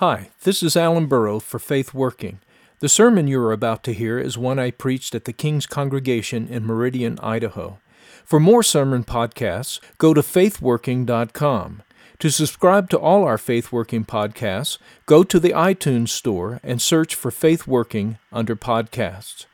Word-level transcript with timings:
Hi, 0.00 0.28
this 0.42 0.62
is 0.62 0.76
Alan 0.76 1.06
Burrow 1.06 1.40
for 1.40 1.58
Faith 1.58 1.94
Working. 1.94 2.40
The 2.80 2.88
sermon 2.88 3.28
you 3.28 3.40
are 3.40 3.50
about 3.50 3.82
to 3.84 3.94
hear 3.94 4.18
is 4.18 4.36
one 4.36 4.58
I 4.58 4.70
preached 4.70 5.14
at 5.14 5.24
the 5.24 5.32
King's 5.32 5.64
Congregation 5.64 6.48
in 6.48 6.66
Meridian, 6.66 7.18
Idaho. 7.22 7.78
For 8.22 8.38
more 8.38 8.62
sermon 8.62 9.04
podcasts, 9.04 9.80
go 9.96 10.12
to 10.12 10.20
faithworking.com. 10.20 11.82
To 12.18 12.30
subscribe 12.30 12.90
to 12.90 12.98
all 12.98 13.24
our 13.24 13.38
Faith 13.38 13.72
Working 13.72 14.04
podcasts, 14.04 14.76
go 15.06 15.24
to 15.24 15.40
the 15.40 15.52
iTunes 15.52 16.10
Store 16.10 16.60
and 16.62 16.82
search 16.82 17.14
for 17.14 17.30
Faith 17.30 17.66
Working 17.66 18.18
under 18.30 18.54
podcasts. 18.54 19.46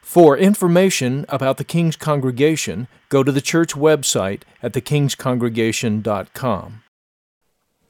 For 0.00 0.34
information 0.34 1.26
about 1.28 1.58
the 1.58 1.64
King's 1.64 1.96
Congregation, 1.96 2.88
go 3.10 3.22
to 3.22 3.30
the 3.30 3.42
church 3.42 3.74
website 3.74 4.44
at 4.62 4.72
thekingscongregation.com. 4.72 6.84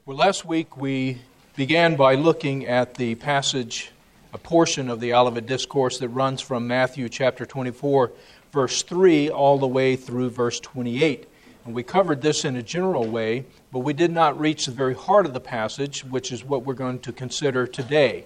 Well, 0.05 0.17
last 0.17 0.43
week 0.43 0.75
we 0.75 1.21
began 1.61 1.95
by 1.95 2.15
looking 2.15 2.65
at 2.65 2.95
the 2.95 3.13
passage, 3.13 3.91
a 4.33 4.37
portion 4.39 4.89
of 4.89 4.99
the 4.99 5.13
Olivet 5.13 5.45
Discourse 5.45 5.99
that 5.99 6.09
runs 6.09 6.41
from 6.41 6.65
Matthew 6.65 7.07
chapter 7.07 7.45
24, 7.45 8.11
verse 8.51 8.81
3, 8.81 9.29
all 9.29 9.59
the 9.59 9.67
way 9.67 9.95
through 9.95 10.31
verse 10.31 10.59
28. 10.59 11.29
And 11.63 11.75
we 11.75 11.83
covered 11.83 12.23
this 12.23 12.45
in 12.45 12.55
a 12.55 12.63
general 12.63 13.05
way, 13.05 13.45
but 13.71 13.81
we 13.81 13.93
did 13.93 14.09
not 14.09 14.39
reach 14.39 14.65
the 14.65 14.71
very 14.71 14.95
heart 14.95 15.27
of 15.27 15.35
the 15.35 15.39
passage, 15.39 16.03
which 16.03 16.31
is 16.31 16.43
what 16.43 16.65
we're 16.65 16.73
going 16.73 16.97
to 16.97 17.13
consider 17.13 17.67
today. 17.67 18.25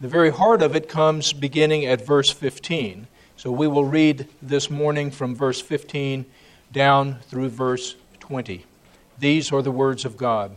The 0.00 0.08
very 0.08 0.30
heart 0.30 0.60
of 0.60 0.74
it 0.74 0.88
comes 0.88 1.32
beginning 1.32 1.86
at 1.86 2.04
verse 2.04 2.32
15. 2.32 3.06
So 3.36 3.52
we 3.52 3.68
will 3.68 3.84
read 3.84 4.26
this 4.42 4.70
morning 4.70 5.12
from 5.12 5.36
verse 5.36 5.60
15 5.60 6.26
down 6.72 7.20
through 7.28 7.50
verse 7.50 7.94
20. 8.18 8.66
These 9.20 9.52
are 9.52 9.62
the 9.62 9.70
words 9.70 10.04
of 10.04 10.16
God. 10.16 10.56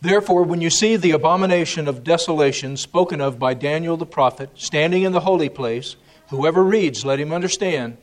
Therefore, 0.00 0.44
when 0.44 0.60
you 0.60 0.70
see 0.70 0.96
the 0.96 1.10
abomination 1.10 1.88
of 1.88 2.04
desolation 2.04 2.76
spoken 2.76 3.20
of 3.20 3.38
by 3.38 3.54
Daniel 3.54 3.96
the 3.96 4.06
prophet 4.06 4.50
standing 4.54 5.02
in 5.02 5.12
the 5.12 5.20
holy 5.20 5.48
place, 5.48 5.96
whoever 6.28 6.62
reads, 6.62 7.04
let 7.04 7.18
him 7.18 7.32
understand. 7.32 7.96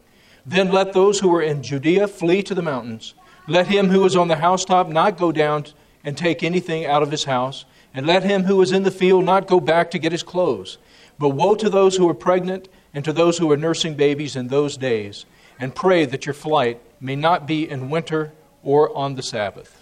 Then 0.46 0.72
let 0.72 0.94
those 0.94 1.20
who 1.20 1.34
are 1.34 1.42
in 1.42 1.64
Judea 1.64 2.08
flee 2.08 2.44
to 2.44 2.54
the 2.54 2.62
mountains. 2.62 3.14
Let 3.48 3.68
him 3.68 3.90
who 3.90 4.04
is 4.06 4.16
on 4.16 4.28
the 4.28 4.36
housetop 4.36 4.90
not 4.90 5.18
go 5.18 5.32
down 5.32 5.66
and 6.04 6.18
take 6.18 6.44
anything 6.44 6.86
out 6.86 7.02
of 7.02 7.12
his 7.12 7.24
house. 7.24 7.66
And 7.94 8.06
let 8.06 8.24
him 8.24 8.44
who 8.44 8.62
is 8.62 8.74
in 8.74 8.84
the 8.84 8.92
field 8.92 9.24
not 9.24 9.48
go 9.48 9.62
back 9.62 9.90
to 9.92 10.00
get 10.00 10.12
his 10.12 10.24
clothes. 10.24 10.78
But 11.18 11.30
woe 11.30 11.56
to 11.56 11.70
those 11.70 11.96
who 11.96 12.10
are 12.10 12.14
pregnant 12.14 12.68
and 12.94 13.06
to 13.06 13.14
those 13.14 13.38
who 13.38 13.50
are 13.52 13.58
nursing 13.58 13.96
babies 13.96 14.36
in 14.36 14.50
those 14.50 14.76
days. 14.76 15.26
And 15.58 15.74
pray 15.74 16.04
that 16.04 16.26
your 16.26 16.34
flight 16.34 16.82
may 17.00 17.16
not 17.16 17.48
be 17.48 17.70
in 17.70 17.90
winter 17.90 18.34
or 18.64 18.96
on 18.96 19.16
the 19.16 19.24
Sabbath. 19.24 19.82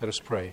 Let 0.00 0.08
us 0.08 0.18
pray. 0.18 0.52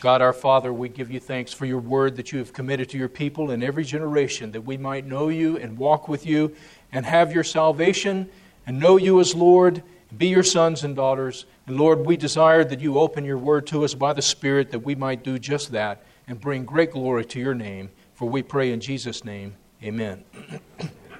God 0.00 0.22
our 0.22 0.32
Father, 0.32 0.72
we 0.72 0.88
give 0.88 1.10
you 1.10 1.18
thanks 1.18 1.52
for 1.52 1.66
your 1.66 1.80
word 1.80 2.16
that 2.16 2.30
you 2.30 2.38
have 2.38 2.52
committed 2.52 2.88
to 2.90 2.98
your 2.98 3.08
people 3.08 3.50
in 3.50 3.64
every 3.64 3.82
generation, 3.82 4.52
that 4.52 4.60
we 4.60 4.76
might 4.76 5.04
know 5.04 5.28
you 5.28 5.56
and 5.56 5.76
walk 5.76 6.06
with 6.06 6.24
you 6.24 6.54
and 6.92 7.04
have 7.04 7.32
your 7.32 7.42
salvation 7.42 8.30
and 8.64 8.78
know 8.78 8.96
you 8.96 9.18
as 9.18 9.34
Lord, 9.34 9.82
be 10.16 10.28
your 10.28 10.44
sons 10.44 10.84
and 10.84 10.94
daughters. 10.94 11.46
And 11.66 11.76
Lord, 11.76 12.06
we 12.06 12.16
desire 12.16 12.62
that 12.62 12.78
you 12.78 12.96
open 12.96 13.24
your 13.24 13.38
word 13.38 13.66
to 13.68 13.84
us 13.84 13.94
by 13.94 14.12
the 14.12 14.22
Spirit 14.22 14.70
that 14.70 14.80
we 14.80 14.94
might 14.94 15.24
do 15.24 15.36
just 15.36 15.72
that 15.72 16.04
and 16.28 16.40
bring 16.40 16.64
great 16.64 16.92
glory 16.92 17.24
to 17.24 17.40
your 17.40 17.54
name. 17.54 17.90
For 18.14 18.28
we 18.28 18.42
pray 18.42 18.70
in 18.70 18.78
Jesus' 18.78 19.24
name, 19.24 19.56
amen. 19.82 20.22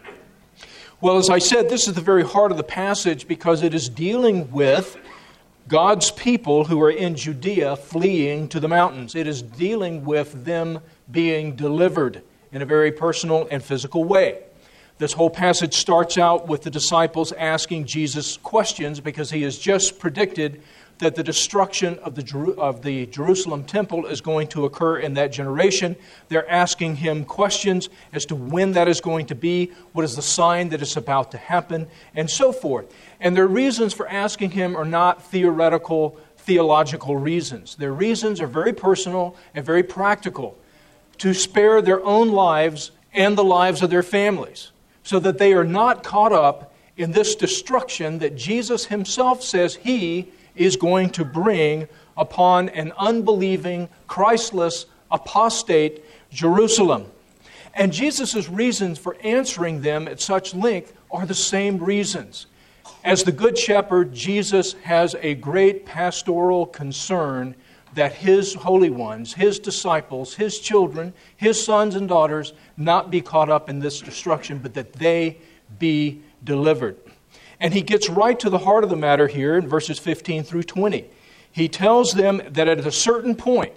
well, 1.00 1.18
as 1.18 1.30
I 1.30 1.38
said, 1.38 1.68
this 1.68 1.88
is 1.88 1.94
the 1.94 2.00
very 2.00 2.24
heart 2.24 2.52
of 2.52 2.56
the 2.56 2.62
passage 2.62 3.26
because 3.26 3.64
it 3.64 3.74
is 3.74 3.88
dealing 3.88 4.52
with 4.52 4.96
God's 5.68 6.10
people 6.10 6.64
who 6.64 6.80
are 6.82 6.90
in 6.90 7.14
Judea 7.14 7.76
fleeing 7.76 8.48
to 8.48 8.58
the 8.58 8.68
mountains. 8.68 9.14
It 9.14 9.26
is 9.26 9.42
dealing 9.42 10.04
with 10.04 10.46
them 10.46 10.80
being 11.10 11.56
delivered 11.56 12.22
in 12.50 12.62
a 12.62 12.66
very 12.66 12.90
personal 12.90 13.46
and 13.50 13.62
physical 13.62 14.02
way. 14.02 14.42
This 14.96 15.12
whole 15.12 15.28
passage 15.28 15.74
starts 15.74 16.16
out 16.16 16.48
with 16.48 16.62
the 16.62 16.70
disciples 16.70 17.32
asking 17.32 17.84
Jesus 17.84 18.38
questions 18.38 18.98
because 18.98 19.30
he 19.30 19.42
has 19.42 19.58
just 19.58 19.98
predicted 19.98 20.62
that 20.98 21.14
the 21.14 21.22
destruction 21.22 21.98
of 22.00 22.14
the, 22.14 22.54
of 22.58 22.82
the 22.82 23.06
Jerusalem 23.06 23.64
temple 23.64 24.06
is 24.06 24.20
going 24.20 24.48
to 24.48 24.64
occur 24.64 24.98
in 24.98 25.14
that 25.14 25.32
generation. 25.32 25.96
They're 26.28 26.48
asking 26.50 26.96
him 26.96 27.24
questions 27.24 27.88
as 28.12 28.26
to 28.26 28.34
when 28.34 28.72
that 28.72 28.88
is 28.88 29.00
going 29.00 29.26
to 29.26 29.34
be, 29.34 29.72
what 29.92 30.04
is 30.04 30.16
the 30.16 30.22
sign 30.22 30.70
that 30.70 30.82
it's 30.82 30.96
about 30.96 31.30
to 31.32 31.38
happen, 31.38 31.86
and 32.14 32.28
so 32.28 32.52
forth. 32.52 32.92
And 33.20 33.36
their 33.36 33.46
reasons 33.46 33.94
for 33.94 34.08
asking 34.08 34.50
him 34.50 34.76
are 34.76 34.84
not 34.84 35.22
theoretical, 35.22 36.18
theological 36.38 37.16
reasons. 37.16 37.76
Their 37.76 37.92
reasons 37.92 38.40
are 38.40 38.46
very 38.46 38.72
personal 38.72 39.36
and 39.54 39.64
very 39.64 39.82
practical 39.82 40.58
to 41.18 41.34
spare 41.34 41.80
their 41.80 42.04
own 42.04 42.30
lives 42.32 42.90
and 43.12 43.36
the 43.36 43.44
lives 43.44 43.82
of 43.82 43.90
their 43.90 44.02
families 44.02 44.70
so 45.02 45.18
that 45.18 45.38
they 45.38 45.52
are 45.52 45.64
not 45.64 46.02
caught 46.02 46.32
up 46.32 46.74
in 46.96 47.12
this 47.12 47.34
destruction 47.34 48.18
that 48.18 48.36
Jesus 48.36 48.86
himself 48.86 49.42
says 49.42 49.76
he 49.76 50.28
is 50.58 50.76
going 50.76 51.10
to 51.10 51.24
bring 51.24 51.88
upon 52.16 52.68
an 52.70 52.92
unbelieving, 52.98 53.88
Christless, 54.06 54.86
apostate 55.10 56.04
Jerusalem. 56.30 57.06
And 57.74 57.92
Jesus' 57.92 58.48
reasons 58.48 58.98
for 58.98 59.16
answering 59.22 59.82
them 59.82 60.08
at 60.08 60.20
such 60.20 60.54
length 60.54 60.92
are 61.10 61.26
the 61.26 61.34
same 61.34 61.78
reasons. 61.78 62.46
As 63.04 63.22
the 63.22 63.32
Good 63.32 63.56
Shepherd, 63.56 64.12
Jesus 64.12 64.72
has 64.82 65.14
a 65.20 65.34
great 65.34 65.86
pastoral 65.86 66.66
concern 66.66 67.54
that 67.94 68.12
his 68.12 68.54
holy 68.54 68.90
ones, 68.90 69.34
his 69.34 69.58
disciples, 69.58 70.34
his 70.34 70.58
children, 70.58 71.14
his 71.36 71.62
sons 71.64 71.94
and 71.94 72.08
daughters, 72.08 72.52
not 72.76 73.10
be 73.10 73.20
caught 73.20 73.48
up 73.48 73.70
in 73.70 73.78
this 73.78 74.00
destruction, 74.00 74.58
but 74.58 74.74
that 74.74 74.92
they 74.94 75.38
be 75.78 76.20
delivered. 76.44 76.96
And 77.60 77.74
he 77.74 77.82
gets 77.82 78.08
right 78.08 78.38
to 78.40 78.50
the 78.50 78.58
heart 78.58 78.84
of 78.84 78.90
the 78.90 78.96
matter 78.96 79.26
here 79.26 79.56
in 79.56 79.68
verses 79.68 79.98
15 79.98 80.44
through 80.44 80.62
20. 80.62 81.04
He 81.50 81.68
tells 81.68 82.12
them 82.12 82.40
that 82.50 82.68
at 82.68 82.78
a 82.78 82.92
certain 82.92 83.34
point, 83.34 83.72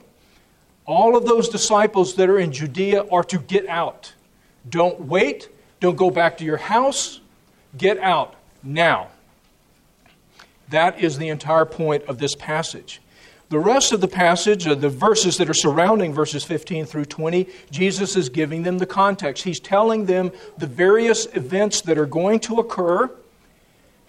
all 0.85 1.15
of 1.15 1.25
those 1.25 1.49
disciples 1.49 2.15
that 2.15 2.29
are 2.29 2.39
in 2.39 2.51
Judea 2.51 3.05
are 3.11 3.23
to 3.25 3.39
get 3.39 3.67
out. 3.67 4.13
Don't 4.69 4.99
wait. 5.01 5.49
Don't 5.79 5.95
go 5.95 6.11
back 6.11 6.37
to 6.37 6.45
your 6.45 6.57
house. 6.57 7.21
Get 7.77 7.97
out 7.99 8.35
now. 8.61 9.07
That 10.69 10.99
is 10.99 11.17
the 11.17 11.29
entire 11.29 11.65
point 11.65 12.03
of 12.03 12.17
this 12.17 12.35
passage. 12.35 13.01
The 13.49 13.59
rest 13.59 13.91
of 13.91 13.99
the 13.99 14.07
passage, 14.07 14.65
uh, 14.65 14.75
the 14.75 14.89
verses 14.89 15.37
that 15.37 15.49
are 15.49 15.53
surrounding 15.53 16.13
verses 16.13 16.43
15 16.45 16.85
through 16.85 17.05
20, 17.05 17.49
Jesus 17.69 18.15
is 18.15 18.29
giving 18.29 18.63
them 18.63 18.77
the 18.77 18.85
context. 18.85 19.43
He's 19.43 19.59
telling 19.59 20.05
them 20.05 20.31
the 20.57 20.67
various 20.67 21.25
events 21.35 21.81
that 21.81 21.97
are 21.97 22.05
going 22.05 22.39
to 22.41 22.59
occur 22.59 23.11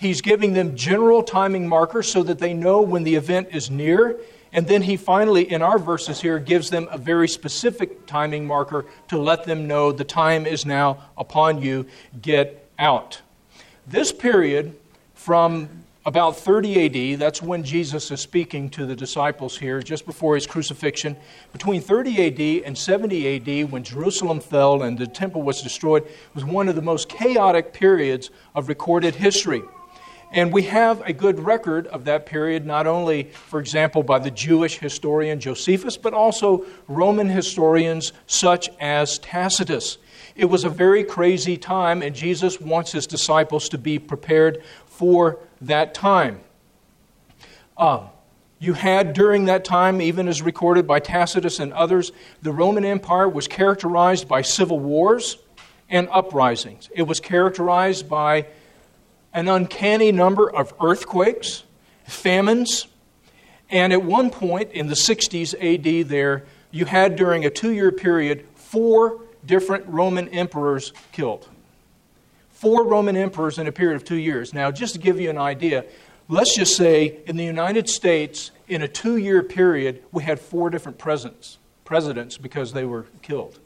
He's 0.03 0.21
giving 0.21 0.53
them 0.53 0.75
general 0.75 1.23
timing 1.23 1.69
markers 1.69 2.11
so 2.11 2.25
that 2.25 2.41
they 2.41 2.53
know 2.55 2.83
when 2.83 3.05
the 3.05 3.15
event 3.15 3.51
is 3.53 3.71
near. 3.71 4.19
And 4.53 4.67
then 4.67 4.83
he 4.83 4.97
finally, 4.97 5.49
in 5.49 5.63
our 5.63 5.79
verses 5.79 6.21
here, 6.21 6.41
gives 6.41 6.71
them 6.71 6.89
a 6.91 6.99
very 6.99 7.29
specific 7.29 8.05
timing 8.05 8.45
marker 8.45 8.85
to 9.11 9.17
let 9.17 9.45
them 9.45 9.69
know 9.69 9.93
the 9.93 10.03
time 10.03 10.45
is 10.45 10.67
now 10.67 11.05
upon 11.17 11.63
you. 11.63 11.87
Get 12.21 12.69
out. 12.81 13.21
This 13.87 14.11
period 14.11 14.75
from 15.15 15.69
about 16.05 16.37
30 16.37 17.13
AD, 17.15 17.21
that's 17.21 17.41
when 17.41 17.63
Jesus 17.63 18.11
is 18.11 18.21
speaking 18.21 18.71
to 18.71 18.85
the 18.85 18.97
disciples 18.97 19.57
here, 19.57 19.81
just 19.81 20.05
before 20.05 20.35
his 20.35 20.49
crucifixion. 20.49 21.17
Between 21.53 21.81
30 21.81 22.27
AD 22.27 22.67
and 22.67 22.77
70 22.77 23.37
AD, 23.37 23.71
when 23.71 23.85
Jerusalem 23.85 24.41
fell 24.41 24.83
and 24.83 24.99
the 24.99 25.07
temple 25.07 25.43
was 25.43 25.63
destroyed, 25.63 26.09
was 26.35 26.45
one 26.45 26.69
of 26.69 26.75
the 26.75 26.83
most 26.83 27.09
chaotic 27.09 27.73
periods 27.73 28.31
of 28.57 28.69
recorded 28.69 29.15
history. 29.15 29.63
And 30.33 30.51
we 30.51 30.63
have 30.63 31.03
a 31.03 31.13
good 31.13 31.39
record 31.39 31.87
of 31.89 32.07
that 32.07 32.25
period, 32.25 32.65
not 32.65 32.87
only, 32.87 33.25
for 33.25 33.61
example, 33.61 34.03
by 34.03 34.19
the 34.19 34.31
Jewish 34.31 34.79
historian 34.79 35.41
Josephus, 35.41 35.99
but 35.99 36.15
also 36.15 36.65
Roman 36.89 37.29
historians 37.29 38.15
such 38.27 38.71
as 38.81 39.19
Tacitus. 39.19 39.99
It 40.35 40.47
was 40.47 40.65
a 40.65 40.71
very 40.71 41.05
crazy 41.05 41.59
time, 41.59 42.01
and 42.01 42.15
Jesus 42.15 42.59
wants 42.59 42.93
his 42.93 43.07
disciples 43.07 43.69
to 43.69 43.79
be 43.79 43.99
prepared 43.99 44.63
for 44.87 45.39
that 45.61 45.93
time. 45.93 46.41
Um, 47.77 48.09
you 48.59 48.73
had 48.73 49.13
during 49.13 49.47
that 49.47 49.67
time, 49.67 50.01
even 50.01 50.29
as 50.29 50.41
recorded 50.41 50.87
by 50.87 51.01
Tacitus 51.01 51.59
and 51.59 51.75
others, 51.75 52.11
the 52.41 52.53
Roman 52.53 52.87
Empire 52.87 53.29
was 53.29 53.49
characterized 53.49 54.29
by 54.29 54.41
civil 54.41 54.81
wars 54.81 55.37
and 55.91 56.09
uprisings. 56.11 56.89
It 56.95 57.03
was 57.03 57.21
characterized 57.21 58.09
by 58.09 58.47
an 59.35 59.49
uncanny 59.49 60.13
number 60.13 60.51
of 60.51 60.75
earthquakes, 60.81 61.65
famines, 62.05 62.87
and 63.71 63.93
at 63.93 64.03
one 64.03 64.31
point 64.31 64.73
in 64.73 64.87
the 64.89 64.95
60s 64.95 65.55
AD, 65.55 66.09
there, 66.09 66.45
you 66.71 66.85
had 66.85 67.17
during 67.17 67.45
a 67.45 67.51
two 67.51 67.73
year 67.73 67.91
period 67.91 68.47
four 68.55 69.21
different 69.45 69.87
Roman 69.87 70.29
emperors 70.29 70.93
killed. 71.11 71.49
Four 72.51 72.85
Roman 72.87 73.17
emperors 73.17 73.59
in 73.59 73.67
a 73.67 73.73
period 73.73 73.97
of 73.97 74.05
two 74.05 74.17
years. 74.17 74.55
Now, 74.55 74.71
just 74.71 74.95
to 74.95 75.01
give 75.01 75.19
you 75.19 75.31
an 75.31 75.39
idea, 75.39 75.85
let's 76.29 76.55
just 76.55 76.77
say 76.77 77.19
in 77.27 77.37
the 77.37 77.45
United 77.45 77.89
States, 77.89 78.51
in 78.69 78.83
a 78.83 78.89
two 78.89 79.17
year 79.17 79.43
period, 79.43 80.03
we 80.13 80.23
had 80.23 80.39
four 80.39 80.71
different 80.71 80.99
presidents. 80.99 81.59
presidents 81.85 82.39
because 82.39 82.73
they 82.73 82.85
were 82.85 83.07
killed. 83.23 83.59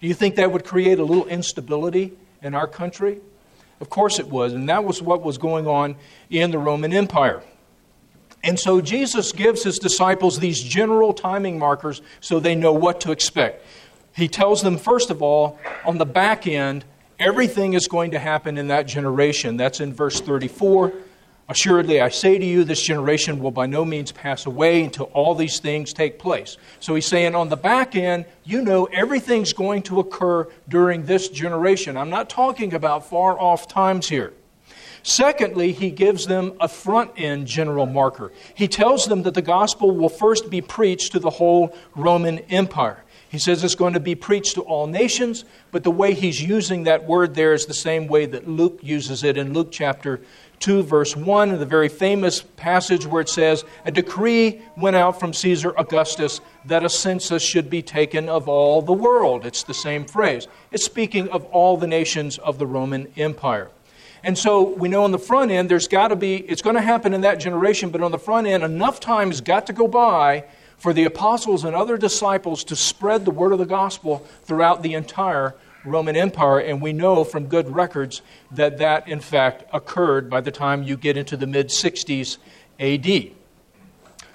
Do 0.00 0.06
you 0.06 0.14
think 0.14 0.36
that 0.36 0.50
would 0.50 0.64
create 0.64 0.98
a 0.98 1.04
little 1.04 1.26
instability 1.26 2.12
in 2.42 2.54
our 2.54 2.66
country? 2.66 3.20
Of 3.80 3.88
course 3.88 4.18
it 4.18 4.28
was, 4.28 4.52
and 4.52 4.68
that 4.68 4.84
was 4.84 5.00
what 5.00 5.22
was 5.22 5.38
going 5.38 5.66
on 5.66 5.96
in 6.28 6.50
the 6.50 6.58
Roman 6.58 6.92
Empire. 6.92 7.42
And 8.42 8.58
so 8.58 8.80
Jesus 8.80 9.32
gives 9.32 9.62
his 9.62 9.78
disciples 9.78 10.38
these 10.38 10.62
general 10.62 11.12
timing 11.12 11.58
markers 11.58 12.00
so 12.20 12.40
they 12.40 12.54
know 12.54 12.72
what 12.72 13.00
to 13.02 13.12
expect. 13.12 13.64
He 14.14 14.28
tells 14.28 14.62
them, 14.62 14.76
first 14.76 15.10
of 15.10 15.22
all, 15.22 15.58
on 15.84 15.98
the 15.98 16.06
back 16.06 16.46
end, 16.46 16.84
everything 17.18 17.74
is 17.74 17.86
going 17.86 18.12
to 18.12 18.18
happen 18.18 18.58
in 18.58 18.68
that 18.68 18.86
generation. 18.86 19.56
That's 19.56 19.80
in 19.80 19.92
verse 19.92 20.20
34. 20.20 20.92
Assuredly, 21.50 22.00
I 22.00 22.10
say 22.10 22.38
to 22.38 22.46
you, 22.46 22.62
this 22.62 22.80
generation 22.80 23.40
will 23.40 23.50
by 23.50 23.66
no 23.66 23.84
means 23.84 24.12
pass 24.12 24.46
away 24.46 24.84
until 24.84 25.06
all 25.06 25.34
these 25.34 25.58
things 25.58 25.92
take 25.92 26.16
place. 26.16 26.56
So 26.78 26.94
he's 26.94 27.06
saying, 27.06 27.34
on 27.34 27.48
the 27.48 27.56
back 27.56 27.96
end, 27.96 28.26
you 28.44 28.62
know 28.62 28.84
everything's 28.84 29.52
going 29.52 29.82
to 29.82 29.98
occur 29.98 30.46
during 30.68 31.06
this 31.06 31.28
generation. 31.28 31.96
I'm 31.96 32.08
not 32.08 32.30
talking 32.30 32.72
about 32.72 33.10
far 33.10 33.36
off 33.36 33.66
times 33.66 34.08
here. 34.08 34.32
Secondly, 35.02 35.72
he 35.72 35.90
gives 35.90 36.24
them 36.26 36.52
a 36.60 36.68
front 36.68 37.10
end 37.16 37.48
general 37.48 37.86
marker. 37.86 38.30
He 38.54 38.68
tells 38.68 39.06
them 39.06 39.24
that 39.24 39.34
the 39.34 39.42
gospel 39.42 39.90
will 39.90 40.08
first 40.08 40.50
be 40.50 40.60
preached 40.60 41.10
to 41.12 41.18
the 41.18 41.30
whole 41.30 41.74
Roman 41.96 42.38
Empire. 42.50 43.02
He 43.30 43.38
says 43.38 43.62
it's 43.62 43.76
going 43.76 43.94
to 43.94 44.00
be 44.00 44.16
preached 44.16 44.54
to 44.54 44.62
all 44.62 44.88
nations, 44.88 45.44
but 45.70 45.84
the 45.84 45.90
way 45.90 46.14
he's 46.14 46.42
using 46.42 46.84
that 46.84 47.06
word 47.06 47.36
there 47.36 47.54
is 47.54 47.66
the 47.66 47.74
same 47.74 48.08
way 48.08 48.26
that 48.26 48.48
Luke 48.48 48.80
uses 48.82 49.22
it 49.22 49.36
in 49.36 49.52
Luke 49.52 49.70
chapter 49.70 50.20
2, 50.60 50.82
verse 50.82 51.16
1, 51.16 51.58
the 51.58 51.64
very 51.64 51.88
famous 51.88 52.42
passage 52.42 53.06
where 53.06 53.22
it 53.22 53.30
says, 53.30 53.64
A 53.86 53.90
decree 53.90 54.60
went 54.76 54.94
out 54.94 55.18
from 55.18 55.32
Caesar 55.32 55.72
Augustus 55.78 56.40
that 56.66 56.84
a 56.84 56.88
census 56.88 57.42
should 57.42 57.70
be 57.70 57.80
taken 57.80 58.28
of 58.28 58.46
all 58.46 58.82
the 58.82 58.92
world. 58.92 59.46
It's 59.46 59.62
the 59.62 59.74
same 59.74 60.04
phrase. 60.04 60.48
It's 60.70 60.84
speaking 60.84 61.28
of 61.30 61.44
all 61.46 61.78
the 61.78 61.86
nations 61.86 62.36
of 62.38 62.58
the 62.58 62.66
Roman 62.66 63.08
Empire. 63.16 63.70
And 64.22 64.36
so 64.36 64.74
we 64.74 64.90
know 64.90 65.04
on 65.04 65.12
the 65.12 65.18
front 65.18 65.50
end, 65.50 65.70
there's 65.70 65.88
got 65.88 66.08
to 66.08 66.16
be, 66.16 66.36
it's 66.36 66.60
going 66.60 66.76
to 66.76 66.82
happen 66.82 67.14
in 67.14 67.22
that 67.22 67.40
generation, 67.40 67.88
but 67.88 68.02
on 68.02 68.10
the 68.10 68.18
front 68.18 68.46
end, 68.46 68.62
enough 68.62 69.00
time 69.00 69.28
has 69.28 69.40
got 69.40 69.66
to 69.68 69.72
go 69.72 69.88
by 69.88 70.44
for 70.76 70.92
the 70.92 71.04
apostles 71.04 71.64
and 71.64 71.74
other 71.74 71.96
disciples 71.96 72.64
to 72.64 72.76
spread 72.76 73.24
the 73.24 73.30
word 73.30 73.52
of 73.52 73.58
the 73.58 73.66
gospel 73.66 74.26
throughout 74.44 74.82
the 74.82 74.92
entire 74.92 75.54
Roman 75.84 76.16
Empire, 76.16 76.58
and 76.58 76.80
we 76.80 76.92
know 76.92 77.24
from 77.24 77.46
good 77.46 77.74
records 77.74 78.22
that 78.50 78.78
that, 78.78 79.08
in 79.08 79.20
fact, 79.20 79.64
occurred 79.72 80.28
by 80.28 80.40
the 80.40 80.50
time 80.50 80.82
you 80.82 80.96
get 80.96 81.16
into 81.16 81.36
the 81.36 81.46
mid 81.46 81.68
60s 81.68 82.38
AD. 82.78 83.32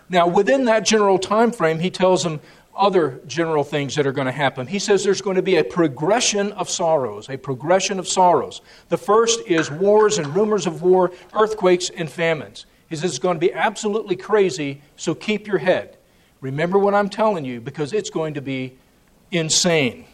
Now, 0.10 0.28
within 0.28 0.66
that 0.66 0.86
general 0.86 1.18
time 1.18 1.52
frame, 1.52 1.80
he 1.80 1.90
tells 1.90 2.24
them 2.24 2.40
other 2.76 3.22
general 3.26 3.64
things 3.64 3.96
that 3.96 4.06
are 4.06 4.12
going 4.12 4.26
to 4.26 4.32
happen. 4.32 4.68
He 4.68 4.80
says 4.80 5.04
there's 5.04 5.22
going 5.22 5.38
to 5.38 5.42
be 5.42 5.56
a 5.56 5.64
progression 5.64 6.52
of 6.54 6.70
sorrows, 6.70 7.30
a 7.30 7.38
progression 7.38 8.00
of 8.00 8.08
sorrows. 8.08 8.62
The 8.90 8.98
first 8.98 9.40
is 9.48 9.72
wars 9.72 10.18
and 10.18 10.36
rumors 10.36 10.68
of 10.68 10.82
war, 10.82 11.12
earthquakes 11.34 11.90
and 11.90 12.10
famines. 12.10 12.66
He 12.90 12.96
says 12.96 13.12
it's 13.12 13.20
going 13.20 13.38
to 13.38 13.40
be 13.40 13.54
absolutely 13.54 14.16
crazy, 14.16 14.82
so 14.96 15.16
keep 15.16 15.48
your 15.48 15.58
head. 15.58 15.98
Remember 16.42 16.78
what 16.78 16.94
I'm 16.94 17.10
telling 17.10 17.46
you 17.46 17.62
because 17.62 17.94
it's 17.94 18.10
going 18.10 18.36
to 18.36 18.42
be 18.42 18.78
insane. 19.32 20.06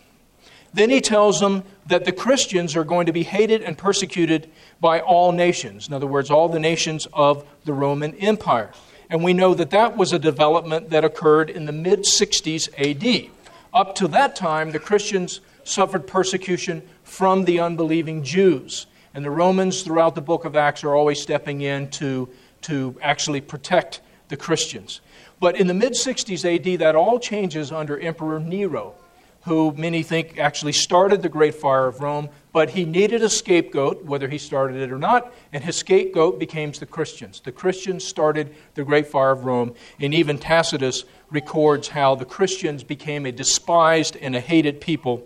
Then 0.74 0.90
he 0.90 1.02
tells 1.02 1.40
them 1.40 1.64
that 1.88 2.06
the 2.06 2.12
Christians 2.12 2.76
are 2.76 2.84
going 2.84 3.06
to 3.08 3.12
be 3.12 3.24
hated 3.24 3.62
and 3.62 3.78
persecuted 3.78 4.50
by 4.80 5.02
all 5.02 5.32
nations. 5.32 5.88
In 5.88 5.94
other 5.94 6.08
words, 6.08 6.32
all 6.32 6.48
the 6.48 6.60
nations 6.60 7.08
of 7.12 7.46
the 7.66 7.74
Roman 7.74 8.16
Empire. 8.16 8.72
And 9.10 9.24
we 9.24 9.34
know 9.34 9.54
that 9.54 9.72
that 9.72 9.98
was 9.98 10.14
a 10.14 10.20
development 10.20 10.90
that 10.92 11.04
occurred 11.04 11.50
in 11.50 11.66
the 11.66 11.74
mid 11.74 12.02
60s 12.02 12.70
AD. 12.78 13.30
Up 13.74 13.96
to 13.96 14.08
that 14.10 14.36
time, 14.36 14.72
the 14.72 14.80
Christians 14.80 15.42
suffered 15.66 16.08
persecution 16.08 16.82
from 17.04 17.44
the 17.44 17.60
unbelieving 17.60 18.24
Jews. 18.24 18.88
And 19.14 19.26
the 19.26 19.32
Romans, 19.32 19.82
throughout 19.84 20.16
the 20.16 20.22
book 20.22 20.46
of 20.46 20.56
Acts, 20.56 20.86
are 20.86 20.96
always 20.96 21.22
stepping 21.22 21.62
in 21.62 21.90
to, 21.92 22.30
to 22.62 22.96
actually 23.02 23.42
protect 23.42 24.00
the 24.30 24.38
Christians. 24.38 25.02
But 25.42 25.58
in 25.58 25.68
the 25.68 25.74
mid 25.74 25.94
60s 25.94 26.46
AD, 26.46 26.80
that 26.80 26.96
all 26.96 27.20
changes 27.20 27.74
under 27.74 28.00
Emperor 28.00 28.40
Nero 28.40 28.96
who 29.44 29.74
many 29.76 30.04
think 30.04 30.38
actually 30.38 30.74
started 30.74 31.22
the 31.22 31.30
Great 31.30 31.56
Fire 31.56 31.88
of 31.88 32.00
Rome, 32.00 32.30
but 32.54 32.72
he 32.72 32.86
needed 32.86 33.24
a 33.24 33.30
scapegoat, 33.30 34.06
whether 34.06 34.28
he 34.28 34.38
started 34.38 34.78
it 34.78 34.92
or 34.92 35.00
not, 35.00 35.34
and 35.52 35.64
his 35.64 35.78
scapegoat 35.78 36.40
became 36.40 36.72
the 36.72 36.86
Christians. 36.86 37.40
The 37.40 37.52
Christians 37.52 38.04
started 38.04 38.54
the 38.76 38.84
Great 38.84 39.08
Fire 39.08 39.32
of 39.32 39.46
Rome, 39.46 39.74
and 40.00 40.14
even 40.14 40.38
Tacitus 40.38 41.06
records 41.32 41.88
how 41.88 42.16
the 42.16 42.26
Christians 42.26 42.84
became 42.84 43.26
a 43.26 43.32
despised 43.32 44.16
and 44.18 44.36
a 44.36 44.40
hated 44.40 44.80
people 44.80 45.26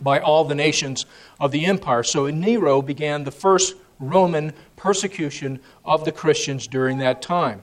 by 0.00 0.20
all 0.20 0.44
the 0.44 0.54
nations 0.54 1.04
of 1.38 1.52
the 1.52 1.66
empire. 1.66 2.02
So 2.02 2.26
Nero 2.28 2.82
began 2.82 3.24
the 3.24 3.30
first 3.30 3.74
Roman 4.00 4.52
persecution 4.76 5.60
of 5.84 6.04
the 6.04 6.12
Christians 6.12 6.66
during 6.66 6.98
that 6.98 7.20
time. 7.20 7.62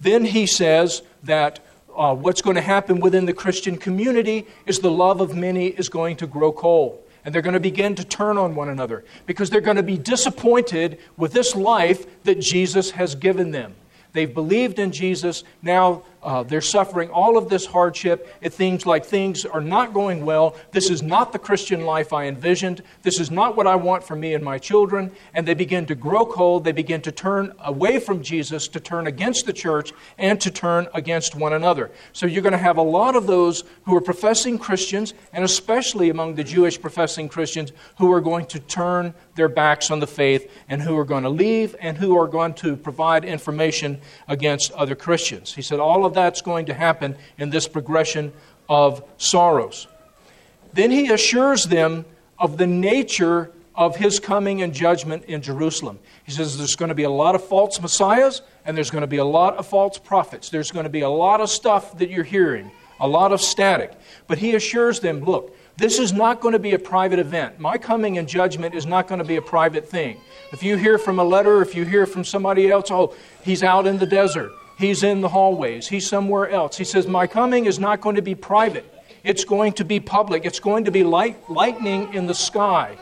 Then 0.00 0.24
he 0.24 0.46
says 0.46 1.02
that 1.22 1.60
uh, 2.00 2.14
what's 2.14 2.40
going 2.40 2.56
to 2.56 2.62
happen 2.62 2.98
within 2.98 3.26
the 3.26 3.32
Christian 3.34 3.76
community 3.76 4.46
is 4.64 4.78
the 4.78 4.90
love 4.90 5.20
of 5.20 5.36
many 5.36 5.66
is 5.66 5.90
going 5.90 6.16
to 6.16 6.26
grow 6.26 6.50
cold. 6.50 6.98
And 7.26 7.34
they're 7.34 7.42
going 7.42 7.52
to 7.52 7.60
begin 7.60 7.94
to 7.96 8.04
turn 8.04 8.38
on 8.38 8.54
one 8.54 8.70
another 8.70 9.04
because 9.26 9.50
they're 9.50 9.60
going 9.60 9.76
to 9.76 9.82
be 9.82 9.98
disappointed 9.98 10.98
with 11.18 11.34
this 11.34 11.54
life 11.54 12.06
that 12.24 12.40
Jesus 12.40 12.92
has 12.92 13.14
given 13.14 13.50
them. 13.50 13.74
They've 14.14 14.32
believed 14.32 14.78
in 14.78 14.92
Jesus. 14.92 15.44
Now 15.60 16.04
uh, 16.22 16.42
they're 16.42 16.60
suffering 16.60 17.08
all 17.10 17.38
of 17.38 17.48
this 17.48 17.64
hardship. 17.64 18.28
It 18.40 18.52
seems 18.52 18.84
like 18.84 19.04
things 19.04 19.44
are 19.44 19.60
not 19.60 19.94
going 19.94 20.24
well. 20.24 20.56
This 20.70 20.90
is 20.90 21.02
not 21.02 21.32
the 21.32 21.38
Christian 21.38 21.84
life 21.84 22.12
I 22.12 22.26
envisioned. 22.26 22.82
This 23.02 23.18
is 23.18 23.30
not 23.30 23.56
what 23.56 23.66
I 23.66 23.76
want 23.76 24.04
for 24.04 24.16
me 24.16 24.34
and 24.34 24.44
my 24.44 24.58
children. 24.58 25.12
And 25.32 25.46
they 25.46 25.54
begin 25.54 25.86
to 25.86 25.94
grow 25.94 26.26
cold. 26.26 26.64
They 26.64 26.72
begin 26.72 27.00
to 27.02 27.12
turn 27.12 27.54
away 27.64 28.00
from 28.00 28.22
Jesus, 28.22 28.68
to 28.68 28.80
turn 28.80 29.06
against 29.06 29.46
the 29.46 29.52
church, 29.52 29.92
and 30.18 30.40
to 30.40 30.50
turn 30.50 30.88
against 30.92 31.34
one 31.34 31.54
another. 31.54 31.90
So 32.12 32.26
you're 32.26 32.42
going 32.42 32.52
to 32.52 32.58
have 32.58 32.76
a 32.76 32.82
lot 32.82 33.16
of 33.16 33.26
those 33.26 33.64
who 33.84 33.96
are 33.96 34.00
professing 34.02 34.58
Christians, 34.58 35.14
and 35.32 35.44
especially 35.44 36.10
among 36.10 36.34
the 36.34 36.44
Jewish 36.44 36.80
professing 36.80 37.28
Christians, 37.28 37.72
who 37.98 38.12
are 38.12 38.20
going 38.20 38.46
to 38.46 38.60
turn 38.60 39.14
their 39.34 39.48
backs 39.48 39.90
on 39.90 40.00
the 40.00 40.06
faith 40.06 40.50
and 40.68 40.82
who 40.82 40.98
are 40.98 41.04
going 41.04 41.22
to 41.22 41.30
leave 41.30 41.74
and 41.80 41.96
who 41.96 42.18
are 42.18 42.26
going 42.26 42.52
to 42.52 42.76
provide 42.76 43.24
information 43.24 43.98
against 44.28 44.70
other 44.72 44.94
Christians. 44.94 45.54
He 45.54 45.62
said 45.62 45.80
all 45.80 46.04
of 46.04 46.09
that's 46.10 46.42
going 46.42 46.66
to 46.66 46.74
happen 46.74 47.16
in 47.38 47.50
this 47.50 47.66
progression 47.66 48.32
of 48.68 49.02
sorrows. 49.16 49.86
Then 50.72 50.90
he 50.90 51.10
assures 51.10 51.64
them 51.64 52.04
of 52.38 52.56
the 52.56 52.66
nature 52.66 53.50
of 53.74 53.96
his 53.96 54.20
coming 54.20 54.62
and 54.62 54.74
judgment 54.74 55.24
in 55.24 55.42
Jerusalem. 55.42 55.98
He 56.24 56.32
says 56.32 56.58
there's 56.58 56.76
going 56.76 56.90
to 56.90 56.94
be 56.94 57.04
a 57.04 57.10
lot 57.10 57.34
of 57.34 57.42
false 57.44 57.80
messiahs 57.80 58.42
and 58.64 58.76
there's 58.76 58.90
going 58.90 59.02
to 59.02 59.08
be 59.08 59.16
a 59.16 59.24
lot 59.24 59.56
of 59.56 59.66
false 59.66 59.98
prophets. 59.98 60.50
There's 60.50 60.70
going 60.70 60.84
to 60.84 60.90
be 60.90 61.00
a 61.00 61.08
lot 61.08 61.40
of 61.40 61.48
stuff 61.48 61.96
that 61.98 62.10
you're 62.10 62.24
hearing, 62.24 62.70
a 63.00 63.08
lot 63.08 63.32
of 63.32 63.40
static. 63.40 63.92
But 64.26 64.38
he 64.38 64.54
assures 64.54 65.00
them 65.00 65.24
look, 65.24 65.56
this 65.76 65.98
is 65.98 66.12
not 66.12 66.40
going 66.40 66.52
to 66.52 66.58
be 66.58 66.74
a 66.74 66.78
private 66.78 67.18
event. 67.18 67.58
My 67.58 67.78
coming 67.78 68.18
and 68.18 68.28
judgment 68.28 68.74
is 68.74 68.84
not 68.84 69.08
going 69.08 69.20
to 69.20 69.24
be 69.24 69.36
a 69.36 69.42
private 69.42 69.88
thing. 69.88 70.20
If 70.52 70.62
you 70.62 70.76
hear 70.76 70.98
from 70.98 71.18
a 71.18 71.24
letter, 71.24 71.62
if 71.62 71.74
you 71.74 71.86
hear 71.86 72.04
from 72.04 72.22
somebody 72.22 72.70
else, 72.70 72.90
oh, 72.90 73.14
he's 73.42 73.62
out 73.62 73.86
in 73.86 73.98
the 73.98 74.06
desert, 74.06 74.52
he's 74.80 75.02
in 75.02 75.20
the 75.20 75.28
hallways, 75.28 75.88
he's 75.88 76.08
somewhere 76.08 76.48
else. 76.48 76.76
He 76.76 76.84
says, 76.84 77.06
My 77.06 77.26
coming 77.26 77.66
is 77.66 77.78
not 77.78 78.00
going 78.00 78.16
to 78.16 78.22
be 78.22 78.34
private. 78.34 78.86
It's 79.22 79.44
going 79.44 79.74
to 79.74 79.84
be 79.84 80.00
public. 80.00 80.44
It's 80.44 80.60
going 80.60 80.86
to 80.86 80.90
be 80.90 81.04
light, 81.04 81.50
lightning 81.50 82.14
in 82.14 82.26
the 82.26 82.34
sky. 82.34 82.96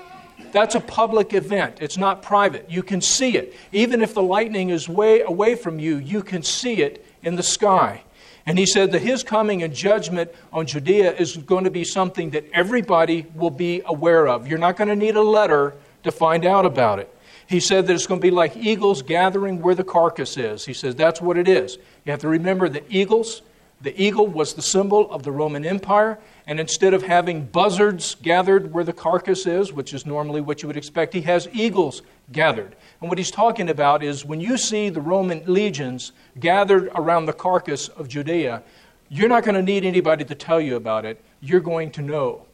That's 0.53 0.75
a 0.75 0.81
public 0.81 1.35
event. 1.35 1.79
It's 1.81 1.97
not 1.97 2.23
private. 2.23 2.71
You 2.71 2.83
can 2.83 3.01
see 3.01 3.37
it. 3.37 3.55
Even 3.73 4.03
if 4.03 4.15
the 4.15 4.23
lightning 4.23 4.71
is 4.71 4.89
way 4.89 5.21
away 5.21 5.55
from 5.55 5.79
you, 5.79 5.97
you 5.97 6.23
can 6.23 6.43
see 6.43 6.83
it 6.83 7.05
in 7.23 7.37
the 7.37 7.43
sky. 7.43 8.03
And 8.47 8.59
he 8.59 8.65
said 8.65 8.93
that 8.93 9.03
his 9.03 9.23
coming 9.23 9.63
and 9.63 9.75
judgment 9.75 10.31
on 10.53 10.67
Judea 10.67 11.15
is 11.17 11.37
going 11.37 11.65
to 11.65 11.71
be 11.71 11.85
something 11.85 12.31
that 12.31 12.47
everybody 12.55 13.27
will 13.35 13.51
be 13.51 13.83
aware 13.85 14.27
of. 14.27 14.49
You're 14.49 14.59
not 14.59 14.77
going 14.77 14.89
to 14.89 14.97
need 14.97 15.17
a 15.17 15.23
letter 15.23 15.75
to 16.05 16.11
find 16.11 16.47
out 16.47 16.65
about 16.65 16.99
it. 16.99 17.15
He 17.49 17.61
said 17.61 17.87
that 17.87 17.95
it's 17.95 18.07
going 18.07 18.21
to 18.21 18.27
be 18.27 18.31
like 18.31 18.59
eagles 18.59 19.01
gathering 19.01 19.63
where 19.63 19.75
the 19.75 19.83
carcass 19.83 20.37
is. 20.37 20.67
He 20.67 20.75
says 20.75 20.95
that's 20.95 21.23
what 21.23 21.39
it 21.39 21.49
is. 21.49 21.79
You 22.05 22.11
have 22.11 22.21
to 22.21 22.29
remember 22.29 22.69
that 22.69 22.85
eagles, 22.91 23.41
the 23.81 23.99
eagle 24.01 24.27
was 24.27 24.53
the 24.53 24.61
symbol 24.61 25.11
of 25.11 25.23
the 25.23 25.33
Roman 25.33 25.65
Empire, 25.65 26.19
and 26.47 26.61
instead 26.61 26.93
of 26.93 27.03
having 27.03 27.47
buzzards 27.47 28.17
gathered 28.17 28.75
where 28.75 28.85
the 28.85 28.93
carcass 28.93 29.47
is, 29.47 29.73
which 29.73 29.95
is 29.95 30.05
normally 30.05 30.43
what 30.43 30.63
you 30.63 30.67
would 30.67 30.77
expect, 30.77 31.15
he 31.15 31.23
has 31.23 31.49
eagles 31.55 32.03
gathered. 32.33 32.77
And 33.01 33.09
what 33.09 33.17
he's 33.17 33.31
talking 33.31 33.71
about 33.71 34.03
is 34.03 34.27
when 34.27 34.43
you 34.43 34.59
see 34.59 34.91
the 34.91 35.01
Roman 35.01 35.43
legions 35.47 36.13
gathered 36.39 36.91
around 36.95 37.25
the 37.25 37.33
carcass 37.33 37.89
of 37.89 38.09
Judea, 38.09 38.63
you're 39.09 39.29
not 39.29 39.45
going 39.45 39.55
to 39.55 39.63
need 39.63 39.87
anybody 39.87 40.23
to 40.23 40.35
tell 40.35 40.61
you 40.61 40.77
about 40.77 41.07
it. 41.07 41.19
You're 41.41 41.61
going 41.61 41.93
to 41.93 42.03
know. 42.03 42.48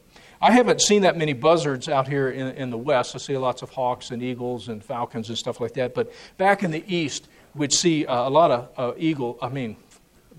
I 0.45 0.51
haven't 0.51 0.79
seen 0.79 1.01
that 1.01 1.17
many 1.17 1.33
buzzards 1.33 1.89
out 1.89 2.07
here 2.07 2.29
in, 2.29 2.49
in 2.49 2.69
the 2.69 2.77
West. 2.77 3.15
I 3.15 3.17
see 3.17 3.35
lots 3.35 3.63
of 3.63 3.71
hawks 3.71 4.11
and 4.11 4.21
eagles 4.21 4.67
and 4.67 4.83
falcons 4.83 5.29
and 5.29 5.35
stuff 5.35 5.59
like 5.59 5.73
that. 5.73 5.95
But 5.95 6.11
back 6.37 6.61
in 6.61 6.69
the 6.69 6.83
East, 6.85 7.27
we'd 7.55 7.73
see 7.73 8.05
uh, 8.05 8.29
a 8.29 8.29
lot 8.29 8.51
of 8.51 8.69
uh, 8.77 8.93
eagle, 8.95 9.39
I 9.41 9.49
mean, 9.49 9.75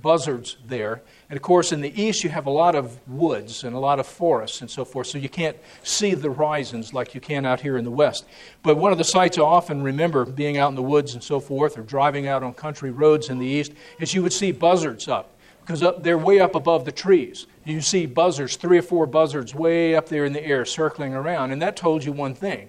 buzzards 0.01 0.59
there. 0.65 1.03
And 1.29 1.37
of 1.37 1.43
course, 1.43 1.73
in 1.73 1.81
the 1.81 2.01
east, 2.01 2.23
you 2.23 2.31
have 2.31 2.47
a 2.47 2.51
lot 2.51 2.77
of 2.77 3.01
woods 3.09 3.65
and 3.65 3.75
a 3.75 3.81
lot 3.81 3.99
of 3.99 4.07
forests 4.07 4.61
and 4.61 4.71
so 4.71 4.85
forth, 4.85 5.09
so 5.09 5.19
you 5.19 5.29
can't 5.29 5.57
see 5.83 6.15
the 6.15 6.33
horizons 6.33 6.95
like 6.95 7.13
you 7.13 7.21
can 7.21 7.45
out 7.45 7.61
here 7.61 7.77
in 7.77 7.85
the 7.85 7.91
west. 7.91 8.27
But 8.63 8.77
one 8.77 8.93
of 8.93 8.99
the 8.99 9.05
sights 9.05 9.39
I 9.39 9.43
often 9.43 9.83
remember 9.83 10.25
being 10.25 10.57
out 10.57 10.69
in 10.69 10.77
the 10.77 10.83
woods 10.83 11.15
and 11.15 11.25
so 11.25 11.41
forth, 11.41 11.77
or 11.77 11.83
driving 11.83 12.29
out 12.29 12.45
on 12.45 12.55
country 12.55 12.93
roads 12.93 13.29
in 13.29 13.41
the 13.41 13.47
east, 13.47 13.73
is 13.99 14.15
you 14.15 14.23
would 14.23 14.33
see 14.33 14.53
buzzards 14.53 15.09
up 15.09 15.36
because 15.67 15.83
they're 16.01 16.19
way 16.19 16.39
up 16.39 16.55
above 16.55 16.85
the 16.85 16.93
trees. 16.93 17.47
You 17.65 17.81
see 17.81 18.07
buzzards, 18.07 18.55
three 18.55 18.79
or 18.79 18.83
four 18.83 19.07
buzzards 19.07 19.53
way 19.53 19.97
up 19.97 20.09
there 20.09 20.25
in 20.25 20.33
the 20.33 20.45
air 20.45 20.65
circling 20.65 21.13
around, 21.13 21.51
and 21.51 21.61
that 21.61 21.77
told 21.77 22.05
you 22.05 22.13
one 22.13 22.35
thing 22.35 22.69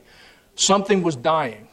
something 0.55 1.03
was 1.03 1.15
dying. 1.15 1.67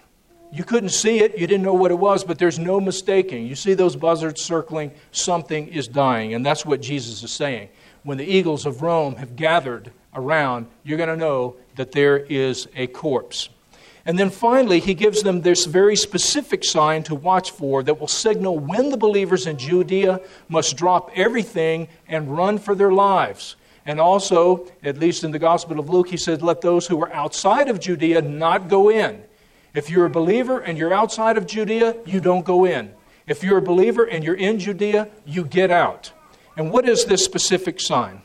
You 0.52 0.62
couldn't 0.62 0.90
see 0.90 1.20
it, 1.20 1.38
you 1.38 1.46
didn't 1.46 1.64
know 1.64 1.74
what 1.74 1.90
it 1.90 1.98
was, 1.98 2.22
but 2.22 2.38
there's 2.38 2.58
no 2.58 2.78
mistaking. 2.78 3.46
You 3.46 3.54
see 3.54 3.72
those 3.72 3.96
buzzards 3.96 4.42
circling, 4.42 4.92
something 5.10 5.68
is 5.68 5.88
dying, 5.88 6.34
and 6.34 6.44
that's 6.44 6.66
what 6.66 6.82
Jesus 6.82 7.22
is 7.22 7.32
saying. 7.32 7.70
When 8.02 8.18
the 8.18 8.30
eagles 8.30 8.66
of 8.66 8.82
Rome 8.82 9.16
have 9.16 9.34
gathered 9.34 9.90
around, 10.14 10.66
you're 10.84 10.98
going 10.98 11.08
to 11.08 11.16
know 11.16 11.56
that 11.76 11.92
there 11.92 12.18
is 12.18 12.68
a 12.76 12.86
corpse. 12.88 13.48
And 14.06 14.18
then 14.18 14.28
finally, 14.28 14.80
he 14.80 14.92
gives 14.92 15.22
them 15.22 15.40
this 15.40 15.64
very 15.64 15.96
specific 15.96 16.62
sign 16.62 17.04
to 17.04 17.14
watch 17.14 17.50
for 17.50 17.82
that 17.82 17.98
will 17.98 18.08
signal 18.08 18.58
when 18.58 18.90
the 18.90 18.98
believers 18.98 19.46
in 19.46 19.56
Judea 19.56 20.20
must 20.48 20.76
drop 20.76 21.10
everything 21.14 21.88
and 22.06 22.36
run 22.36 22.58
for 22.58 22.74
their 22.74 22.92
lives. 22.92 23.56
And 23.86 24.00
also, 24.00 24.66
at 24.82 24.98
least 24.98 25.24
in 25.24 25.30
the 25.30 25.38
Gospel 25.38 25.78
of 25.78 25.88
Luke, 25.88 26.08
he 26.08 26.16
said, 26.16 26.42
Let 26.42 26.60
those 26.60 26.86
who 26.86 27.02
are 27.02 27.12
outside 27.12 27.68
of 27.68 27.80
Judea 27.80 28.22
not 28.22 28.68
go 28.68 28.90
in. 28.90 29.22
If 29.74 29.90
you're 29.90 30.06
a 30.06 30.10
believer 30.10 30.60
and 30.60 30.78
you're 30.78 30.92
outside 30.92 31.36
of 31.36 31.46
Judea, 31.46 31.96
you 32.04 32.20
don't 32.20 32.44
go 32.44 32.64
in. 32.64 32.92
If 33.26 33.42
you're 33.42 33.58
a 33.58 33.62
believer 33.62 34.04
and 34.04 34.22
you're 34.22 34.34
in 34.34 34.58
Judea, 34.58 35.08
you 35.24 35.44
get 35.44 35.70
out. 35.70 36.12
And 36.56 36.70
what 36.70 36.88
is 36.88 37.06
this 37.06 37.24
specific 37.24 37.80
sign? 37.80 38.22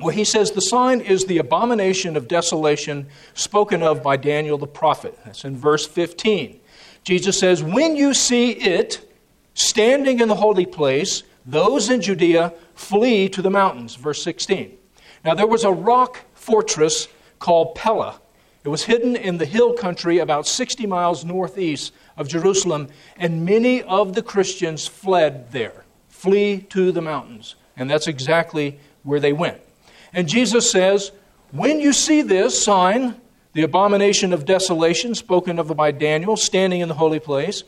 Well, 0.00 0.14
he 0.14 0.24
says 0.24 0.50
the 0.50 0.60
sign 0.60 1.00
is 1.00 1.24
the 1.24 1.38
abomination 1.38 2.16
of 2.16 2.26
desolation 2.26 3.06
spoken 3.34 3.82
of 3.82 4.02
by 4.02 4.16
Daniel 4.16 4.58
the 4.58 4.66
prophet. 4.66 5.16
That's 5.24 5.44
in 5.44 5.56
verse 5.56 5.86
15. 5.86 6.60
Jesus 7.04 7.38
says, 7.38 7.62
When 7.62 7.94
you 7.94 8.12
see 8.12 8.50
it 8.50 9.08
standing 9.54 10.18
in 10.18 10.28
the 10.28 10.34
holy 10.34 10.66
place, 10.66 11.22
those 11.46 11.90
in 11.90 12.00
Judea 12.00 12.52
flee 12.74 13.28
to 13.28 13.42
the 13.42 13.50
mountains. 13.50 13.94
Verse 13.94 14.22
16. 14.22 14.76
Now, 15.24 15.34
there 15.34 15.46
was 15.46 15.64
a 15.64 15.70
rock 15.70 16.20
fortress 16.34 17.08
called 17.38 17.74
Pella. 17.74 18.20
It 18.64 18.68
was 18.68 18.84
hidden 18.84 19.14
in 19.14 19.38
the 19.38 19.46
hill 19.46 19.74
country 19.74 20.18
about 20.18 20.46
60 20.46 20.86
miles 20.86 21.24
northeast 21.24 21.92
of 22.16 22.28
Jerusalem, 22.28 22.88
and 23.16 23.44
many 23.44 23.82
of 23.82 24.14
the 24.14 24.22
Christians 24.22 24.86
fled 24.86 25.52
there. 25.52 25.84
Flee 26.08 26.62
to 26.70 26.90
the 26.90 27.02
mountains. 27.02 27.54
And 27.76 27.90
that's 27.90 28.08
exactly 28.08 28.78
where 29.02 29.20
they 29.20 29.32
went. 29.32 29.60
And 30.14 30.28
Jesus 30.28 30.70
says, 30.70 31.10
When 31.50 31.80
you 31.80 31.92
see 31.92 32.22
this 32.22 32.62
sign, 32.62 33.20
the 33.52 33.62
abomination 33.62 34.32
of 34.32 34.44
desolation 34.44 35.14
spoken 35.14 35.58
of 35.58 35.76
by 35.76 35.90
Daniel, 35.90 36.36
standing 36.36 36.80
in 36.80 36.88
the 36.88 36.94
holy 36.94 37.20
place, 37.20 37.64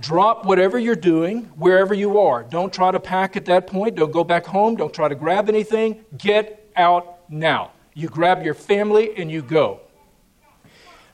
drop 0.00 0.44
whatever 0.44 0.78
you're 0.78 0.96
doing, 0.96 1.42
wherever 1.56 1.94
you 1.94 2.18
are. 2.18 2.42
Don't 2.42 2.72
try 2.72 2.90
to 2.90 3.00
pack 3.00 3.36
at 3.36 3.44
that 3.44 3.66
point. 3.66 3.94
Don't 3.94 4.12
go 4.12 4.24
back 4.24 4.46
home. 4.46 4.74
Don't 4.76 4.92
try 4.92 5.08
to 5.08 5.14
grab 5.14 5.48
anything. 5.48 6.04
Get 6.16 6.70
out 6.74 7.30
now. 7.30 7.72
You 7.94 8.08
grab 8.08 8.42
your 8.42 8.54
family 8.54 9.14
and 9.16 9.30
you 9.30 9.42
go. 9.42 9.80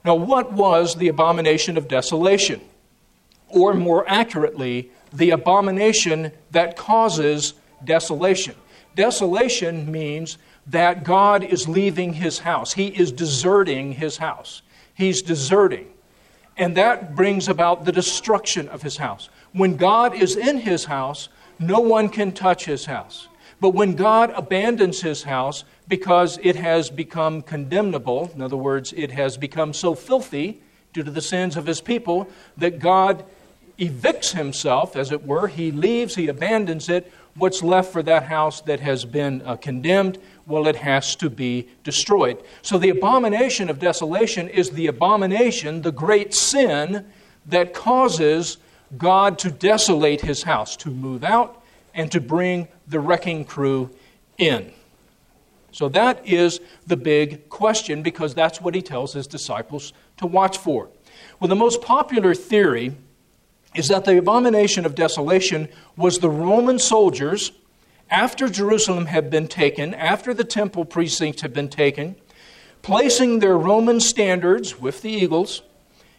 Now, 0.04 0.14
what 0.14 0.52
was 0.52 0.94
the 0.94 1.08
abomination 1.08 1.76
of 1.76 1.88
desolation? 1.88 2.60
Or 3.48 3.74
more 3.74 4.08
accurately, 4.08 4.90
the 5.12 5.30
abomination 5.30 6.32
that 6.52 6.76
causes 6.76 7.54
desolation. 7.84 8.54
Desolation 8.94 9.90
means 9.90 10.38
that 10.68 11.04
God 11.04 11.42
is 11.44 11.68
leaving 11.68 12.12
his 12.12 12.40
house. 12.40 12.72
He 12.74 12.88
is 12.88 13.10
deserting 13.12 13.92
his 13.92 14.18
house. 14.18 14.62
He's 14.94 15.22
deserting. 15.22 15.88
And 16.56 16.76
that 16.76 17.14
brings 17.14 17.48
about 17.48 17.84
the 17.84 17.92
destruction 17.92 18.68
of 18.68 18.82
his 18.82 18.96
house. 18.96 19.28
When 19.52 19.76
God 19.76 20.14
is 20.14 20.36
in 20.36 20.58
his 20.58 20.84
house, 20.84 21.28
no 21.58 21.80
one 21.80 22.08
can 22.08 22.32
touch 22.32 22.64
his 22.64 22.84
house. 22.84 23.28
But 23.60 23.70
when 23.70 23.94
God 23.94 24.32
abandons 24.36 25.00
his 25.00 25.22
house 25.22 25.64
because 25.88 26.38
it 26.42 26.56
has 26.56 26.90
become 26.90 27.42
condemnable, 27.42 28.30
in 28.34 28.42
other 28.42 28.56
words, 28.56 28.92
it 28.92 29.10
has 29.10 29.36
become 29.36 29.72
so 29.72 29.94
filthy 29.94 30.60
due 30.92 31.02
to 31.02 31.10
the 31.10 31.20
sins 31.20 31.56
of 31.56 31.66
his 31.66 31.80
people, 31.80 32.28
that 32.56 32.78
God 32.78 33.24
evicts 33.78 34.32
himself, 34.32 34.96
as 34.96 35.12
it 35.12 35.24
were, 35.24 35.48
he 35.48 35.70
leaves, 35.70 36.14
he 36.14 36.28
abandons 36.28 36.88
it. 36.88 37.12
What's 37.34 37.62
left 37.62 37.92
for 37.92 38.02
that 38.02 38.24
house 38.24 38.60
that 38.62 38.80
has 38.80 39.04
been 39.04 39.42
uh, 39.42 39.56
condemned 39.56 40.18
well, 40.48 40.66
it 40.66 40.76
has 40.76 41.14
to 41.16 41.28
be 41.28 41.68
destroyed. 41.84 42.42
So 42.62 42.78
the 42.78 42.88
abomination 42.88 43.68
of 43.68 43.78
desolation 43.78 44.48
is 44.48 44.70
the 44.70 44.86
abomination, 44.86 45.82
the 45.82 45.92
great 45.92 46.34
sin 46.34 47.06
that 47.46 47.74
causes 47.74 48.56
God 48.96 49.38
to 49.40 49.50
desolate 49.50 50.22
his 50.22 50.42
house, 50.42 50.74
to 50.78 50.90
move 50.90 51.22
out, 51.22 51.62
and 51.94 52.10
to 52.12 52.20
bring 52.20 52.66
the 52.86 52.98
wrecking 52.98 53.44
crew 53.44 53.90
in. 54.38 54.72
So 55.70 55.90
that 55.90 56.26
is 56.26 56.60
the 56.86 56.96
big 56.96 57.50
question 57.50 58.02
because 58.02 58.34
that's 58.34 58.60
what 58.60 58.74
he 58.74 58.80
tells 58.80 59.12
his 59.12 59.26
disciples 59.26 59.92
to 60.16 60.26
watch 60.26 60.56
for. 60.56 60.88
Well, 61.38 61.48
the 61.48 61.56
most 61.56 61.82
popular 61.82 62.34
theory 62.34 62.96
is 63.74 63.88
that 63.88 64.06
the 64.06 64.16
abomination 64.16 64.86
of 64.86 64.94
desolation 64.94 65.68
was 65.96 66.18
the 66.18 66.30
Roman 66.30 66.78
soldiers 66.78 67.52
after 68.10 68.48
Jerusalem 68.48 69.06
had 69.06 69.30
been 69.30 69.48
taken, 69.48 69.94
after 69.94 70.32
the 70.32 70.44
temple 70.44 70.84
precincts 70.84 71.42
had 71.42 71.52
been 71.52 71.68
taken, 71.68 72.16
placing 72.82 73.38
their 73.38 73.58
Roman 73.58 74.00
standards 74.00 74.80
with 74.80 75.02
the 75.02 75.10
eagles 75.10 75.62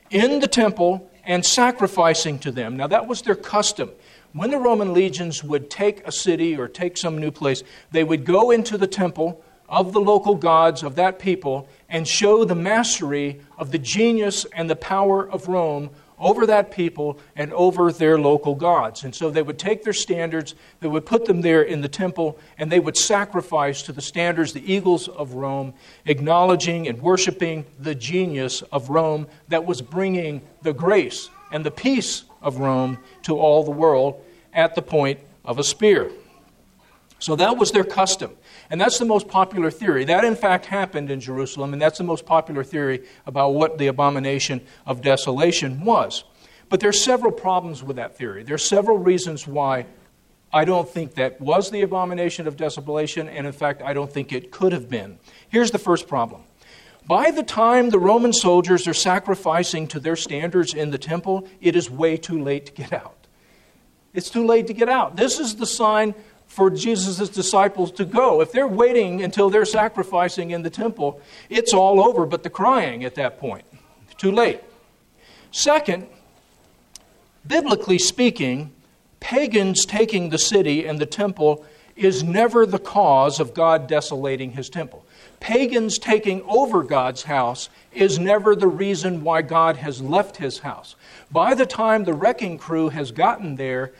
in 0.09 0.39
the 0.39 0.47
temple 0.47 1.09
and 1.23 1.45
sacrificing 1.45 2.39
to 2.39 2.51
them. 2.51 2.77
Now, 2.77 2.87
that 2.87 3.07
was 3.07 3.21
their 3.21 3.35
custom. 3.35 3.91
When 4.33 4.51
the 4.51 4.57
Roman 4.57 4.93
legions 4.93 5.43
would 5.43 5.69
take 5.69 6.05
a 6.07 6.11
city 6.11 6.57
or 6.57 6.67
take 6.67 6.97
some 6.97 7.17
new 7.17 7.31
place, 7.31 7.63
they 7.91 8.03
would 8.03 8.25
go 8.25 8.51
into 8.51 8.77
the 8.77 8.87
temple 8.87 9.43
of 9.67 9.93
the 9.93 10.01
local 10.01 10.35
gods 10.35 10.83
of 10.83 10.95
that 10.95 11.19
people 11.19 11.67
and 11.87 12.07
show 12.07 12.43
the 12.43 12.55
mastery 12.55 13.39
of 13.57 13.71
the 13.71 13.77
genius 13.77 14.45
and 14.53 14.69
the 14.69 14.75
power 14.75 15.29
of 15.29 15.47
Rome 15.47 15.91
over 16.19 16.45
that 16.45 16.71
people 16.71 17.19
and 17.35 17.53
over 17.53 17.91
their 17.91 18.19
local 18.19 18.55
gods. 18.55 19.03
And 19.03 19.15
so 19.15 19.29
they 19.29 19.41
would 19.41 19.57
take 19.57 19.83
their 19.83 19.93
standards, 19.93 20.55
they 20.81 20.87
would 20.87 21.05
put 21.05 21.25
them 21.25 21.41
there 21.41 21.61
in 21.61 21.81
the 21.81 21.87
temple, 21.87 22.37
and 22.57 22.71
they 22.71 22.79
would 22.79 22.97
sacrifice 22.97 23.81
to 23.83 23.93
the 23.93 24.01
standards, 24.01 24.53
the 24.53 24.73
eagles 24.73 25.07
of 25.07 25.33
Rome, 25.33 25.73
acknowledging 26.05 26.87
and 26.87 27.01
worshiping 27.01 27.65
the 27.79 27.95
genius 27.95 28.61
of 28.63 28.89
Rome 28.89 29.27
that 29.47 29.65
was 29.65 29.81
bringing 29.81 30.41
the 30.61 30.73
grace 30.73 31.29
and 31.51 31.65
the 31.65 31.71
peace 31.71 32.23
of 32.41 32.57
Rome 32.57 32.99
to 33.23 33.37
all 33.37 33.63
the 33.63 33.71
world 33.71 34.23
at 34.53 34.75
the 34.75 34.81
point 34.81 35.19
of 35.45 35.59
a 35.59 35.63
spear. 35.63 36.11
So 37.19 37.35
that 37.35 37.57
was 37.57 37.71
their 37.71 37.83
custom. 37.83 38.35
And 38.69 38.79
that's 38.79 38.99
the 38.99 39.05
most 39.05 39.27
popular 39.27 39.71
theory. 39.71 40.05
That, 40.05 40.23
in 40.23 40.35
fact, 40.35 40.67
happened 40.67 41.09
in 41.09 41.19
Jerusalem, 41.19 41.73
and 41.73 41.81
that's 41.81 41.97
the 41.97 42.03
most 42.03 42.25
popular 42.25 42.63
theory 42.63 43.05
about 43.25 43.55
what 43.55 43.77
the 43.79 43.87
abomination 43.87 44.61
of 44.85 45.01
desolation 45.01 45.83
was. 45.83 46.23
But 46.69 46.79
there 46.79 46.89
are 46.89 46.93
several 46.93 47.31
problems 47.31 47.83
with 47.83 47.95
that 47.95 48.15
theory. 48.15 48.43
There 48.43 48.55
are 48.55 48.59
several 48.59 48.99
reasons 48.99 49.47
why 49.47 49.87
I 50.53 50.65
don't 50.65 50.87
think 50.87 51.15
that 51.15 51.41
was 51.41 51.71
the 51.71 51.81
abomination 51.81 52.47
of 52.47 52.57
desolation, 52.57 53.27
and 53.27 53.47
in 53.47 53.53
fact, 53.53 53.81
I 53.81 53.93
don't 53.93 54.11
think 54.11 54.31
it 54.31 54.51
could 54.51 54.71
have 54.71 54.89
been. 54.89 55.19
Here's 55.49 55.71
the 55.71 55.79
first 55.79 56.07
problem. 56.07 56.43
By 57.07 57.31
the 57.31 57.43
time 57.43 57.89
the 57.89 57.97
Roman 57.97 58.33
soldiers 58.33 58.87
are 58.87 58.93
sacrificing 58.93 59.87
to 59.87 59.99
their 59.99 60.15
standards 60.15 60.75
in 60.75 60.91
the 60.91 60.99
temple, 60.99 61.47
it 61.59 61.75
is 61.75 61.89
way 61.89 62.17
too 62.17 62.39
late 62.41 62.67
to 62.67 62.71
get 62.71 62.93
out. 62.93 63.27
It's 64.13 64.29
too 64.29 64.45
late 64.45 64.67
to 64.67 64.73
get 64.73 64.89
out. 64.89 65.15
This 65.15 65.39
is 65.39 65.55
the 65.55 65.65
sign 65.65 66.13
for 66.49 66.71
Jesus' 66.71 67.29
disciples 67.29 67.91
to 67.91 68.03
go. 68.03 68.41
If 68.41 68.51
they're 68.51 68.67
waiting 68.67 69.21
until 69.21 69.49
they're 69.49 69.65
sacrificing 69.65 70.51
in 70.51 70.63
the 70.63 70.69
temple, 70.69 71.21
it's 71.47 71.73
all 71.73 72.01
over 72.03 72.25
but 72.25 72.43
the 72.43 72.49
crying 72.49 73.05
at 73.05 73.15
that 73.15 73.39
point. 73.39 73.65
Too 74.17 74.31
late. 74.31 74.61
Second, 75.51 76.07
biblically 77.47 77.99
speaking, 77.99 78.71
pagans 79.19 79.85
taking 79.85 80.29
the 80.29 80.39
city 80.39 80.85
and 80.85 80.99
the 80.99 81.05
temple 81.05 81.65
is 81.95 82.23
never 82.23 82.65
the 82.65 82.79
cause 82.79 83.39
of 83.39 83.53
God 83.53 83.87
desolating 83.87 84.51
his 84.51 84.69
temple. 84.69 85.05
Pagans 85.39 85.99
taking 85.99 86.41
over 86.43 86.81
God's 86.81 87.23
house 87.23 87.69
is 87.93 88.17
never 88.17 88.55
the 88.55 88.67
reason 88.67 89.23
why 89.23 89.43
God 89.43 89.77
has 89.77 90.01
left 90.01 90.37
his 90.37 90.59
house. 90.59 90.95
By 91.31 91.53
the 91.53 91.65
time 91.65 92.03
the 92.03 92.13
wrecking 92.13 92.57
crew 92.57 92.89
has 92.89 93.11
gotten 93.11 93.55
there, 93.55 93.91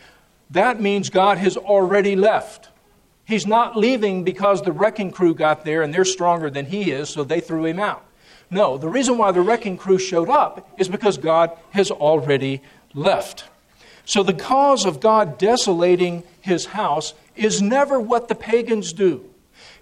that 0.51 0.82
means 0.82 1.10
God 1.10 1.38
has 1.38 1.58
already 1.58 2.15
left. 2.15 2.70
He's 3.25 3.46
not 3.46 3.77
leaving 3.77 4.24
because 4.24 4.62
the 4.62 4.72
wrecking 4.72 5.12
crew 5.12 5.36
got 5.36 5.63
there 5.63 5.84
and 5.84 5.94
they're 5.94 6.06
stronger 6.06 6.50
than 6.50 6.65
he 6.65 6.91
is, 6.91 7.10
so 7.10 7.24
they 7.24 7.39
threw 7.39 7.65
him 7.65 7.79
out. 7.79 8.03
No, 8.50 8.77
the 8.77 8.89
reason 8.89 9.18
why 9.18 9.32
the 9.32 9.41
wrecking 9.41 9.77
crew 9.77 10.00
showed 10.00 10.29
up 10.29 10.68
is 10.79 10.89
because 10.89 11.20
God 11.20 11.51
has 11.70 11.91
already 11.91 12.62
left. 12.96 13.46
So 14.06 14.24
the 14.24 14.34
cause 14.34 14.86
of 14.86 15.00
God 15.00 15.38
desolating 15.38 16.24
his 16.41 16.65
house 16.65 17.13
is 17.36 17.62
never 17.62 18.00
what 18.00 18.27
the 18.27 18.34
pagans 18.34 18.91
do. 18.91 19.24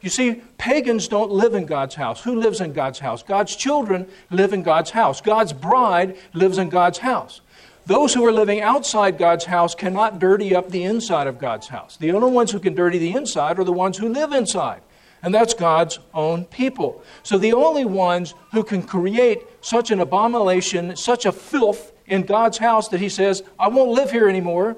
You 0.01 0.09
see, 0.09 0.41
pagans 0.57 1.07
don't 1.07 1.31
live 1.31 1.55
in 1.55 1.65
God's 1.65 1.95
house. 1.95 2.21
Who 2.23 2.35
lives 2.35 2.59
in 2.59 2.73
God's 2.73 2.99
house? 2.99 3.23
God's 3.23 3.55
children 3.55 4.07
live 4.29 4.51
in 4.51 4.63
God's 4.63 4.91
house. 4.91 5.21
God's 5.21 5.53
bride 5.53 6.17
lives 6.33 6.57
in 6.57 6.67
God's 6.67 6.99
house. 6.99 7.39
Those 7.87 8.13
who 8.13 8.25
are 8.25 8.33
living 8.33 8.59
outside 8.59 9.17
God's 9.17 9.45
house 9.45 9.73
cannot 9.73 10.19
dirty 10.19 10.53
up 10.53 10.69
the 10.69 10.83
inside 10.83 11.25
of 11.25 11.39
God's 11.39 11.69
house. 11.69 11.95
The 11.95 12.11
only 12.11 12.29
ones 12.29 12.51
who 12.51 12.59
can 12.59 12.75
dirty 12.75 12.97
the 12.97 13.13
inside 13.13 13.57
are 13.59 13.63
the 13.63 13.71
ones 13.71 13.97
who 13.97 14.09
live 14.09 14.33
inside, 14.33 14.81
and 15.23 15.33
that's 15.33 15.53
God's 15.53 15.97
own 16.13 16.43
people. 16.43 17.01
So 17.23 17.37
the 17.37 17.53
only 17.53 17.85
ones 17.85 18.33
who 18.51 18.65
can 18.65 18.83
create 18.83 19.39
such 19.61 19.89
an 19.89 20.01
abomination, 20.01 20.97
such 20.97 21.25
a 21.25 21.31
filth 21.31 21.93
in 22.05 22.23
God's 22.23 22.57
house 22.57 22.89
that 22.89 22.99
He 22.99 23.07
says, 23.07 23.41
I 23.57 23.69
won't 23.69 23.91
live 23.91 24.11
here 24.11 24.27
anymore, 24.27 24.75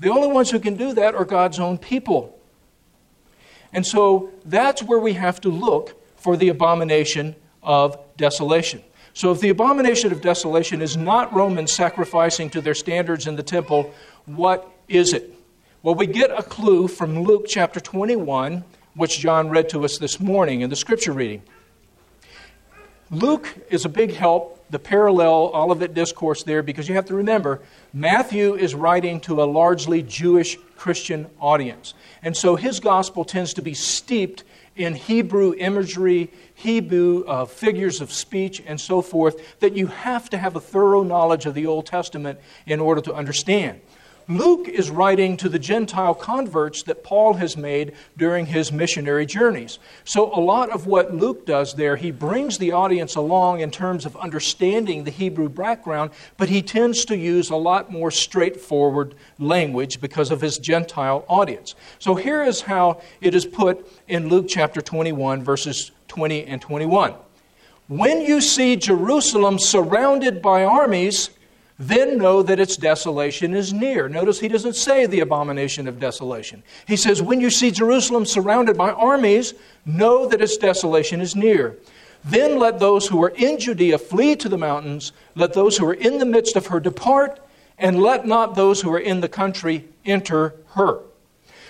the 0.00 0.10
only 0.10 0.28
ones 0.28 0.50
who 0.50 0.58
can 0.58 0.74
do 0.74 0.92
that 0.94 1.14
are 1.14 1.24
God's 1.24 1.60
own 1.60 1.78
people. 1.78 2.36
And 3.72 3.86
so 3.86 4.30
that's 4.44 4.82
where 4.82 4.98
we 4.98 5.12
have 5.12 5.40
to 5.42 5.48
look 5.48 5.94
for 6.16 6.36
the 6.36 6.48
abomination 6.48 7.36
of 7.62 7.96
desolation. 8.16 8.82
So, 9.12 9.32
if 9.32 9.40
the 9.40 9.48
abomination 9.48 10.12
of 10.12 10.20
desolation 10.20 10.80
is 10.80 10.96
not 10.96 11.32
Romans 11.32 11.72
sacrificing 11.72 12.50
to 12.50 12.60
their 12.60 12.74
standards 12.74 13.26
in 13.26 13.36
the 13.36 13.42
temple, 13.42 13.92
what 14.26 14.70
is 14.88 15.12
it? 15.12 15.34
Well, 15.82 15.94
we 15.94 16.06
get 16.06 16.30
a 16.30 16.42
clue 16.42 16.88
from 16.88 17.22
Luke 17.22 17.46
chapter 17.48 17.80
21, 17.80 18.64
which 18.94 19.18
John 19.18 19.48
read 19.48 19.68
to 19.70 19.84
us 19.84 19.98
this 19.98 20.20
morning 20.20 20.60
in 20.60 20.70
the 20.70 20.76
scripture 20.76 21.12
reading. 21.12 21.42
Luke 23.10 23.52
is 23.70 23.84
a 23.84 23.88
big 23.88 24.14
help, 24.14 24.64
the 24.70 24.78
parallel 24.78 25.50
Olivet 25.52 25.94
discourse 25.94 26.44
there, 26.44 26.62
because 26.62 26.88
you 26.88 26.94
have 26.94 27.06
to 27.06 27.14
remember, 27.14 27.60
Matthew 27.92 28.54
is 28.54 28.74
writing 28.74 29.18
to 29.22 29.42
a 29.42 29.44
largely 29.44 30.00
Jewish 30.02 30.56
Christian 30.76 31.28
audience. 31.40 31.94
And 32.22 32.36
so 32.36 32.54
his 32.54 32.78
gospel 32.78 33.24
tends 33.24 33.54
to 33.54 33.62
be 33.62 33.74
steeped 33.74 34.44
in 34.76 34.94
Hebrew 34.94 35.54
imagery, 35.54 36.30
Hebrew 36.54 37.24
uh, 37.24 37.44
figures 37.44 38.00
of 38.00 38.12
speech, 38.12 38.62
and 38.66 38.80
so 38.80 39.02
forth, 39.02 39.60
that 39.60 39.76
you 39.76 39.88
have 39.88 40.30
to 40.30 40.38
have 40.38 40.56
a 40.56 40.60
thorough 40.60 41.02
knowledge 41.02 41.46
of 41.46 41.54
the 41.54 41.66
Old 41.66 41.86
Testament 41.86 42.38
in 42.66 42.80
order 42.80 43.00
to 43.02 43.14
understand. 43.14 43.80
Luke 44.30 44.68
is 44.68 44.90
writing 44.90 45.36
to 45.38 45.48
the 45.48 45.58
Gentile 45.58 46.14
converts 46.14 46.84
that 46.84 47.02
Paul 47.02 47.34
has 47.34 47.56
made 47.56 47.94
during 48.16 48.46
his 48.46 48.70
missionary 48.70 49.26
journeys. 49.26 49.80
So, 50.04 50.32
a 50.32 50.38
lot 50.38 50.70
of 50.70 50.86
what 50.86 51.12
Luke 51.12 51.44
does 51.46 51.74
there, 51.74 51.96
he 51.96 52.12
brings 52.12 52.56
the 52.56 52.70
audience 52.70 53.16
along 53.16 53.58
in 53.58 53.72
terms 53.72 54.06
of 54.06 54.16
understanding 54.16 55.02
the 55.02 55.10
Hebrew 55.10 55.48
background, 55.48 56.12
but 56.36 56.48
he 56.48 56.62
tends 56.62 57.04
to 57.06 57.16
use 57.16 57.50
a 57.50 57.56
lot 57.56 57.90
more 57.90 58.12
straightforward 58.12 59.16
language 59.40 60.00
because 60.00 60.30
of 60.30 60.40
his 60.40 60.58
Gentile 60.58 61.24
audience. 61.26 61.74
So, 61.98 62.14
here 62.14 62.44
is 62.44 62.60
how 62.60 63.02
it 63.20 63.34
is 63.34 63.44
put 63.44 63.84
in 64.06 64.28
Luke 64.28 64.46
chapter 64.48 64.80
21, 64.80 65.42
verses 65.42 65.90
20 66.06 66.44
and 66.46 66.62
21. 66.62 67.14
When 67.88 68.20
you 68.20 68.40
see 68.40 68.76
Jerusalem 68.76 69.58
surrounded 69.58 70.40
by 70.40 70.62
armies, 70.62 71.30
then 71.80 72.18
know 72.18 72.42
that 72.42 72.60
its 72.60 72.76
desolation 72.76 73.54
is 73.54 73.72
near. 73.72 74.06
Notice 74.06 74.38
he 74.38 74.48
doesn't 74.48 74.76
say 74.76 75.06
the 75.06 75.20
abomination 75.20 75.88
of 75.88 75.98
desolation. 75.98 76.62
He 76.86 76.94
says, 76.94 77.22
When 77.22 77.40
you 77.40 77.48
see 77.48 77.70
Jerusalem 77.70 78.26
surrounded 78.26 78.76
by 78.76 78.90
armies, 78.90 79.54
know 79.86 80.26
that 80.26 80.42
its 80.42 80.58
desolation 80.58 81.22
is 81.22 81.34
near. 81.34 81.78
Then 82.22 82.58
let 82.58 82.80
those 82.80 83.06
who 83.06 83.24
are 83.24 83.30
in 83.30 83.58
Judea 83.58 83.96
flee 83.96 84.36
to 84.36 84.48
the 84.50 84.58
mountains, 84.58 85.12
let 85.34 85.54
those 85.54 85.78
who 85.78 85.86
are 85.86 85.94
in 85.94 86.18
the 86.18 86.26
midst 86.26 86.54
of 86.54 86.66
her 86.66 86.80
depart, 86.80 87.40
and 87.78 88.02
let 88.02 88.26
not 88.26 88.56
those 88.56 88.82
who 88.82 88.92
are 88.92 89.00
in 89.00 89.22
the 89.22 89.28
country 89.28 89.88
enter 90.04 90.54
her. 90.72 91.00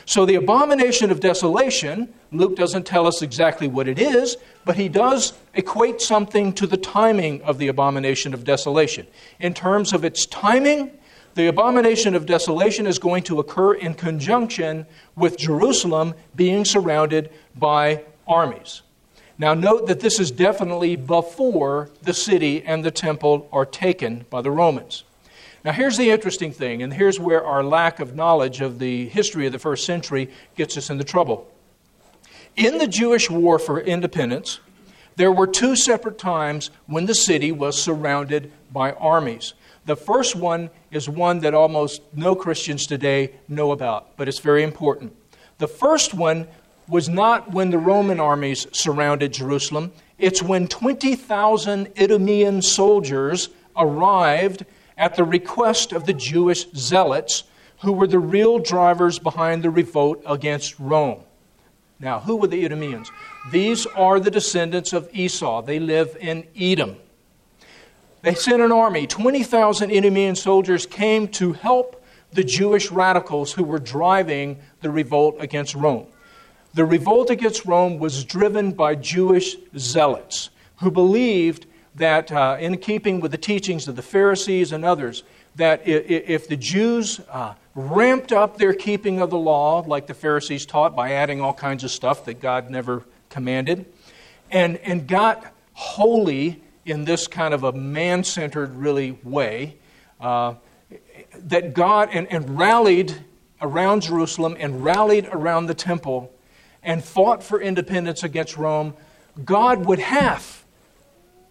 So, 0.06 0.26
the 0.26 0.34
abomination 0.34 1.12
of 1.12 1.20
desolation, 1.20 2.12
Luke 2.32 2.54
doesn't 2.56 2.86
tell 2.86 3.06
us 3.06 3.22
exactly 3.22 3.66
what 3.66 3.88
it 3.88 3.98
is, 3.98 4.36
but 4.64 4.76
he 4.76 4.88
does 4.88 5.32
equate 5.54 6.00
something 6.00 6.52
to 6.52 6.66
the 6.66 6.76
timing 6.76 7.42
of 7.42 7.58
the 7.58 7.68
abomination 7.68 8.32
of 8.32 8.44
desolation. 8.44 9.06
In 9.40 9.52
terms 9.52 9.92
of 9.92 10.04
its 10.04 10.26
timing, 10.26 10.92
the 11.34 11.48
abomination 11.48 12.14
of 12.14 12.26
desolation 12.26 12.86
is 12.86 12.98
going 12.98 13.22
to 13.24 13.40
occur 13.40 13.74
in 13.74 13.94
conjunction 13.94 14.86
with 15.16 15.38
Jerusalem 15.38 16.14
being 16.36 16.64
surrounded 16.64 17.30
by 17.56 18.04
armies. 18.28 18.82
Now, 19.38 19.54
note 19.54 19.86
that 19.86 20.00
this 20.00 20.20
is 20.20 20.30
definitely 20.30 20.96
before 20.96 21.90
the 22.02 22.12
city 22.12 22.62
and 22.62 22.84
the 22.84 22.90
temple 22.90 23.48
are 23.52 23.64
taken 23.64 24.26
by 24.28 24.42
the 24.42 24.50
Romans. 24.50 25.04
Now, 25.64 25.72
here's 25.72 25.96
the 25.96 26.10
interesting 26.10 26.52
thing, 26.52 26.82
and 26.82 26.92
here's 26.92 27.18
where 27.18 27.44
our 27.44 27.62
lack 27.62 28.00
of 28.00 28.14
knowledge 28.14 28.60
of 28.60 28.78
the 28.78 29.08
history 29.08 29.46
of 29.46 29.52
the 29.52 29.58
first 29.58 29.84
century 29.84 30.30
gets 30.56 30.76
us 30.76 30.90
into 30.90 31.04
trouble. 31.04 31.50
In 32.56 32.78
the 32.78 32.86
Jewish 32.86 33.30
war 33.30 33.58
for 33.58 33.80
independence, 33.80 34.60
there 35.16 35.32
were 35.32 35.46
two 35.46 35.76
separate 35.76 36.18
times 36.18 36.70
when 36.86 37.06
the 37.06 37.14
city 37.14 37.52
was 37.52 37.80
surrounded 37.80 38.52
by 38.72 38.92
armies. 38.92 39.54
The 39.86 39.96
first 39.96 40.36
one 40.36 40.70
is 40.90 41.08
one 41.08 41.40
that 41.40 41.54
almost 41.54 42.02
no 42.14 42.34
Christians 42.34 42.86
today 42.86 43.32
know 43.48 43.72
about, 43.72 44.16
but 44.16 44.28
it's 44.28 44.38
very 44.38 44.62
important. 44.62 45.14
The 45.58 45.68
first 45.68 46.14
one 46.14 46.46
was 46.88 47.08
not 47.08 47.52
when 47.52 47.70
the 47.70 47.78
Roman 47.78 48.20
armies 48.20 48.66
surrounded 48.72 49.32
Jerusalem, 49.32 49.92
it's 50.18 50.42
when 50.42 50.68
20,000 50.68 51.88
Idumean 51.96 52.62
soldiers 52.62 53.48
arrived 53.76 54.66
at 54.98 55.14
the 55.14 55.24
request 55.24 55.92
of 55.92 56.04
the 56.04 56.12
Jewish 56.12 56.70
zealots, 56.72 57.44
who 57.80 57.92
were 57.92 58.06
the 58.06 58.18
real 58.18 58.58
drivers 58.58 59.18
behind 59.18 59.62
the 59.62 59.70
revolt 59.70 60.22
against 60.26 60.78
Rome. 60.78 61.22
Now, 62.00 62.20
who 62.20 62.36
were 62.36 62.46
the 62.46 62.64
Idumeans? 62.64 63.10
These 63.50 63.86
are 63.86 64.18
the 64.18 64.30
descendants 64.30 64.94
of 64.94 65.08
Esau. 65.12 65.62
They 65.62 65.78
live 65.78 66.16
in 66.18 66.46
Edom. 66.58 66.96
They 68.22 68.34
sent 68.34 68.62
an 68.62 68.72
army. 68.72 69.06
20,000 69.06 69.90
Idumean 69.90 70.34
soldiers 70.34 70.86
came 70.86 71.28
to 71.28 71.52
help 71.52 72.02
the 72.32 72.44
Jewish 72.44 72.90
radicals 72.90 73.52
who 73.52 73.64
were 73.64 73.78
driving 73.78 74.58
the 74.80 74.90
revolt 74.90 75.36
against 75.40 75.74
Rome. 75.74 76.06
The 76.72 76.84
revolt 76.84 77.28
against 77.28 77.66
Rome 77.66 77.98
was 77.98 78.24
driven 78.24 78.72
by 78.72 78.94
Jewish 78.94 79.56
zealots 79.76 80.50
who 80.76 80.90
believed 80.90 81.66
that, 81.96 82.30
uh, 82.32 82.56
in 82.60 82.78
keeping 82.78 83.20
with 83.20 83.32
the 83.32 83.38
teachings 83.38 83.88
of 83.88 83.96
the 83.96 84.02
Pharisees 84.02 84.72
and 84.72 84.84
others, 84.84 85.24
that 85.56 85.82
if 85.86 86.48
the 86.48 86.56
Jews 86.56 87.20
uh, 87.30 87.54
ramped 87.74 88.32
up 88.32 88.58
their 88.58 88.72
keeping 88.72 89.20
of 89.20 89.30
the 89.30 89.38
law, 89.38 89.80
like 89.80 90.06
the 90.06 90.14
Pharisees 90.14 90.66
taught, 90.66 90.94
by 90.94 91.12
adding 91.12 91.40
all 91.40 91.52
kinds 91.52 91.84
of 91.84 91.90
stuff 91.90 92.24
that 92.26 92.40
God 92.40 92.70
never 92.70 93.04
commanded, 93.28 93.86
and, 94.50 94.78
and 94.78 95.06
got 95.06 95.52
holy 95.72 96.62
in 96.84 97.04
this 97.04 97.26
kind 97.26 97.54
of 97.54 97.64
a 97.64 97.72
man 97.72 98.24
centered, 98.24 98.74
really 98.74 99.12
way, 99.22 99.76
uh, 100.20 100.54
that 101.34 101.74
God, 101.74 102.10
and, 102.12 102.26
and 102.28 102.58
rallied 102.58 103.14
around 103.60 104.02
Jerusalem 104.02 104.56
and 104.58 104.82
rallied 104.82 105.26
around 105.26 105.66
the 105.66 105.74
temple 105.74 106.32
and 106.82 107.04
fought 107.04 107.42
for 107.42 107.60
independence 107.60 108.22
against 108.22 108.56
Rome, 108.56 108.94
God 109.44 109.84
would 109.86 109.98
have 109.98 110.64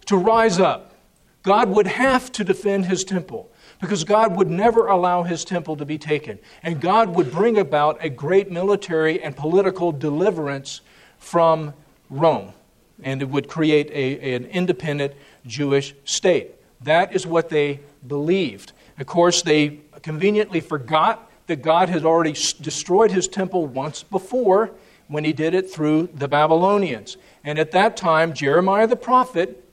to 0.08 0.18
rise 0.18 0.60
up. 0.60 0.96
God 1.44 1.70
would 1.70 1.88
have 1.88 2.32
to 2.34 2.44
defend 2.44 2.88
his 2.88 3.04
temple 3.04 3.50
because 3.80 4.04
God 4.04 4.36
would 4.36 4.50
never 4.50 4.88
allow 4.88 5.24
his 5.24 5.46
temple 5.46 5.78
to 5.78 5.86
be 5.86 5.98
taken. 5.98 6.40
And 6.64 6.82
God 6.82 7.16
would 7.16 7.32
bring 7.32 7.58
about 7.58 8.04
a 8.04 8.10
great 8.10 8.52
military 8.52 9.22
and 9.22 9.36
political 9.36 9.92
deliverance 9.92 10.82
from 11.18 11.74
Rome. 12.10 12.54
And 13.02 13.22
it 13.22 13.30
would 13.30 13.48
create 13.48 13.90
a, 13.92 14.36
an 14.36 14.46
independent 14.46 15.14
Jewish 15.46 15.96
state. 16.04 16.52
That 16.82 17.16
is 17.16 17.26
what 17.26 17.50
they 17.50 17.80
believed. 18.06 18.74
Of 18.98 19.08
course, 19.08 19.42
they 19.42 19.80
conveniently 20.02 20.60
forgot 20.60 21.30
that 21.48 21.62
God 21.62 21.90
had 21.90 22.06
already 22.06 22.34
destroyed 22.62 23.12
his 23.12 23.28
temple 23.28 23.66
once 23.66 24.04
before 24.04 24.72
when 25.08 25.24
he 25.24 25.34
did 25.34 25.54
it 25.54 25.72
through 25.72 26.10
the 26.14 26.28
Babylonians. 26.28 27.18
And 27.44 27.58
at 27.58 27.72
that 27.72 27.98
time, 27.98 28.34
Jeremiah 28.34 28.88
the 28.88 28.96
prophet 28.96 29.66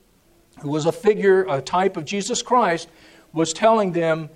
who 0.61 0.69
was 0.69 0.85
a 0.85 0.91
figure, 0.91 1.45
a 1.47 1.61
type 1.61 1.97
of 1.97 2.05
Jesus 2.05 2.41
Christ, 2.41 2.89
was 3.33 3.53
telling 3.53 3.91
them, 3.91 4.29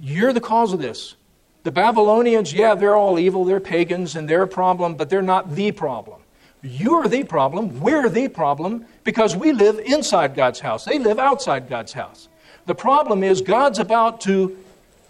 You're 0.00 0.32
the 0.32 0.40
cause 0.40 0.72
of 0.72 0.80
this. 0.80 1.16
The 1.62 1.72
Babylonians, 1.72 2.52
yeah, 2.52 2.74
they're 2.74 2.94
all 2.94 3.18
evil, 3.18 3.44
they're 3.44 3.60
pagans, 3.60 4.14
and 4.14 4.28
they're 4.28 4.42
a 4.42 4.48
problem, 4.48 4.94
but 4.94 5.10
they're 5.10 5.22
not 5.22 5.54
the 5.54 5.72
problem. 5.72 6.20
You're 6.62 7.08
the 7.08 7.24
problem, 7.24 7.80
we're 7.80 8.08
the 8.08 8.28
problem, 8.28 8.86
because 9.04 9.36
we 9.36 9.52
live 9.52 9.78
inside 9.80 10.34
God's 10.34 10.60
house. 10.60 10.84
They 10.84 10.98
live 10.98 11.18
outside 11.18 11.68
God's 11.68 11.92
house. 11.92 12.28
The 12.66 12.74
problem 12.74 13.22
is 13.22 13.40
God's 13.40 13.78
about 13.78 14.20
to 14.22 14.56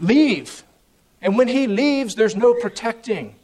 leave. 0.01 0.65
And 1.21 1.37
when 1.39 1.49
He 1.49 1.67
leaves, 1.67 2.15
there's 2.15 2.37
no 2.37 2.55
protecting. 2.55 3.35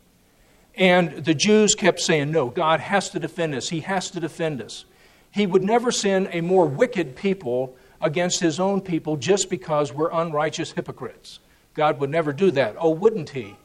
And 0.74 1.24
the 1.24 1.34
Jews 1.34 1.74
kept 1.74 2.00
saying, 2.00 2.30
No, 2.30 2.48
God 2.48 2.80
has 2.80 3.10
to 3.10 3.18
defend 3.18 3.54
us. 3.54 3.68
He 3.68 3.80
has 3.80 4.10
to 4.12 4.20
defend 4.20 4.62
us 4.62 4.86
he 5.32 5.46
would 5.46 5.64
never 5.64 5.90
send 5.90 6.28
a 6.30 6.42
more 6.42 6.66
wicked 6.66 7.16
people 7.16 7.74
against 8.02 8.40
his 8.40 8.60
own 8.60 8.80
people 8.80 9.16
just 9.16 9.48
because 9.48 9.92
we're 9.92 10.10
unrighteous 10.10 10.72
hypocrites. 10.72 11.38
God 11.74 12.00
would 12.00 12.10
never 12.10 12.32
do 12.32 12.50
that. 12.52 12.76
Oh, 12.78 12.90
wouldn't 12.90 13.30
He? 13.30 13.56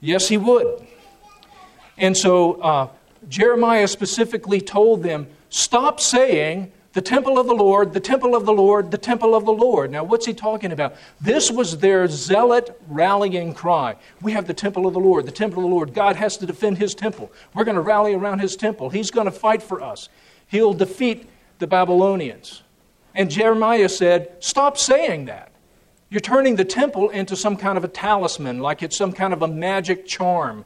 Yes, 0.00 0.28
He 0.28 0.36
would. 0.36 0.86
And 1.96 2.16
so 2.16 2.60
uh, 2.60 2.88
Jeremiah 3.28 3.88
specifically 3.88 4.60
told 4.60 5.02
them 5.02 5.28
stop 5.50 6.00
saying, 6.00 6.72
the 6.94 7.02
temple 7.02 7.38
of 7.38 7.46
the 7.46 7.54
Lord, 7.54 7.92
the 7.92 8.00
temple 8.00 8.34
of 8.34 8.44
the 8.44 8.52
Lord, 8.52 8.90
the 8.90 8.98
temple 8.98 9.34
of 9.34 9.44
the 9.44 9.52
Lord. 9.52 9.90
Now, 9.90 10.02
what's 10.02 10.26
he 10.26 10.32
talking 10.32 10.72
about? 10.72 10.96
This 11.20 11.50
was 11.50 11.78
their 11.78 12.08
zealot 12.08 12.80
rallying 12.88 13.54
cry. 13.54 13.96
We 14.22 14.32
have 14.32 14.46
the 14.46 14.54
temple 14.54 14.86
of 14.86 14.94
the 14.94 15.00
Lord, 15.00 15.26
the 15.26 15.30
temple 15.30 15.62
of 15.62 15.68
the 15.68 15.74
Lord. 15.74 15.94
God 15.94 16.16
has 16.16 16.38
to 16.38 16.46
defend 16.46 16.78
his 16.78 16.94
temple. 16.94 17.30
We're 17.54 17.64
going 17.64 17.76
to 17.76 17.82
rally 17.82 18.14
around 18.14 18.40
his 18.40 18.56
temple. 18.56 18.90
He's 18.90 19.10
going 19.10 19.26
to 19.26 19.30
fight 19.30 19.62
for 19.62 19.82
us. 19.82 20.08
He'll 20.48 20.74
defeat 20.74 21.28
the 21.58 21.66
Babylonians. 21.66 22.62
And 23.18 23.28
Jeremiah 23.28 23.88
said, 23.88 24.30
Stop 24.38 24.78
saying 24.78 25.24
that. 25.24 25.50
You're 26.08 26.20
turning 26.20 26.54
the 26.54 26.64
temple 26.64 27.10
into 27.10 27.36
some 27.36 27.56
kind 27.56 27.76
of 27.76 27.84
a 27.84 27.88
talisman, 27.88 28.60
like 28.60 28.82
it's 28.82 28.96
some 28.96 29.12
kind 29.12 29.34
of 29.34 29.42
a 29.42 29.48
magic 29.48 30.06
charm 30.06 30.64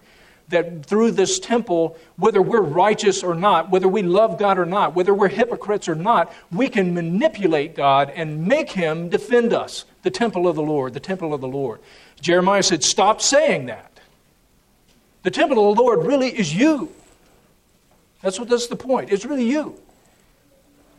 that 0.50 0.84
through 0.84 1.12
this 1.12 1.38
temple, 1.38 1.96
whether 2.16 2.42
we're 2.42 2.60
righteous 2.60 3.22
or 3.22 3.34
not, 3.34 3.70
whether 3.70 3.88
we 3.88 4.02
love 4.02 4.38
God 4.38 4.58
or 4.58 4.66
not, 4.66 4.94
whether 4.94 5.14
we're 5.14 5.28
hypocrites 5.28 5.88
or 5.88 5.94
not, 5.94 6.30
we 6.52 6.68
can 6.68 6.92
manipulate 6.92 7.74
God 7.74 8.10
and 8.10 8.46
make 8.46 8.70
Him 8.70 9.08
defend 9.08 9.54
us. 9.54 9.86
The 10.02 10.10
temple 10.10 10.46
of 10.46 10.54
the 10.54 10.62
Lord, 10.62 10.92
the 10.92 11.00
temple 11.00 11.32
of 11.32 11.40
the 11.40 11.48
Lord. 11.48 11.80
Jeremiah 12.20 12.62
said, 12.62 12.84
Stop 12.84 13.22
saying 13.22 13.66
that. 13.66 13.98
The 15.22 15.30
temple 15.30 15.70
of 15.70 15.76
the 15.76 15.82
Lord 15.82 16.04
really 16.04 16.28
is 16.28 16.54
you. 16.54 16.92
That's 18.20 18.38
what 18.38 18.50
that's 18.50 18.66
the 18.66 18.76
point. 18.76 19.10
It's 19.10 19.24
really 19.24 19.48
you. 19.48 19.81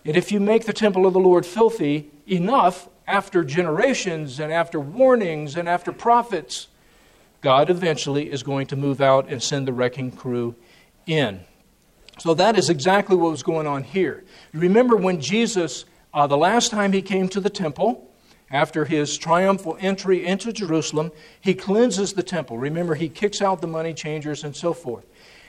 And 0.05 0.17
if 0.17 0.31
you 0.31 0.39
make 0.39 0.65
the 0.65 0.73
temple 0.73 1.05
of 1.05 1.13
the 1.13 1.19
Lord 1.19 1.45
filthy 1.45 2.11
enough 2.27 2.89
after 3.07 3.43
generations 3.43 4.39
and 4.39 4.51
after 4.51 4.79
warnings 4.79 5.55
and 5.55 5.67
after 5.67 5.91
prophets, 5.91 6.67
God 7.41 7.69
eventually 7.69 8.31
is 8.31 8.43
going 8.43 8.67
to 8.67 8.75
move 8.75 9.01
out 9.01 9.29
and 9.29 9.41
send 9.41 9.67
the 9.67 9.73
wrecking 9.73 10.11
crew 10.11 10.55
in. 11.05 11.41
So 12.19 12.33
that 12.35 12.57
is 12.57 12.69
exactly 12.69 13.15
what 13.15 13.31
was 13.31 13.43
going 13.43 13.67
on 13.67 13.83
here. 13.83 14.23
You 14.53 14.59
remember 14.59 14.95
when 14.95 15.19
Jesus, 15.19 15.85
uh, 16.13 16.27
the 16.27 16.37
last 16.37 16.69
time 16.69 16.93
he 16.93 17.01
came 17.01 17.27
to 17.29 17.39
the 17.39 17.49
temple, 17.49 18.09
after 18.51 18.85
his 18.85 19.17
triumphal 19.17 19.77
entry 19.79 20.25
into 20.25 20.53
Jerusalem, 20.53 21.11
he 21.41 21.55
cleanses 21.55 22.13
the 22.13 22.21
temple. 22.21 22.59
Remember, 22.59 22.93
he 22.93 23.09
kicks 23.09 23.41
out 23.41 23.61
the 23.61 23.67
money 23.67 23.95
changers 23.95 24.43
and 24.43 24.55
so 24.55 24.73
forth. 24.73 25.05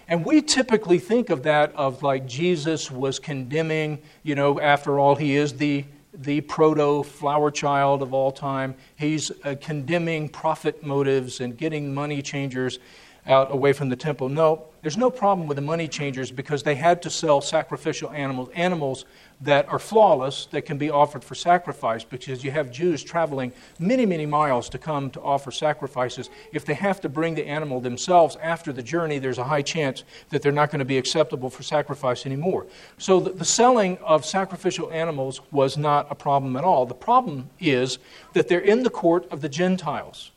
And 0.08 0.24
we 0.24 0.42
typically 0.42 0.98
think 0.98 1.30
of 1.30 1.42
that 1.44 1.74
of 1.74 2.02
like 2.02 2.26
Jesus 2.26 2.90
was 2.90 3.18
condemning, 3.18 4.00
you 4.22 4.34
know, 4.34 4.60
after 4.60 4.98
all, 4.98 5.14
he 5.14 5.36
is 5.36 5.54
the 5.54 5.84
the 6.16 6.40
proto 6.42 7.02
flower 7.02 7.50
child 7.50 8.00
of 8.00 8.14
all 8.14 8.30
time. 8.30 8.74
He's 8.96 9.32
uh, 9.44 9.56
condemning 9.60 10.28
profit 10.28 10.84
motives 10.84 11.40
and 11.40 11.56
getting 11.56 11.92
money 11.92 12.22
changers 12.22 12.78
out 13.26 13.52
away 13.52 13.72
from 13.72 13.88
the 13.88 13.96
temple. 13.96 14.28
No, 14.28 14.66
there's 14.82 14.98
no 14.98 15.10
problem 15.10 15.48
with 15.48 15.56
the 15.56 15.62
money 15.62 15.88
changers 15.88 16.30
because 16.30 16.62
they 16.62 16.74
had 16.74 17.00
to 17.02 17.10
sell 17.10 17.40
sacrificial 17.40 18.10
animals, 18.10 18.50
animals 18.54 19.06
that 19.40 19.66
are 19.68 19.78
flawless 19.78 20.46
that 20.46 20.62
can 20.62 20.76
be 20.76 20.90
offered 20.90 21.24
for 21.24 21.34
sacrifice 21.34 22.04
because 22.04 22.44
you 22.44 22.50
have 22.50 22.70
Jews 22.70 23.02
traveling 23.02 23.52
many, 23.78 24.04
many 24.04 24.26
miles 24.26 24.68
to 24.68 24.78
come 24.78 25.10
to 25.10 25.20
offer 25.22 25.50
sacrifices. 25.50 26.28
If 26.52 26.66
they 26.66 26.74
have 26.74 27.00
to 27.00 27.08
bring 27.08 27.34
the 27.34 27.46
animal 27.46 27.80
themselves 27.80 28.36
after 28.42 28.72
the 28.72 28.82
journey, 28.82 29.18
there's 29.18 29.38
a 29.38 29.44
high 29.44 29.62
chance 29.62 30.04
that 30.28 30.42
they're 30.42 30.52
not 30.52 30.70
going 30.70 30.80
to 30.80 30.84
be 30.84 30.98
acceptable 30.98 31.48
for 31.48 31.62
sacrifice 31.62 32.26
anymore. 32.26 32.66
So 32.98 33.20
the, 33.20 33.30
the 33.30 33.44
selling 33.44 33.96
of 33.98 34.24
sacrificial 34.24 34.92
animals 34.92 35.40
was 35.50 35.78
not 35.78 36.06
a 36.10 36.14
problem 36.14 36.56
at 36.56 36.64
all. 36.64 36.84
The 36.84 36.94
problem 36.94 37.48
is 37.58 37.98
that 38.34 38.48
they're 38.48 38.60
in 38.60 38.82
the 38.82 38.90
court 38.90 39.26
of 39.30 39.40
the 39.40 39.48
Gentiles. 39.48 40.30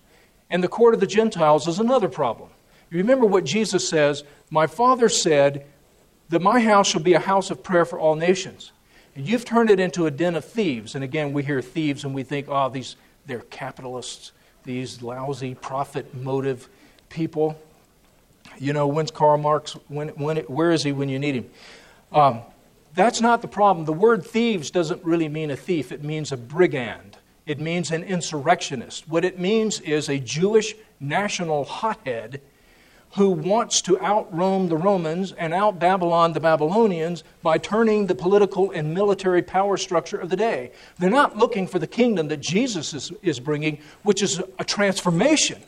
And 0.49 0.63
the 0.63 0.69
court 0.69 0.93
of 0.93 1.01
the 1.01 1.07
Gentiles 1.07 1.67
is 1.67 1.79
another 1.79 2.07
problem. 2.07 2.49
Remember 2.89 3.25
what 3.25 3.43
Jesus 3.43 3.87
says 3.87 4.23
My 4.49 4.67
Father 4.67 5.09
said 5.09 5.65
that 6.29 6.41
my 6.41 6.59
house 6.59 6.87
shall 6.87 7.01
be 7.01 7.13
a 7.13 7.19
house 7.19 7.51
of 7.51 7.63
prayer 7.63 7.85
for 7.85 7.99
all 7.99 8.15
nations. 8.15 8.71
And 9.15 9.27
you've 9.27 9.45
turned 9.45 9.69
it 9.69 9.79
into 9.79 10.05
a 10.05 10.11
den 10.11 10.35
of 10.35 10.45
thieves. 10.45 10.93
And 10.93 11.03
again, 11.03 11.33
we 11.33 11.43
hear 11.43 11.61
thieves 11.61 12.03
and 12.03 12.13
we 12.13 12.23
think, 12.23 12.47
oh, 12.49 12.69
these, 12.69 12.95
they're 13.25 13.39
capitalists, 13.39 14.31
these 14.63 15.01
lousy 15.01 15.55
profit 15.55 16.13
motive 16.13 16.69
people. 17.09 17.59
You 18.59 18.73
know, 18.73 18.87
when's 18.87 19.11
Karl 19.11 19.37
Marx? 19.37 19.73
When, 19.87 20.09
when, 20.09 20.37
where 20.37 20.71
is 20.71 20.83
he 20.83 20.91
when 20.91 21.09
you 21.09 21.17
need 21.17 21.35
him? 21.35 21.49
Um, 22.11 22.41
that's 22.93 23.21
not 23.21 23.41
the 23.41 23.47
problem. 23.47 23.85
The 23.85 23.93
word 23.93 24.25
thieves 24.25 24.71
doesn't 24.71 25.03
really 25.03 25.29
mean 25.29 25.51
a 25.51 25.55
thief, 25.55 25.91
it 25.91 26.03
means 26.03 26.31
a 26.31 26.37
brigand. 26.37 27.17
It 27.45 27.61
means 27.61 27.91
an 27.91 28.03
insurrectionist. 28.03 29.07
What 29.07 29.23
it 29.23 29.39
means 29.39 29.79
is 29.79 30.09
a 30.09 30.19
Jewish 30.19 30.75
national 30.99 31.63
hothead 31.63 32.41
who 33.17 33.31
wants 33.31 33.81
to 33.81 33.95
outroam 33.97 34.69
the 34.69 34.77
Romans 34.77 35.31
and 35.31 35.51
out 35.51 35.79
Babylon 35.79 36.33
the 36.33 36.39
Babylonians 36.39 37.23
by 37.41 37.57
turning 37.57 38.05
the 38.05 38.13
political 38.13 38.69
and 38.69 38.93
military 38.93 39.41
power 39.41 39.75
structure 39.75 40.17
of 40.17 40.29
the 40.29 40.35
day. 40.35 40.71
They're 40.99 41.09
not 41.09 41.35
looking 41.35 41.65
for 41.65 41.79
the 41.79 41.87
kingdom 41.87 42.27
that 42.27 42.41
Jesus 42.41 42.93
is, 42.93 43.11
is 43.23 43.39
bringing, 43.39 43.79
which 44.03 44.21
is 44.21 44.39
a 44.59 44.63
transformation 44.63 45.63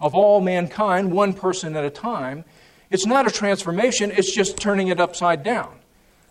of 0.00 0.16
all 0.16 0.40
mankind, 0.40 1.12
one 1.12 1.34
person 1.34 1.76
at 1.76 1.84
a 1.84 1.90
time. 1.90 2.44
It's 2.90 3.06
not 3.06 3.28
a 3.28 3.30
transformation, 3.30 4.10
it's 4.10 4.34
just 4.34 4.56
turning 4.56 4.88
it 4.88 4.98
upside 4.98 5.44
down. 5.44 5.78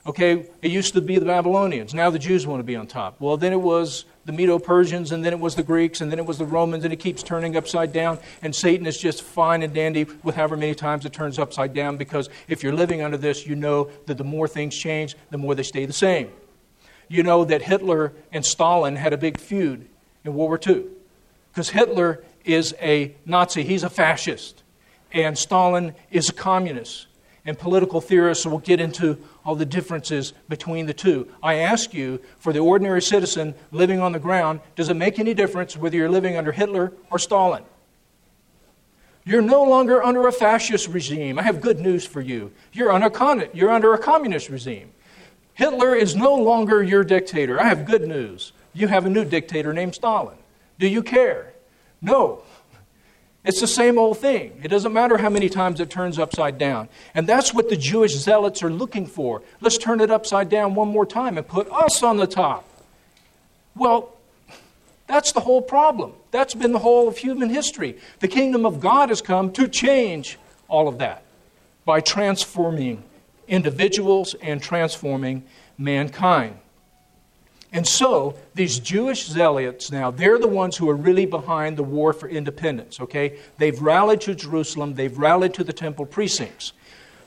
Okay, 0.06 0.50
it 0.62 0.72
used 0.72 0.94
to 0.96 1.02
be 1.02 1.18
the 1.18 1.26
Babylonians. 1.26 1.94
Now 1.94 2.10
the 2.10 2.20
Jews 2.20 2.46
want 2.46 2.60
to 2.60 2.66
be 2.66 2.76
on 2.76 2.88
top. 2.88 3.22
Well, 3.22 3.38
then 3.38 3.54
it 3.54 3.62
was 3.62 4.04
the 4.28 4.34
Medo 4.34 4.60
Persians, 4.60 5.14
and 5.14 5.24
then 5.24 5.32
it 5.32 5.40
was 5.40 5.56
the 5.56 5.64
Greeks, 5.64 6.02
and 6.02 6.12
then 6.12 6.20
it 6.20 6.26
was 6.26 6.38
the 6.38 6.46
Romans, 6.46 6.84
and 6.84 6.92
it 6.92 6.98
keeps 6.98 7.24
turning 7.24 7.56
upside 7.56 7.94
down. 7.94 8.20
And 8.42 8.54
Satan 8.54 8.86
is 8.86 8.98
just 8.98 9.24
fine 9.24 9.64
and 9.64 9.74
dandy 9.74 10.06
with 10.22 10.36
however 10.36 10.58
many 10.58 10.76
times 10.76 11.06
it 11.06 11.14
turns 11.14 11.40
upside 11.40 11.74
down 11.74 11.96
because 11.96 12.30
if 12.50 12.62
you're 12.62 12.74
living 12.74 13.02
under 13.02 13.16
this, 13.16 13.48
you 13.48 13.56
know 13.56 13.90
that 14.06 14.18
the 14.18 14.26
more 14.26 14.46
things 14.46 14.76
change, 14.76 15.16
the 15.32 15.38
more 15.38 15.56
they 15.56 15.64
stay 15.64 15.86
the 15.86 15.94
same. 15.94 16.30
You 17.08 17.24
know 17.24 17.46
that 17.46 17.62
Hitler 17.62 18.12
and 18.34 18.46
Stalin 18.46 18.98
had 18.98 19.14
a 19.14 19.18
big 19.18 19.40
feud 19.40 19.88
in 20.26 20.34
World 20.34 20.50
War 20.50 20.60
II 20.68 20.84
because 21.54 21.70
Hitler 21.70 22.22
is 22.44 22.76
a 22.82 23.16
Nazi, 23.26 23.64
he's 23.64 23.84
a 23.84 23.90
fascist, 23.90 24.62
and 25.14 25.38
Stalin 25.38 25.96
is 26.12 26.28
a 26.28 26.34
communist. 26.34 27.08
And 27.46 27.58
political 27.58 28.02
theorists 28.02 28.46
will 28.46 28.60
get 28.60 28.82
into 28.82 29.20
all 29.48 29.56
the 29.56 29.66
differences 29.66 30.34
between 30.50 30.88
the 30.88 30.94
two. 30.94 31.26
I 31.42 31.56
ask 31.56 31.94
you, 31.94 32.20
for 32.38 32.52
the 32.52 32.60
ordinary 32.60 33.02
citizen 33.02 33.56
living 33.72 34.02
on 34.02 34.12
the 34.12 34.20
ground, 34.20 34.60
does 34.76 34.90
it 34.90 34.96
make 34.96 35.20
any 35.20 35.34
difference 35.34 35.78
whether 35.78 35.96
you're 35.96 36.10
living 36.10 36.36
under 36.36 36.52
Hitler 36.52 36.92
or 37.10 37.18
Stalin? 37.18 37.64
You're 39.24 39.42
no 39.42 39.64
longer 39.64 40.04
under 40.04 40.28
a 40.28 40.34
fascist 40.34 40.90
regime. 40.90 41.40
I 41.40 41.44
have 41.44 41.62
good 41.62 41.80
news 41.80 42.06
for 42.06 42.20
you. 42.20 42.52
You're 42.74 42.92
under, 42.92 43.10
con- 43.10 43.48
you're 43.54 43.72
under 43.72 43.94
a 43.94 43.98
communist 43.98 44.50
regime. 44.50 44.92
Hitler 45.54 45.96
is 45.96 46.14
no 46.14 46.36
longer 46.36 46.84
your 46.84 47.06
dictator. 47.06 47.60
I 47.60 47.70
have 47.70 47.86
good 47.86 48.06
news. 48.06 48.52
You 48.74 48.90
have 48.90 49.06
a 49.06 49.10
new 49.10 49.24
dictator 49.24 49.72
named 49.72 49.96
Stalin. 49.96 50.38
Do 50.78 50.88
you 50.88 51.02
care? 51.02 51.54
No. 52.02 52.44
It's 53.44 53.62
the 53.62 53.68
same 53.68 53.98
old 53.98 54.18
thing. 54.18 54.60
It 54.64 54.68
doesn't 54.68 54.92
matter 54.92 55.18
how 55.18 55.30
many 55.30 55.48
times 55.48 55.80
it 55.80 55.90
turns 55.90 56.20
upside 56.20 56.58
down. 56.58 56.90
And 57.16 57.28
that's 57.28 57.54
what 57.54 57.70
the 57.70 57.78
Jewish 57.78 58.14
zealots 58.16 58.62
are 58.62 58.70
looking 58.70 59.06
for. 59.06 59.42
Let's 59.62 59.78
turn 59.78 60.02
it 60.02 60.12
upside 60.12 60.50
down 60.50 60.76
one 60.76 60.90
more 60.90 61.06
time 61.06 61.38
and 61.38 61.48
put 61.48 61.72
us 61.72 62.04
on 62.04 62.18
the 62.18 62.28
top. 62.28 62.66
Well, 63.76 64.12
that's 65.08 65.32
the 65.32 65.40
whole 65.40 65.62
problem. 65.62 66.14
That's 66.32 66.54
been 66.54 66.74
the 66.74 66.80
whole 66.80 67.08
of 67.08 67.18
human 67.18 67.50
history. 67.50 67.98
The 68.20 68.28
kingdom 68.28 68.66
of 68.66 68.82
God 68.82 69.10
has 69.10 69.22
come 69.22 69.54
to 69.54 69.68
change 69.68 70.38
all 70.68 70.88
of 70.88 70.98
that 70.98 71.24
by 71.86 72.02
transforming 72.02 73.04
individuals 73.48 74.36
and 74.42 74.62
transforming 74.62 75.46
mankind. 75.78 76.60
And 77.74 77.86
so, 77.86 78.36
these 78.56 78.80
Jewish 78.80 79.28
zealots 79.28 79.92
now, 79.92 80.10
they're 80.10 80.40
the 80.40 80.48
ones 80.48 80.78
who 80.78 80.90
are 80.90 80.96
really 80.96 81.26
behind 81.26 81.76
the 81.76 81.84
war 81.84 82.14
for 82.14 82.30
independence, 82.30 83.00
okay? 83.02 83.40
They've 83.58 83.80
rallied 83.82 84.22
to 84.22 84.36
Jerusalem, 84.36 84.96
they've 84.96 85.18
rallied 85.18 85.54
to 85.56 85.64
the 85.64 85.74
temple 85.74 86.06
precincts. 86.06 86.72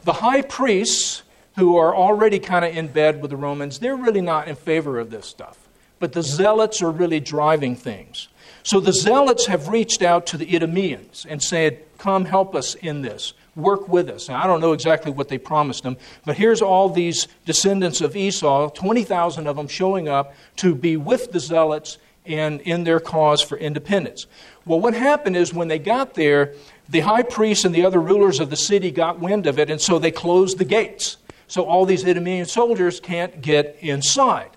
The 0.05 0.15
high 0.15 0.43
priests, 0.43 1.23
who 1.57 1.77
are 1.77 1.95
already 1.95 2.39
kind 2.39 2.65
of 2.65 2.75
in 2.75 2.89
bed 2.89 3.21
with 3.21 3.31
the 3.31 3.37
Romans, 3.37 3.79
they're 3.79 3.97
really 3.97 4.23
not 4.23 4.49
in 4.49 4.57
favor 4.57 4.99
of 4.99 5.11
this 5.11 5.27
stuff. 5.27 5.59
But 5.99 6.13
the 6.13 6.23
zealots 6.23 6.81
are 6.81 6.91
really 6.91 7.21
driving 7.21 7.77
things. 7.77 8.29
So 8.63 8.81
the 8.81 8.93
zealots 8.93 9.47
have 9.47 9.69
reached 9.69 10.01
out 10.01 10.27
to 10.29 10.39
the 10.39 10.47
Idumeans 10.47 11.27
and 11.29 11.43
said, 11.43 11.85
Come 11.99 12.25
help 12.25 12.55
us 12.55 12.75
in 12.75 13.03
this 13.03 13.35
work 13.57 13.89
with 13.89 14.09
us. 14.09 14.29
Now, 14.29 14.43
I 14.43 14.47
don't 14.47 14.61
know 14.61 14.73
exactly 14.73 15.13
what 15.13 15.29
they 15.29 15.39
promised 15.39 15.83
them, 15.83 15.97
but 16.25 16.37
here's 16.37 16.63
all 16.63 16.89
these 16.89 17.29
descendants 17.45 18.01
of 18.01 18.17
Esau, 18.17 18.71
20,000 18.71 19.47
of 19.47 19.57
them 19.57 19.69
showing 19.69 20.09
up 20.09 20.35
to 20.57 20.75
be 20.75 20.97
with 20.97 21.33
the 21.33 21.41
zealots 21.41 21.99
and 22.27 22.61
in 22.63 22.85
their 22.85 23.01
cause 23.01 23.43
for 23.43 23.57
independence. 23.59 24.27
Well, 24.65 24.81
what 24.81 24.95
happened 24.95 25.37
is 25.37 25.53
when 25.53 25.69
they 25.69 25.79
got 25.79 26.15
there, 26.15 26.55
the 26.89 27.01
high 27.01 27.23
priest 27.23 27.65
and 27.65 27.75
the 27.75 27.85
other 27.85 28.01
rulers 28.01 28.41
of 28.41 28.51
the 28.51 28.57
city 28.57 28.91
got 28.91 29.21
wind 29.21 29.47
of 29.47 29.59
it, 29.59 29.71
and 29.71 29.81
so 29.81 29.99
they 29.99 30.11
closed 30.11 30.59
the 30.59 30.65
gates. 30.65 31.17
So 31.47 31.65
all 31.65 31.87
these 31.87 32.05
Idumean 32.05 32.47
soldiers 32.47 33.01
can't 33.01 33.41
get 33.41 33.77
inside. 33.81 34.51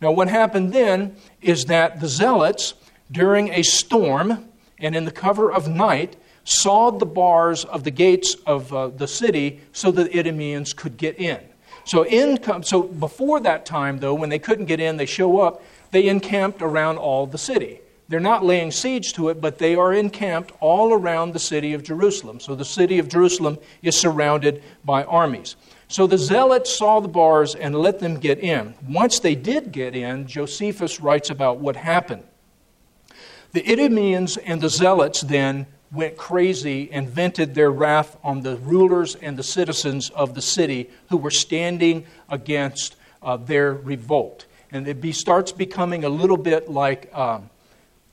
Now, 0.00 0.12
what 0.12 0.28
happened 0.28 0.72
then 0.72 1.16
is 1.42 1.66
that 1.66 2.00
the 2.00 2.08
zealots 2.08 2.74
during 3.10 3.48
a 3.50 3.62
storm 3.62 4.48
and 4.78 4.94
in 4.94 5.04
the 5.04 5.10
cover 5.10 5.50
of 5.50 5.68
night 5.68 6.16
sawed 6.48 6.98
the 6.98 7.06
bars 7.06 7.64
of 7.64 7.84
the 7.84 7.90
gates 7.90 8.34
of 8.46 8.72
uh, 8.72 8.88
the 8.88 9.06
city 9.06 9.60
so 9.72 9.90
that 9.90 10.12
the 10.12 10.18
Idumeans 10.18 10.72
could 10.72 10.96
get 10.96 11.18
in. 11.18 11.38
So, 11.84 12.04
in, 12.04 12.38
so 12.62 12.82
before 12.82 13.40
that 13.40 13.66
time, 13.66 13.98
though, 13.98 14.14
when 14.14 14.30
they 14.30 14.38
couldn't 14.38 14.66
get 14.66 14.80
in, 14.80 14.96
they 14.96 15.06
show 15.06 15.40
up, 15.40 15.62
they 15.90 16.08
encamped 16.08 16.62
around 16.62 16.98
all 16.98 17.26
the 17.26 17.38
city. 17.38 17.80
They're 18.08 18.20
not 18.20 18.44
laying 18.44 18.70
siege 18.70 19.12
to 19.14 19.28
it, 19.28 19.40
but 19.40 19.58
they 19.58 19.74
are 19.74 19.92
encamped 19.92 20.52
all 20.60 20.94
around 20.94 21.32
the 21.32 21.38
city 21.38 21.74
of 21.74 21.82
Jerusalem. 21.82 22.40
So 22.40 22.54
the 22.54 22.64
city 22.64 22.98
of 22.98 23.08
Jerusalem 23.08 23.58
is 23.82 23.98
surrounded 23.98 24.62
by 24.84 25.04
armies. 25.04 25.56
So 25.88 26.06
the 26.06 26.18
zealots 26.18 26.74
saw 26.74 27.00
the 27.00 27.08
bars 27.08 27.54
and 27.54 27.74
let 27.74 27.98
them 27.98 28.18
get 28.18 28.38
in. 28.38 28.74
Once 28.86 29.20
they 29.20 29.34
did 29.34 29.72
get 29.72 29.94
in, 29.94 30.26
Josephus 30.26 31.00
writes 31.00 31.28
about 31.28 31.58
what 31.58 31.76
happened. 31.76 32.24
The 33.52 33.62
Idumeans 33.62 34.38
and 34.38 34.60
the 34.60 34.68
zealots 34.68 35.22
then 35.22 35.66
went 35.90 36.16
crazy 36.16 36.90
and 36.92 37.08
vented 37.08 37.54
their 37.54 37.70
wrath 37.70 38.16
on 38.22 38.42
the 38.42 38.56
rulers 38.56 39.14
and 39.16 39.38
the 39.38 39.42
citizens 39.42 40.10
of 40.10 40.34
the 40.34 40.42
city 40.42 40.90
who 41.08 41.16
were 41.16 41.30
standing 41.30 42.04
against 42.28 42.96
uh, 43.22 43.36
their 43.36 43.72
revolt. 43.72 44.46
And 44.70 44.86
it 44.86 45.00
be, 45.00 45.12
starts 45.12 45.50
becoming 45.50 46.04
a 46.04 46.08
little 46.08 46.36
bit 46.36 46.68
like 46.70 47.14
um, 47.16 47.48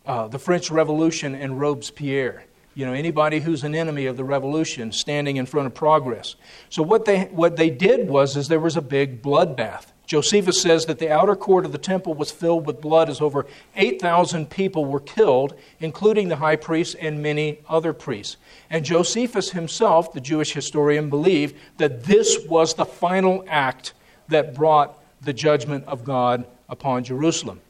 uh, 0.05 0.27
the 0.27 0.39
French 0.39 0.71
Revolution 0.71 1.35
and 1.35 1.59
Robespierre. 1.59 2.45
You 2.75 2.85
know, 2.85 2.93
anybody 2.93 3.39
who's 3.39 3.63
an 3.63 3.75
enemy 3.75 4.05
of 4.05 4.17
the 4.17 4.23
revolution 4.23 4.91
standing 4.91 5.37
in 5.37 5.45
front 5.45 5.67
of 5.67 5.73
progress. 5.73 6.35
So 6.69 6.83
what 6.83 7.05
they, 7.05 7.23
what 7.25 7.55
they 7.55 7.69
did 7.69 8.07
was 8.07 8.35
is 8.35 8.47
there 8.47 8.59
was 8.59 8.77
a 8.77 8.81
big 8.81 9.21
bloodbath. 9.21 9.87
Josephus 10.05 10.61
says 10.61 10.85
that 10.85 10.99
the 10.99 11.11
outer 11.11 11.35
court 11.35 11.65
of 11.65 11.71
the 11.71 11.77
temple 11.77 12.13
was 12.13 12.31
filled 12.31 12.67
with 12.67 12.81
blood 12.81 13.09
as 13.09 13.21
over 13.21 13.45
8,000 13.75 14.49
people 14.49 14.85
were 14.85 14.99
killed, 14.99 15.55
including 15.79 16.27
the 16.27 16.35
high 16.35 16.55
priest 16.55 16.95
and 16.99 17.23
many 17.23 17.59
other 17.67 17.91
priests. 17.93 18.37
And 18.69 18.85
Josephus 18.85 19.51
himself, 19.51 20.13
the 20.13 20.21
Jewish 20.21 20.53
historian, 20.53 21.09
believed 21.09 21.55
that 21.77 22.03
this 22.03 22.37
was 22.47 22.75
the 22.75 22.85
final 22.85 23.43
act 23.47 23.93
that 24.27 24.53
brought 24.53 24.99
the 25.21 25.33
judgment 25.33 25.85
of 25.85 26.03
God 26.03 26.45
upon 26.69 27.03
Jerusalem. 27.03 27.61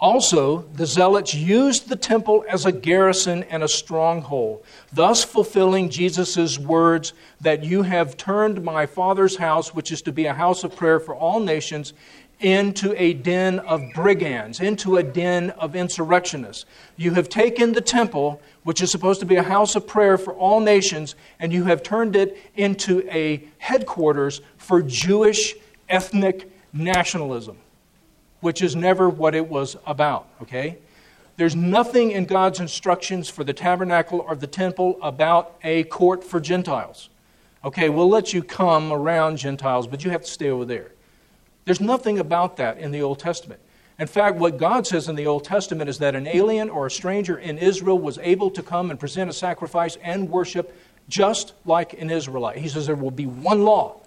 Also, 0.00 0.62
the 0.74 0.86
zealots 0.86 1.34
used 1.34 1.88
the 1.88 1.96
temple 1.96 2.44
as 2.48 2.64
a 2.64 2.70
garrison 2.70 3.42
and 3.44 3.64
a 3.64 3.68
stronghold, 3.68 4.64
thus 4.92 5.24
fulfilling 5.24 5.90
Jesus' 5.90 6.56
words 6.56 7.12
that 7.40 7.64
you 7.64 7.82
have 7.82 8.16
turned 8.16 8.62
my 8.62 8.86
Father's 8.86 9.36
house, 9.36 9.74
which 9.74 9.90
is 9.90 10.00
to 10.02 10.12
be 10.12 10.26
a 10.26 10.34
house 10.34 10.62
of 10.62 10.76
prayer 10.76 11.00
for 11.00 11.16
all 11.16 11.40
nations, 11.40 11.94
into 12.38 12.94
a 12.96 13.12
den 13.14 13.58
of 13.58 13.82
brigands, 13.92 14.60
into 14.60 14.98
a 14.98 15.02
den 15.02 15.50
of 15.50 15.74
insurrectionists. 15.74 16.64
You 16.96 17.14
have 17.14 17.28
taken 17.28 17.72
the 17.72 17.80
temple, 17.80 18.40
which 18.62 18.80
is 18.80 18.92
supposed 18.92 19.18
to 19.18 19.26
be 19.26 19.34
a 19.34 19.42
house 19.42 19.74
of 19.74 19.88
prayer 19.88 20.16
for 20.16 20.32
all 20.32 20.60
nations, 20.60 21.16
and 21.40 21.52
you 21.52 21.64
have 21.64 21.82
turned 21.82 22.14
it 22.14 22.38
into 22.54 23.04
a 23.10 23.42
headquarters 23.58 24.40
for 24.58 24.80
Jewish 24.80 25.56
ethnic 25.88 26.48
nationalism 26.72 27.58
which 28.40 28.62
is 28.62 28.76
never 28.76 29.08
what 29.08 29.34
it 29.34 29.48
was 29.48 29.76
about, 29.86 30.28
okay? 30.42 30.78
There's 31.36 31.54
nothing 31.54 32.10
in 32.10 32.24
God's 32.24 32.60
instructions 32.60 33.28
for 33.28 33.44
the 33.44 33.52
tabernacle 33.52 34.24
or 34.26 34.34
the 34.34 34.46
temple 34.46 34.98
about 35.02 35.56
a 35.62 35.84
court 35.84 36.24
for 36.24 36.40
Gentiles. 36.40 37.10
Okay, 37.64 37.88
we'll 37.88 38.08
let 38.08 38.32
you 38.32 38.42
come 38.42 38.92
around 38.92 39.36
Gentiles, 39.36 39.86
but 39.86 40.04
you 40.04 40.10
have 40.10 40.22
to 40.22 40.30
stay 40.30 40.50
over 40.50 40.64
there. 40.64 40.92
There's 41.64 41.80
nothing 41.80 42.18
about 42.18 42.56
that 42.56 42.78
in 42.78 42.92
the 42.92 43.02
Old 43.02 43.18
Testament. 43.18 43.60
In 43.98 44.06
fact, 44.06 44.36
what 44.36 44.58
God 44.58 44.86
says 44.86 45.08
in 45.08 45.16
the 45.16 45.26
Old 45.26 45.44
Testament 45.44 45.90
is 45.90 45.98
that 45.98 46.14
an 46.14 46.26
alien 46.28 46.70
or 46.70 46.86
a 46.86 46.90
stranger 46.90 47.38
in 47.38 47.58
Israel 47.58 47.98
was 47.98 48.18
able 48.18 48.50
to 48.52 48.62
come 48.62 48.90
and 48.90 48.98
present 48.98 49.28
a 49.28 49.32
sacrifice 49.32 49.96
and 50.02 50.30
worship 50.30 50.76
just 51.08 51.54
like 51.64 51.94
an 51.94 52.10
Israelite. 52.10 52.58
He 52.58 52.68
says 52.68 52.86
there 52.86 52.94
will 52.94 53.10
be 53.10 53.26
one 53.26 53.64
law 53.64 54.00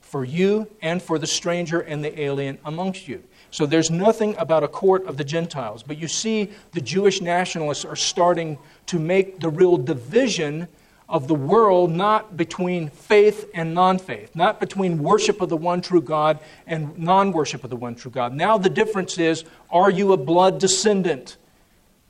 for 0.00 0.24
you 0.24 0.68
and 0.82 1.00
for 1.00 1.18
the 1.18 1.26
stranger 1.26 1.80
and 1.80 2.04
the 2.04 2.20
alien 2.20 2.58
amongst 2.64 3.06
you. 3.08 3.22
So 3.54 3.66
there's 3.66 3.88
nothing 3.88 4.34
about 4.36 4.64
a 4.64 4.68
court 4.68 5.06
of 5.06 5.16
the 5.16 5.22
Gentiles. 5.22 5.84
But 5.84 5.96
you 5.96 6.08
see, 6.08 6.50
the 6.72 6.80
Jewish 6.80 7.20
nationalists 7.20 7.84
are 7.84 7.94
starting 7.94 8.58
to 8.86 8.98
make 8.98 9.38
the 9.38 9.48
real 9.48 9.76
division 9.76 10.66
of 11.08 11.28
the 11.28 11.36
world 11.36 11.92
not 11.92 12.36
between 12.36 12.88
faith 12.88 13.48
and 13.54 13.72
non 13.72 14.00
faith, 14.00 14.34
not 14.34 14.58
between 14.58 15.00
worship 15.00 15.40
of 15.40 15.50
the 15.50 15.56
one 15.56 15.80
true 15.80 16.02
God 16.02 16.40
and 16.66 16.98
non 16.98 17.30
worship 17.30 17.62
of 17.62 17.70
the 17.70 17.76
one 17.76 17.94
true 17.94 18.10
God. 18.10 18.34
Now 18.34 18.58
the 18.58 18.68
difference 18.68 19.18
is 19.18 19.44
are 19.70 19.88
you 19.88 20.12
a 20.12 20.16
blood 20.16 20.58
descendant? 20.58 21.36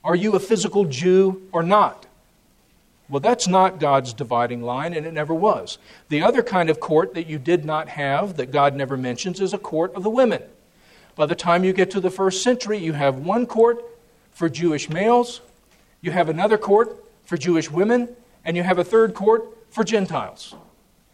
Are 0.03 0.15
you 0.15 0.33
a 0.33 0.39
physical 0.39 0.85
Jew 0.85 1.47
or 1.51 1.61
not? 1.61 2.07
Well, 3.07 3.19
that's 3.19 3.47
not 3.47 3.79
God's 3.79 4.13
dividing 4.13 4.63
line, 4.63 4.95
and 4.95 5.05
it 5.05 5.13
never 5.13 5.35
was. 5.35 5.77
The 6.09 6.23
other 6.23 6.41
kind 6.41 6.71
of 6.71 6.79
court 6.79 7.13
that 7.13 7.27
you 7.27 7.37
did 7.37 7.65
not 7.65 7.87
have, 7.89 8.37
that 8.37 8.49
God 8.49 8.75
never 8.75 8.97
mentions, 8.97 9.39
is 9.39 9.53
a 9.53 9.59
court 9.59 9.93
of 9.93 10.01
the 10.01 10.09
women. 10.09 10.41
By 11.15 11.25
the 11.25 11.35
time 11.35 11.63
you 11.63 11.71
get 11.71 11.91
to 11.91 12.01
the 12.01 12.09
first 12.09 12.43
century, 12.43 12.77
you 12.77 12.93
have 12.93 13.17
one 13.17 13.45
court 13.45 13.83
for 14.31 14.49
Jewish 14.49 14.89
males, 14.89 15.41
you 16.01 16.11
have 16.11 16.27
another 16.27 16.57
court 16.57 17.03
for 17.23 17.37
Jewish 17.37 17.71
women, 17.71 18.09
and 18.43 18.57
you 18.57 18.63
have 18.63 18.79
a 18.79 18.83
third 18.83 19.13
court 19.13 19.57
for 19.69 19.83
Gentiles. 19.83 20.53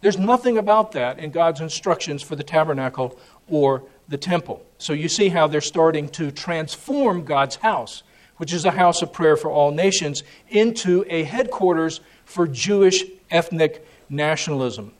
There's 0.01 0.17
nothing 0.17 0.57
about 0.57 0.91
that 0.93 1.19
in 1.19 1.29
God's 1.29 1.61
instructions 1.61 2.23
for 2.23 2.35
the 2.35 2.43
tabernacle 2.43 3.17
or 3.47 3.83
the 4.07 4.17
temple. 4.17 4.65
So 4.79 4.93
you 4.93 5.07
see 5.07 5.29
how 5.29 5.47
they're 5.47 5.61
starting 5.61 6.09
to 6.09 6.31
transform 6.31 7.23
God's 7.23 7.57
house, 7.57 8.01
which 8.37 8.51
is 8.51 8.65
a 8.65 8.71
house 8.71 9.03
of 9.03 9.13
prayer 9.13 9.37
for 9.37 9.51
all 9.51 9.71
nations, 9.71 10.23
into 10.49 11.05
a 11.07 11.23
headquarters 11.23 12.01
for 12.25 12.47
Jewish 12.47 13.03
ethnic 13.29 13.85
nationalism. 14.09 14.93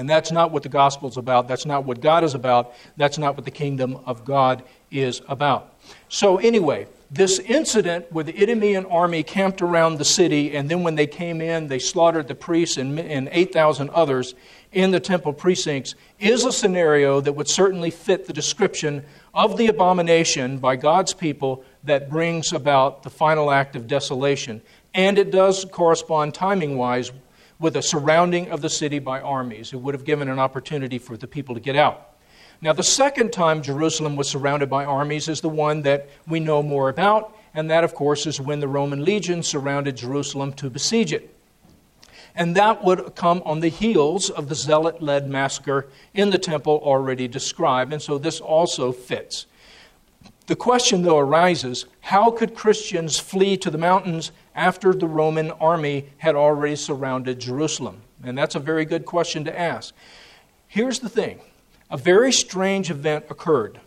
And 0.00 0.08
that's 0.08 0.32
not 0.32 0.50
what 0.50 0.62
the 0.62 0.70
gospel 0.70 1.10
is 1.10 1.18
about. 1.18 1.46
That's 1.46 1.66
not 1.66 1.84
what 1.84 2.00
God 2.00 2.24
is 2.24 2.32
about. 2.32 2.72
That's 2.96 3.18
not 3.18 3.36
what 3.36 3.44
the 3.44 3.50
kingdom 3.50 3.98
of 4.06 4.24
God 4.24 4.62
is 4.90 5.20
about. 5.28 5.74
So, 6.08 6.38
anyway, 6.38 6.86
this 7.10 7.38
incident 7.38 8.10
where 8.10 8.24
the 8.24 8.32
Idumean 8.32 8.86
army 8.86 9.22
camped 9.22 9.60
around 9.60 9.98
the 9.98 10.06
city, 10.06 10.56
and 10.56 10.70
then 10.70 10.84
when 10.84 10.94
they 10.94 11.06
came 11.06 11.42
in, 11.42 11.68
they 11.68 11.78
slaughtered 11.78 12.28
the 12.28 12.34
priests 12.34 12.78
and, 12.78 12.98
and 12.98 13.28
8,000 13.30 13.90
others 13.90 14.34
in 14.72 14.90
the 14.90 15.00
temple 15.00 15.34
precincts, 15.34 15.94
is 16.18 16.46
a 16.46 16.52
scenario 16.52 17.20
that 17.20 17.34
would 17.34 17.48
certainly 17.48 17.90
fit 17.90 18.24
the 18.24 18.32
description 18.32 19.04
of 19.34 19.58
the 19.58 19.66
abomination 19.66 20.56
by 20.56 20.76
God's 20.76 21.12
people 21.12 21.62
that 21.84 22.08
brings 22.08 22.54
about 22.54 23.02
the 23.02 23.10
final 23.10 23.50
act 23.50 23.76
of 23.76 23.86
desolation. 23.86 24.62
And 24.94 25.18
it 25.18 25.30
does 25.30 25.66
correspond 25.66 26.32
timing 26.32 26.78
wise 26.78 27.12
with 27.60 27.76
a 27.76 27.82
surrounding 27.82 28.50
of 28.50 28.62
the 28.62 28.70
city 28.70 28.98
by 28.98 29.20
armies. 29.20 29.72
It 29.72 29.76
would 29.76 29.94
have 29.94 30.04
given 30.04 30.28
an 30.28 30.38
opportunity 30.40 30.98
for 30.98 31.16
the 31.16 31.28
people 31.28 31.54
to 31.54 31.60
get 31.60 31.76
out. 31.76 32.08
Now, 32.62 32.72
the 32.72 32.82
second 32.82 33.32
time 33.32 33.62
Jerusalem 33.62 34.16
was 34.16 34.28
surrounded 34.28 34.68
by 34.68 34.84
armies 34.84 35.28
is 35.28 35.40
the 35.40 35.48
one 35.48 35.82
that 35.82 36.08
we 36.26 36.40
know 36.40 36.62
more 36.62 36.88
about, 36.88 37.36
and 37.54 37.70
that, 37.70 37.84
of 37.84 37.94
course, 37.94 38.26
is 38.26 38.40
when 38.40 38.60
the 38.60 38.68
Roman 38.68 39.04
legion 39.04 39.42
surrounded 39.42 39.96
Jerusalem 39.96 40.52
to 40.54 40.68
besiege 40.68 41.12
it. 41.12 41.34
And 42.34 42.56
that 42.56 42.84
would 42.84 43.14
come 43.14 43.42
on 43.44 43.60
the 43.60 43.68
heels 43.68 44.30
of 44.30 44.48
the 44.48 44.54
zealot 44.54 45.02
led 45.02 45.28
massacre 45.28 45.88
in 46.14 46.30
the 46.30 46.38
temple 46.38 46.80
already 46.82 47.28
described, 47.28 47.92
and 47.92 48.00
so 48.00 48.18
this 48.18 48.40
also 48.40 48.92
fits. 48.92 49.46
The 50.50 50.56
question, 50.56 51.02
though, 51.02 51.20
arises 51.20 51.86
how 52.00 52.32
could 52.32 52.56
Christians 52.56 53.20
flee 53.20 53.56
to 53.58 53.70
the 53.70 53.78
mountains 53.78 54.32
after 54.52 54.92
the 54.92 55.06
Roman 55.06 55.52
army 55.52 56.06
had 56.16 56.34
already 56.34 56.74
surrounded 56.74 57.38
Jerusalem? 57.38 58.02
And 58.24 58.36
that's 58.36 58.56
a 58.56 58.58
very 58.58 58.84
good 58.84 59.06
question 59.06 59.44
to 59.44 59.56
ask. 59.56 59.94
Here's 60.66 60.98
the 60.98 61.08
thing 61.08 61.38
a 61.88 61.96
very 61.96 62.32
strange 62.32 62.90
event 62.90 63.26
occurred. 63.30 63.78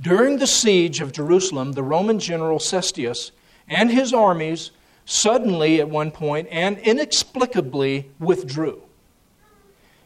During 0.00 0.38
the 0.38 0.46
siege 0.46 1.02
of 1.02 1.12
Jerusalem, 1.12 1.72
the 1.72 1.82
Roman 1.82 2.18
general 2.18 2.58
Cestius 2.58 3.30
and 3.68 3.90
his 3.90 4.14
armies 4.14 4.70
suddenly, 5.04 5.78
at 5.78 5.90
one 5.90 6.10
point, 6.10 6.48
and 6.50 6.78
inexplicably 6.78 8.10
withdrew. 8.18 8.80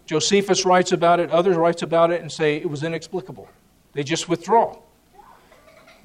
Josephus 0.04 0.64
writes 0.64 0.90
about 0.90 1.20
it, 1.20 1.30
others 1.30 1.56
writes 1.56 1.82
about 1.82 2.10
it, 2.10 2.22
and 2.22 2.32
say 2.32 2.56
it 2.56 2.68
was 2.68 2.82
inexplicable. 2.82 3.48
They 3.92 4.02
just 4.02 4.28
withdraw. 4.28 4.78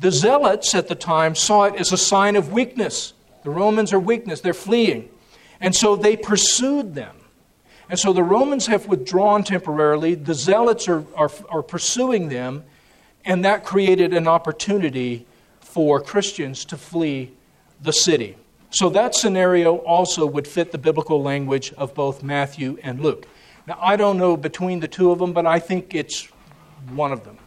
The 0.02 0.12
zealots 0.12 0.74
at 0.74 0.88
the 0.88 0.96
time 0.96 1.36
saw 1.36 1.66
it 1.66 1.76
as 1.76 1.92
a 1.92 1.98
sign 1.98 2.36
of 2.36 2.52
weakness. 2.52 3.14
The 3.44 3.52
Romans 3.52 3.94
are 3.94 4.00
weakness, 4.00 4.42
they're 4.42 4.54
fleeing. 4.56 5.10
And 5.60 5.76
so 5.76 5.96
they 5.96 6.18
pursued 6.18 6.96
them. 6.96 7.16
And 7.88 8.00
so 8.00 8.12
the 8.12 8.24
Romans 8.24 8.66
have 8.66 8.88
withdrawn 8.88 9.44
temporarily, 9.44 10.16
the 10.16 10.34
zealots 10.34 10.88
are, 10.88 11.06
are, 11.16 11.30
are 11.50 11.62
pursuing 11.62 12.30
them, 12.30 12.64
and 13.26 13.46
that 13.46 13.64
created 13.64 14.12
an 14.12 14.28
opportunity 14.28 15.28
for 15.60 16.02
Christians 16.02 16.66
to 16.66 16.78
flee 16.78 17.34
the 17.80 17.94
city. 17.94 18.38
So 18.72 18.90
that 18.90 19.14
scenario 19.14 19.78
also 19.78 20.26
would 20.26 20.48
fit 20.48 20.72
the 20.72 20.80
biblical 20.80 21.22
language 21.22 21.74
of 21.74 21.94
both 21.94 22.24
Matthew 22.24 22.80
and 22.82 23.02
Luke. 23.02 23.28
Now, 23.68 23.78
I 23.80 23.98
don't 23.98 24.18
know 24.18 24.36
between 24.36 24.80
the 24.80 24.88
two 24.88 25.12
of 25.12 25.20
them, 25.20 25.32
but 25.32 25.46
I 25.46 25.60
think 25.60 25.94
it's 25.94 26.26
one 26.90 27.12
of 27.12 27.24
them. 27.24 27.38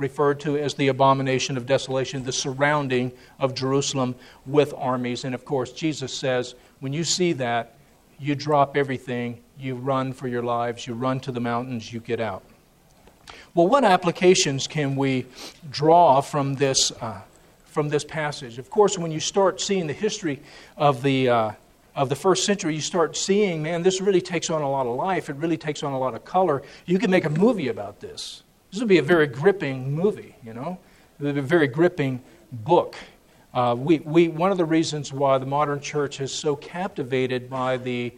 Referred 0.00 0.40
to 0.40 0.56
as 0.56 0.74
the 0.74 0.88
abomination 0.88 1.56
of 1.58 1.66
desolation, 1.66 2.24
the 2.24 2.32
surrounding 2.32 3.12
of 3.38 3.54
Jerusalem 3.54 4.14
with 4.46 4.72
armies. 4.76 5.24
And 5.24 5.34
of 5.34 5.44
course, 5.44 5.72
Jesus 5.72 6.12
says, 6.12 6.54
when 6.80 6.94
you 6.94 7.04
see 7.04 7.34
that, 7.34 7.76
you 8.18 8.34
drop 8.34 8.76
everything, 8.76 9.42
you 9.58 9.74
run 9.74 10.12
for 10.12 10.26
your 10.26 10.42
lives, 10.42 10.86
you 10.86 10.94
run 10.94 11.20
to 11.20 11.32
the 11.32 11.40
mountains, 11.40 11.92
you 11.92 12.00
get 12.00 12.18
out. 12.18 12.42
Well, 13.54 13.68
what 13.68 13.84
applications 13.84 14.66
can 14.66 14.96
we 14.96 15.26
draw 15.70 16.20
from 16.20 16.54
this, 16.54 16.92
uh, 17.00 17.20
from 17.66 17.90
this 17.90 18.04
passage? 18.04 18.58
Of 18.58 18.70
course, 18.70 18.98
when 18.98 19.10
you 19.10 19.20
start 19.20 19.60
seeing 19.60 19.86
the 19.86 19.92
history 19.92 20.40
of 20.76 21.02
the, 21.02 21.28
uh, 21.28 21.50
of 21.94 22.08
the 22.08 22.16
first 22.16 22.44
century, 22.44 22.74
you 22.74 22.80
start 22.80 23.16
seeing, 23.16 23.62
man, 23.62 23.82
this 23.82 24.00
really 24.00 24.20
takes 24.22 24.48
on 24.48 24.62
a 24.62 24.70
lot 24.70 24.86
of 24.86 24.96
life. 24.96 25.28
It 25.28 25.36
really 25.36 25.58
takes 25.58 25.82
on 25.82 25.92
a 25.92 25.98
lot 25.98 26.14
of 26.14 26.24
color. 26.24 26.62
You 26.86 26.98
could 26.98 27.10
make 27.10 27.24
a 27.26 27.30
movie 27.30 27.68
about 27.68 28.00
this. 28.00 28.42
This 28.70 28.78
would 28.78 28.88
be 28.88 28.98
a 28.98 29.02
very 29.02 29.26
gripping 29.26 29.92
movie, 29.92 30.36
you 30.44 30.54
know? 30.54 30.78
A 31.20 31.32
very 31.32 31.66
gripping 31.66 32.22
book. 32.52 32.94
Uh, 33.52 33.74
we, 33.76 33.98
we, 34.00 34.28
one 34.28 34.52
of 34.52 34.58
the 34.58 34.64
reasons 34.64 35.12
why 35.12 35.38
the 35.38 35.46
modern 35.46 35.80
church 35.80 36.20
is 36.20 36.32
so 36.32 36.54
captivated 36.54 37.50
by 37.50 37.76
the 37.76 38.12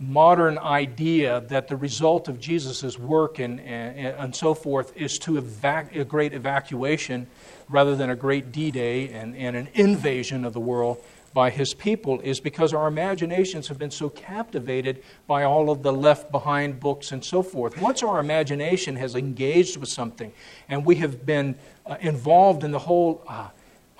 modern 0.00 0.58
idea 0.58 1.40
that 1.42 1.68
the 1.68 1.76
result 1.76 2.26
of 2.26 2.40
Jesus' 2.40 2.98
work 2.98 3.38
and, 3.38 3.60
and, 3.60 3.96
and 3.96 4.34
so 4.34 4.54
forth 4.54 4.92
is 4.96 5.20
to 5.20 5.40
evac- 5.40 5.96
a 5.96 6.04
great 6.04 6.34
evacuation 6.34 7.28
rather 7.68 7.94
than 7.94 8.10
a 8.10 8.16
great 8.16 8.50
D 8.50 8.72
Day 8.72 9.08
and, 9.10 9.36
and 9.36 9.54
an 9.54 9.68
invasion 9.74 10.44
of 10.44 10.52
the 10.52 10.60
world 10.60 10.98
by 11.34 11.50
his 11.50 11.74
people 11.74 12.20
is 12.20 12.40
because 12.40 12.74
our 12.74 12.86
imaginations 12.86 13.68
have 13.68 13.78
been 13.78 13.90
so 13.90 14.08
captivated 14.08 15.02
by 15.26 15.44
all 15.44 15.70
of 15.70 15.82
the 15.82 15.92
left 15.92 16.30
behind 16.30 16.78
books 16.80 17.12
and 17.12 17.24
so 17.24 17.42
forth. 17.42 17.80
Once 17.80 18.02
our 18.02 18.20
imagination 18.20 18.96
has 18.96 19.14
engaged 19.14 19.76
with 19.76 19.88
something 19.88 20.32
and 20.68 20.84
we 20.84 20.96
have 20.96 21.24
been 21.24 21.54
uh, 21.86 21.96
involved 22.00 22.64
in 22.64 22.70
the 22.70 22.78
whole 22.78 23.22
uh, 23.28 23.48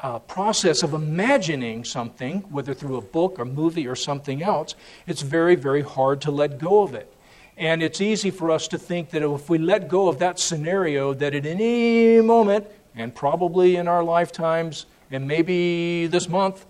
uh, 0.02 0.18
process 0.18 0.82
of 0.82 0.94
imagining 0.94 1.84
something, 1.84 2.40
whether 2.50 2.74
through 2.74 2.96
a 2.96 3.00
book 3.00 3.38
or 3.38 3.44
movie 3.44 3.86
or 3.86 3.94
something 3.94 4.42
else, 4.42 4.74
it's 5.06 5.22
very, 5.22 5.54
very 5.54 5.82
hard 5.82 6.20
to 6.20 6.30
let 6.30 6.58
go 6.58 6.82
of 6.82 6.94
it. 6.94 7.12
And 7.56 7.82
it's 7.82 8.00
easy 8.00 8.30
for 8.30 8.50
us 8.50 8.66
to 8.68 8.78
think 8.78 9.10
that 9.10 9.22
if 9.22 9.48
we 9.48 9.58
let 9.58 9.88
go 9.88 10.08
of 10.08 10.18
that 10.18 10.40
scenario, 10.40 11.14
that 11.14 11.34
at 11.34 11.46
any 11.46 12.20
moment, 12.20 12.66
and 12.96 13.14
probably 13.14 13.76
in 13.76 13.86
our 13.86 14.02
lifetimes, 14.02 14.86
and 15.10 15.28
maybe 15.28 16.06
this 16.06 16.28
month, 16.28 16.66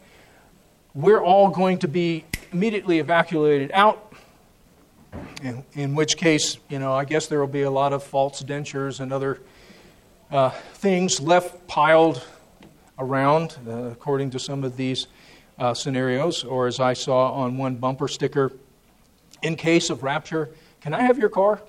we're 0.94 1.22
all 1.22 1.48
going 1.48 1.78
to 1.78 1.88
be 1.88 2.24
immediately 2.52 2.98
evacuated 2.98 3.70
out. 3.72 4.12
In, 5.42 5.64
in 5.74 5.94
which 5.94 6.16
case, 6.16 6.58
you 6.68 6.78
know, 6.78 6.92
I 6.92 7.04
guess 7.04 7.26
there 7.26 7.40
will 7.40 7.46
be 7.46 7.62
a 7.62 7.70
lot 7.70 7.92
of 7.92 8.02
false 8.02 8.42
dentures 8.42 9.00
and 9.00 9.12
other 9.12 9.40
uh, 10.30 10.50
things 10.74 11.20
left 11.20 11.66
piled 11.66 12.24
around, 12.98 13.56
uh, 13.66 13.72
according 13.90 14.30
to 14.30 14.38
some 14.38 14.64
of 14.64 14.76
these 14.76 15.08
uh, 15.58 15.74
scenarios. 15.74 16.44
Or 16.44 16.66
as 16.66 16.80
I 16.80 16.94
saw 16.94 17.32
on 17.32 17.58
one 17.58 17.76
bumper 17.76 18.08
sticker, 18.08 18.52
in 19.42 19.56
case 19.56 19.90
of 19.90 20.02
rapture, 20.02 20.50
can 20.80 20.94
I 20.94 21.02
have 21.02 21.18
your 21.18 21.28
car? 21.28 21.60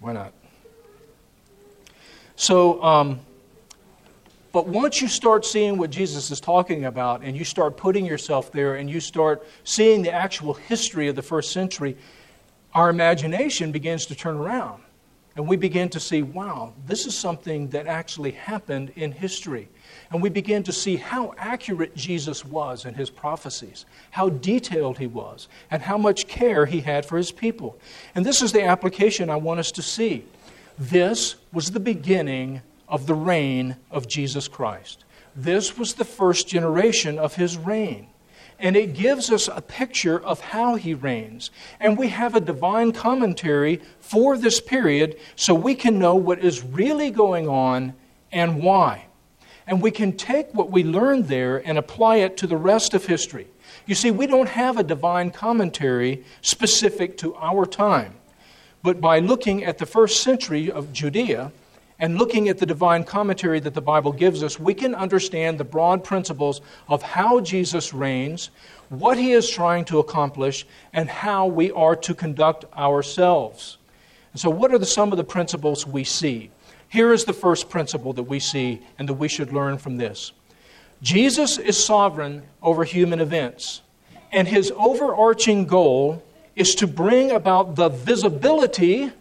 Why 0.00 0.12
not? 0.12 0.32
So, 2.36 2.82
um, 2.82 3.20
but 4.52 4.66
once 4.66 5.00
you 5.00 5.08
start 5.08 5.44
seeing 5.44 5.78
what 5.78 5.90
Jesus 5.90 6.30
is 6.30 6.40
talking 6.40 6.84
about 6.84 7.22
and 7.22 7.36
you 7.36 7.44
start 7.44 7.76
putting 7.76 8.04
yourself 8.04 8.50
there 8.50 8.76
and 8.76 8.90
you 8.90 8.98
start 8.98 9.46
seeing 9.64 10.02
the 10.02 10.12
actual 10.12 10.54
history 10.54 11.08
of 11.08 11.16
the 11.16 11.22
first 11.22 11.52
century, 11.52 11.96
our 12.74 12.90
imagination 12.90 13.70
begins 13.70 14.06
to 14.06 14.14
turn 14.14 14.36
around. 14.36 14.82
And 15.36 15.46
we 15.46 15.56
begin 15.56 15.88
to 15.90 16.00
see, 16.00 16.22
wow, 16.22 16.72
this 16.86 17.06
is 17.06 17.16
something 17.16 17.68
that 17.68 17.86
actually 17.86 18.32
happened 18.32 18.92
in 18.96 19.12
history. 19.12 19.68
And 20.10 20.20
we 20.20 20.28
begin 20.28 20.64
to 20.64 20.72
see 20.72 20.96
how 20.96 21.34
accurate 21.38 21.94
Jesus 21.94 22.44
was 22.44 22.84
in 22.84 22.94
his 22.94 23.10
prophecies, 23.10 23.86
how 24.10 24.28
detailed 24.28 24.98
he 24.98 25.06
was, 25.06 25.46
and 25.70 25.80
how 25.80 25.96
much 25.96 26.26
care 26.26 26.66
he 26.66 26.80
had 26.80 27.06
for 27.06 27.16
his 27.16 27.30
people. 27.30 27.78
And 28.16 28.26
this 28.26 28.42
is 28.42 28.50
the 28.50 28.64
application 28.64 29.30
I 29.30 29.36
want 29.36 29.60
us 29.60 29.70
to 29.72 29.82
see. 29.82 30.24
This 30.78 31.36
was 31.52 31.70
the 31.70 31.80
beginning 31.80 32.62
of 32.90 33.06
the 33.06 33.14
reign 33.14 33.76
of 33.90 34.08
Jesus 34.08 34.48
Christ. 34.48 35.04
This 35.34 35.78
was 35.78 35.94
the 35.94 36.04
first 36.04 36.48
generation 36.48 37.18
of 37.18 37.36
his 37.36 37.56
reign. 37.56 38.08
And 38.58 38.76
it 38.76 38.94
gives 38.94 39.30
us 39.30 39.48
a 39.48 39.62
picture 39.62 40.20
of 40.22 40.40
how 40.40 40.74
he 40.74 40.92
reigns. 40.92 41.50
And 41.78 41.96
we 41.96 42.08
have 42.08 42.34
a 42.34 42.40
divine 42.40 42.92
commentary 42.92 43.80
for 44.00 44.36
this 44.36 44.60
period 44.60 45.18
so 45.34 45.54
we 45.54 45.74
can 45.74 45.98
know 45.98 46.14
what 46.14 46.40
is 46.40 46.62
really 46.62 47.10
going 47.10 47.48
on 47.48 47.94
and 48.30 48.62
why. 48.62 49.06
And 49.66 49.80
we 49.80 49.90
can 49.90 50.12
take 50.12 50.52
what 50.52 50.70
we 50.70 50.84
learned 50.84 51.28
there 51.28 51.66
and 51.66 51.78
apply 51.78 52.16
it 52.16 52.36
to 52.38 52.46
the 52.46 52.56
rest 52.56 52.92
of 52.92 53.06
history. 53.06 53.46
You 53.86 53.94
see, 53.94 54.10
we 54.10 54.26
don't 54.26 54.48
have 54.48 54.76
a 54.76 54.82
divine 54.82 55.30
commentary 55.30 56.24
specific 56.42 57.16
to 57.18 57.34
our 57.36 57.64
time. 57.64 58.14
But 58.82 59.00
by 59.00 59.20
looking 59.20 59.64
at 59.64 59.78
the 59.78 59.86
first 59.86 60.22
century 60.22 60.70
of 60.70 60.92
Judea, 60.92 61.52
and 62.00 62.16
looking 62.16 62.48
at 62.48 62.56
the 62.56 62.66
divine 62.66 63.04
commentary 63.04 63.60
that 63.60 63.74
the 63.74 63.82
Bible 63.82 64.12
gives 64.12 64.42
us, 64.42 64.58
we 64.58 64.72
can 64.72 64.94
understand 64.94 65.58
the 65.58 65.64
broad 65.64 66.02
principles 66.02 66.62
of 66.88 67.02
how 67.02 67.40
Jesus 67.40 67.92
reigns, 67.92 68.50
what 68.88 69.18
he 69.18 69.32
is 69.32 69.48
trying 69.48 69.84
to 69.84 69.98
accomplish, 69.98 70.66
and 70.94 71.08
how 71.10 71.46
we 71.46 71.70
are 71.72 71.94
to 71.96 72.14
conduct 72.14 72.64
ourselves. 72.74 73.76
And 74.32 74.40
so, 74.40 74.48
what 74.48 74.72
are 74.72 74.78
the, 74.78 74.86
some 74.86 75.12
of 75.12 75.18
the 75.18 75.24
principles 75.24 75.86
we 75.86 76.02
see? 76.04 76.50
Here 76.88 77.12
is 77.12 77.24
the 77.24 77.34
first 77.34 77.68
principle 77.68 78.14
that 78.14 78.24
we 78.24 78.40
see 78.40 78.80
and 78.98 79.08
that 79.08 79.14
we 79.14 79.28
should 79.28 79.52
learn 79.52 79.76
from 79.76 79.98
this 79.98 80.32
Jesus 81.02 81.58
is 81.58 81.82
sovereign 81.82 82.42
over 82.62 82.84
human 82.84 83.20
events, 83.20 83.82
and 84.32 84.48
his 84.48 84.72
overarching 84.74 85.66
goal 85.66 86.22
is 86.56 86.74
to 86.76 86.86
bring 86.86 87.30
about 87.30 87.76
the 87.76 87.90
visibility, 87.90 89.12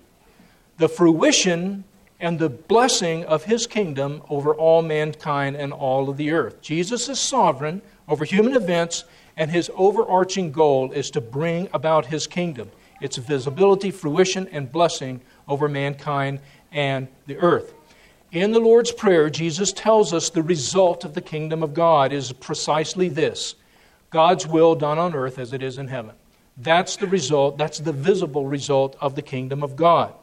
the 0.78 0.88
fruition, 0.88 1.84
and 2.20 2.38
the 2.38 2.50
blessing 2.50 3.24
of 3.26 3.46
his 3.46 3.66
kingdom 3.66 4.22
over 4.30 4.54
all 4.54 4.82
mankind 4.82 5.56
and 5.56 5.72
all 5.72 6.10
of 6.10 6.18
the 6.18 6.32
earth. 6.32 6.62
Jesus 6.62 7.08
is 7.08 7.20
sovereign 7.20 7.82
over 8.08 8.26
human 8.26 8.56
events, 8.56 9.06
and 9.38 9.50
his 9.50 9.72
overarching 9.76 10.52
goal 10.52 10.92
is 10.92 11.10
to 11.12 11.22
bring 11.22 11.70
about 11.74 12.08
his 12.08 12.28
kingdom, 12.28 12.70
its 13.00 13.16
visibility, 13.16 13.90
fruition, 13.90 14.48
and 14.50 14.72
blessing 14.72 15.22
over 15.48 15.70
mankind 15.70 16.40
and 16.72 17.08
the 17.26 17.38
earth. 17.38 17.74
In 18.32 18.52
the 18.52 18.60
Lord's 18.60 18.92
Prayer, 18.92 19.30
Jesus 19.30 19.72
tells 19.72 20.14
us 20.14 20.30
the 20.30 20.44
result 20.44 21.06
of 21.06 21.14
the 21.14 21.22
kingdom 21.22 21.64
of 21.64 21.74
God 21.74 22.12
is 22.12 22.34
precisely 22.34 23.08
this 23.08 23.56
God's 24.10 24.46
will 24.46 24.76
done 24.76 25.00
on 25.00 25.16
earth 25.16 25.40
as 25.40 25.54
it 25.54 25.64
is 25.64 25.78
in 25.78 25.88
heaven. 25.88 26.16
That's 26.58 26.98
the 26.98 27.08
result, 27.08 27.58
that's 27.58 27.80
the 27.80 27.94
visible 27.94 28.46
result 28.46 28.98
of 29.00 29.16
the 29.16 29.22
kingdom 29.22 29.64
of 29.64 29.78
God 29.78 30.14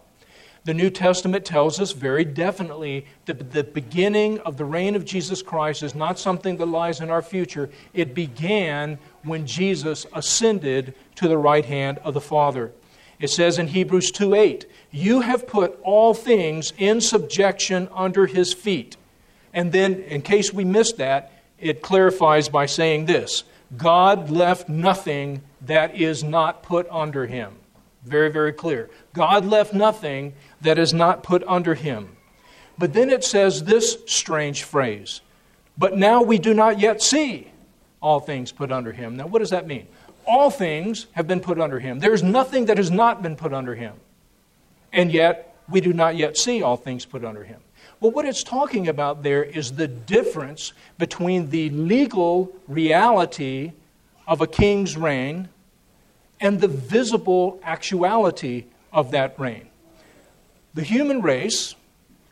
the 0.66 0.74
New 0.74 0.90
Testament 0.90 1.44
tells 1.44 1.78
us 1.78 1.92
very 1.92 2.24
definitely 2.24 3.06
that 3.26 3.52
the 3.52 3.62
beginning 3.62 4.40
of 4.40 4.56
the 4.56 4.64
reign 4.64 4.96
of 4.96 5.04
Jesus 5.04 5.40
Christ 5.40 5.84
is 5.84 5.94
not 5.94 6.18
something 6.18 6.56
that 6.56 6.66
lies 6.66 7.00
in 7.00 7.08
our 7.08 7.22
future. 7.22 7.70
It 7.94 8.16
began 8.16 8.98
when 9.22 9.46
Jesus 9.46 10.06
ascended 10.12 10.92
to 11.14 11.28
the 11.28 11.38
right 11.38 11.64
hand 11.64 11.98
of 11.98 12.14
the 12.14 12.20
Father. 12.20 12.72
It 13.20 13.30
says 13.30 13.60
in 13.60 13.68
Hebrews 13.68 14.10
2 14.10 14.34
8, 14.34 14.66
You 14.90 15.20
have 15.20 15.46
put 15.46 15.78
all 15.84 16.14
things 16.14 16.72
in 16.76 17.00
subjection 17.00 17.88
under 17.94 18.26
his 18.26 18.52
feet. 18.52 18.96
And 19.54 19.70
then, 19.70 20.00
in 20.00 20.20
case 20.20 20.52
we 20.52 20.64
missed 20.64 20.96
that, 20.96 21.32
it 21.60 21.80
clarifies 21.80 22.48
by 22.48 22.66
saying 22.66 23.06
this 23.06 23.44
God 23.76 24.30
left 24.30 24.68
nothing 24.68 25.42
that 25.60 25.94
is 25.94 26.24
not 26.24 26.64
put 26.64 26.88
under 26.90 27.26
him. 27.26 27.54
Very, 28.06 28.30
very 28.30 28.52
clear. 28.52 28.88
God 29.14 29.44
left 29.44 29.74
nothing 29.74 30.32
that 30.60 30.78
is 30.78 30.94
not 30.94 31.24
put 31.24 31.42
under 31.48 31.74
him. 31.74 32.16
But 32.78 32.92
then 32.92 33.10
it 33.10 33.24
says 33.24 33.64
this 33.64 33.98
strange 34.06 34.62
phrase 34.62 35.20
But 35.76 35.96
now 35.98 36.22
we 36.22 36.38
do 36.38 36.54
not 36.54 36.78
yet 36.78 37.02
see 37.02 37.50
all 38.00 38.20
things 38.20 38.52
put 38.52 38.70
under 38.70 38.92
him. 38.92 39.16
Now, 39.16 39.26
what 39.26 39.40
does 39.40 39.50
that 39.50 39.66
mean? 39.66 39.88
All 40.24 40.50
things 40.50 41.06
have 41.12 41.26
been 41.26 41.40
put 41.40 41.60
under 41.60 41.80
him. 41.80 41.98
There's 41.98 42.22
nothing 42.22 42.66
that 42.66 42.76
has 42.76 42.90
not 42.90 43.22
been 43.22 43.34
put 43.34 43.52
under 43.52 43.74
him. 43.74 43.94
And 44.92 45.12
yet, 45.12 45.56
we 45.68 45.80
do 45.80 45.92
not 45.92 46.16
yet 46.16 46.36
see 46.36 46.62
all 46.62 46.76
things 46.76 47.04
put 47.04 47.24
under 47.24 47.42
him. 47.42 47.60
Well, 48.00 48.12
what 48.12 48.24
it's 48.24 48.44
talking 48.44 48.86
about 48.86 49.24
there 49.24 49.42
is 49.42 49.72
the 49.72 49.88
difference 49.88 50.72
between 50.98 51.50
the 51.50 51.70
legal 51.70 52.54
reality 52.68 53.72
of 54.28 54.40
a 54.40 54.46
king's 54.46 54.96
reign 54.96 55.48
and 56.40 56.60
the 56.60 56.68
visible 56.68 57.60
actuality 57.62 58.64
of 58.92 59.10
that 59.10 59.38
reign. 59.38 59.68
The 60.74 60.82
human 60.82 61.22
race, 61.22 61.74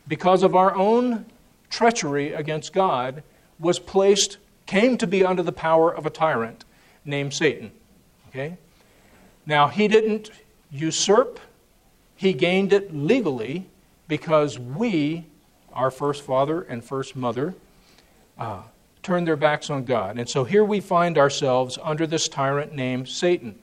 because 0.06 0.42
of 0.42 0.54
our 0.54 0.74
own 0.74 1.26
treachery 1.70 2.32
against 2.32 2.72
God, 2.72 3.22
was 3.58 3.78
placed, 3.78 4.38
came 4.66 4.98
to 4.98 5.06
be 5.06 5.24
under 5.24 5.42
the 5.42 5.52
power 5.52 5.94
of 5.94 6.06
a 6.06 6.10
tyrant 6.10 6.64
named 7.04 7.32
Satan. 7.32 7.70
Okay? 8.28 8.56
Now, 9.46 9.68
he 9.68 9.88
didn't 9.88 10.30
usurp 10.70 11.38
He 12.16 12.32
gained 12.32 12.72
it 12.72 12.94
legally 12.94 13.66
because 14.08 14.58
we, 14.58 15.26
our 15.72 15.90
first 15.90 16.22
father 16.22 16.62
and 16.62 16.84
first 16.84 17.16
mother, 17.16 17.54
uh, 18.38 18.62
turned 19.02 19.26
their 19.26 19.36
backs 19.36 19.68
on 19.68 19.84
God. 19.84 20.18
And 20.18 20.28
so 20.28 20.44
here 20.44 20.64
we 20.64 20.80
find 20.80 21.18
ourselves 21.18 21.78
under 21.82 22.06
this 22.06 22.28
tyrant 22.28 22.72
named 22.72 23.08
Satan. 23.08 23.58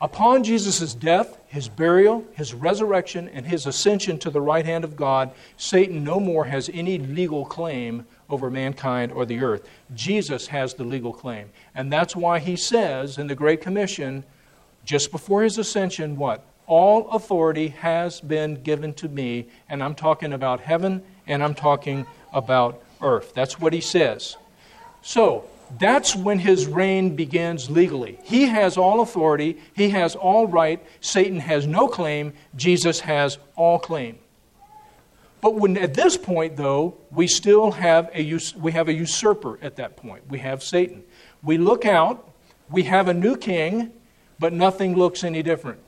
Upon 0.00 0.44
Jesus' 0.44 0.94
death, 0.94 1.38
his 1.48 1.68
burial, 1.68 2.24
his 2.32 2.54
resurrection, 2.54 3.28
and 3.28 3.46
his 3.46 3.66
ascension 3.66 4.18
to 4.20 4.30
the 4.30 4.40
right 4.40 4.64
hand 4.64 4.84
of 4.84 4.94
God, 4.94 5.32
Satan 5.56 6.04
no 6.04 6.20
more 6.20 6.44
has 6.44 6.70
any 6.72 6.98
legal 6.98 7.44
claim 7.44 8.06
over 8.30 8.48
mankind 8.48 9.10
or 9.10 9.26
the 9.26 9.40
earth. 9.40 9.68
Jesus 9.94 10.46
has 10.48 10.74
the 10.74 10.84
legal 10.84 11.12
claim. 11.12 11.50
And 11.74 11.92
that's 11.92 12.14
why 12.14 12.38
he 12.38 12.54
says 12.54 13.18
in 13.18 13.26
the 13.26 13.34
Great 13.34 13.60
Commission, 13.60 14.22
just 14.84 15.10
before 15.10 15.42
his 15.42 15.58
ascension, 15.58 16.16
what? 16.16 16.44
All 16.68 17.08
authority 17.10 17.68
has 17.68 18.20
been 18.20 18.62
given 18.62 18.94
to 18.94 19.08
me, 19.08 19.48
and 19.68 19.82
I'm 19.82 19.94
talking 19.94 20.32
about 20.32 20.60
heaven 20.60 21.02
and 21.26 21.42
I'm 21.42 21.54
talking 21.54 22.06
about 22.32 22.82
earth. 23.00 23.32
That's 23.34 23.58
what 23.58 23.72
he 23.72 23.80
says. 23.80 24.36
So, 25.02 25.44
that's 25.78 26.16
when 26.16 26.38
his 26.38 26.66
reign 26.66 27.16
begins 27.16 27.70
legally. 27.70 28.18
He 28.22 28.46
has 28.46 28.76
all 28.76 29.00
authority, 29.00 29.58
he 29.74 29.90
has 29.90 30.16
all 30.16 30.46
right, 30.46 30.84
Satan 31.00 31.40
has 31.40 31.66
no 31.66 31.88
claim, 31.88 32.32
Jesus 32.56 33.00
has 33.00 33.38
all 33.56 33.78
claim. 33.78 34.18
But 35.40 35.54
when, 35.54 35.76
at 35.76 35.94
this 35.94 36.16
point, 36.16 36.56
though, 36.56 36.96
we 37.10 37.28
still 37.28 37.70
have 37.72 38.10
a, 38.12 38.38
we 38.56 38.72
have 38.72 38.88
a 38.88 38.92
usurper 38.92 39.58
at 39.62 39.76
that 39.76 39.96
point. 39.96 40.28
We 40.28 40.38
have 40.40 40.62
Satan. 40.62 41.04
We 41.42 41.58
look 41.58 41.86
out, 41.86 42.32
we 42.70 42.84
have 42.84 43.06
a 43.06 43.14
new 43.14 43.36
king, 43.36 43.92
but 44.38 44.52
nothing 44.52 44.96
looks 44.96 45.22
any 45.22 45.42
different 45.42 45.80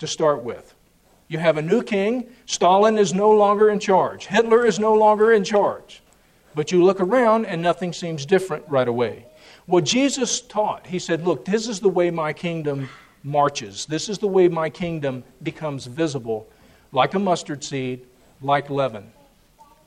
to 0.00 0.06
start 0.06 0.42
with. 0.42 0.74
You 1.28 1.38
have 1.38 1.56
a 1.56 1.62
new 1.62 1.82
king, 1.82 2.28
Stalin 2.44 2.98
is 2.98 3.14
no 3.14 3.30
longer 3.30 3.70
in 3.70 3.78
charge, 3.78 4.26
Hitler 4.26 4.66
is 4.66 4.78
no 4.78 4.94
longer 4.94 5.32
in 5.32 5.44
charge. 5.44 5.99
But 6.54 6.72
you 6.72 6.82
look 6.82 7.00
around 7.00 7.46
and 7.46 7.62
nothing 7.62 7.92
seems 7.92 8.26
different 8.26 8.64
right 8.68 8.88
away. 8.88 9.26
Well, 9.66 9.82
Jesus 9.82 10.40
taught, 10.40 10.86
he 10.86 10.98
said, 10.98 11.24
Look, 11.24 11.44
this 11.44 11.68
is 11.68 11.80
the 11.80 11.88
way 11.88 12.10
my 12.10 12.32
kingdom 12.32 12.88
marches. 13.22 13.86
This 13.86 14.08
is 14.08 14.18
the 14.18 14.26
way 14.26 14.48
my 14.48 14.70
kingdom 14.70 15.22
becomes 15.42 15.86
visible, 15.86 16.48
like 16.92 17.14
a 17.14 17.18
mustard 17.18 17.62
seed, 17.62 18.06
like 18.42 18.70
leaven, 18.70 19.10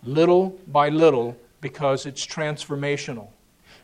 little 0.03 0.57
by 0.68 0.89
little, 0.89 1.36
because 1.61 2.05
it's 2.05 2.26
transformational. 2.26 3.28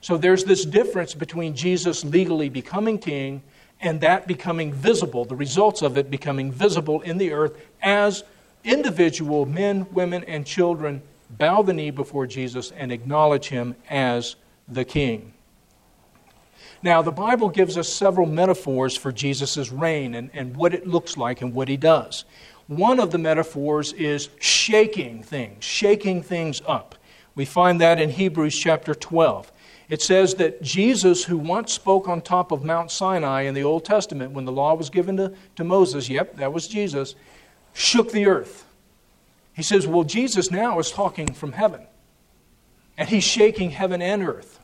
So 0.01 0.17
there's 0.17 0.43
this 0.45 0.65
difference 0.65 1.13
between 1.13 1.55
Jesus 1.55 2.05
legally 2.05 2.49
becoming 2.49 2.97
king 2.97 3.41
and 3.81 4.01
that 4.01 4.27
becoming 4.27 4.73
visible, 4.73 5.25
the 5.25 5.35
results 5.35 5.81
of 5.81 5.97
it 5.97 6.11
becoming 6.11 6.51
visible 6.51 7.01
in 7.01 7.17
the 7.17 7.31
earth 7.31 7.57
as 7.81 8.23
individual 8.63 9.45
men, 9.45 9.87
women, 9.91 10.23
and 10.25 10.45
children 10.45 11.01
bow 11.29 11.61
the 11.61 11.73
knee 11.73 11.91
before 11.91 12.27
Jesus 12.27 12.71
and 12.71 12.91
acknowledge 12.91 13.49
him 13.49 13.75
as 13.89 14.35
the 14.67 14.85
king. 14.85 15.33
Now, 16.81 17.01
the 17.01 17.11
Bible 17.11 17.49
gives 17.49 17.77
us 17.77 17.91
several 17.91 18.25
metaphors 18.25 18.95
for 18.95 19.11
Jesus' 19.11 19.71
reign 19.71 20.15
and, 20.15 20.29
and 20.33 20.55
what 20.55 20.73
it 20.73 20.87
looks 20.87 21.17
like 21.17 21.41
and 21.41 21.53
what 21.53 21.67
he 21.67 21.75
does. 21.75 22.23
One 22.67 22.99
of 22.99 23.11
the 23.11 23.17
metaphors 23.17 23.93
is 23.93 24.29
shaking 24.39 25.23
things, 25.23 25.63
shaking 25.63 26.21
things 26.21 26.61
up. 26.67 26.95
We 27.35 27.45
find 27.45 27.81
that 27.81 27.99
in 27.99 28.11
Hebrews 28.11 28.57
chapter 28.57 28.93
12. 28.93 29.51
It 29.89 30.01
says 30.03 30.35
that 30.35 30.61
Jesus, 30.61 31.23
who 31.23 31.37
once 31.37 31.73
spoke 31.73 32.07
on 32.07 32.21
top 32.21 32.51
of 32.51 32.63
Mount 32.63 32.91
Sinai 32.91 33.41
in 33.41 33.55
the 33.55 33.63
Old 33.63 33.85
Testament 33.85 34.33
when 34.33 34.45
the 34.45 34.51
law 34.51 34.75
was 34.75 34.89
given 34.89 35.17
to, 35.17 35.33
to 35.55 35.63
Moses, 35.63 36.09
yep, 36.09 36.35
that 36.35 36.53
was 36.53 36.67
Jesus, 36.67 37.15
shook 37.73 38.11
the 38.11 38.27
earth. 38.27 38.65
He 39.59 39.63
says, 39.63 39.85
Well, 39.85 40.05
Jesus 40.05 40.51
now 40.51 40.79
is 40.79 40.89
talking 40.89 41.33
from 41.33 41.51
heaven, 41.51 41.81
and 42.97 43.09
he's 43.09 43.25
shaking 43.25 43.71
heaven 43.71 44.01
and 44.01 44.23
earth. 44.23 44.57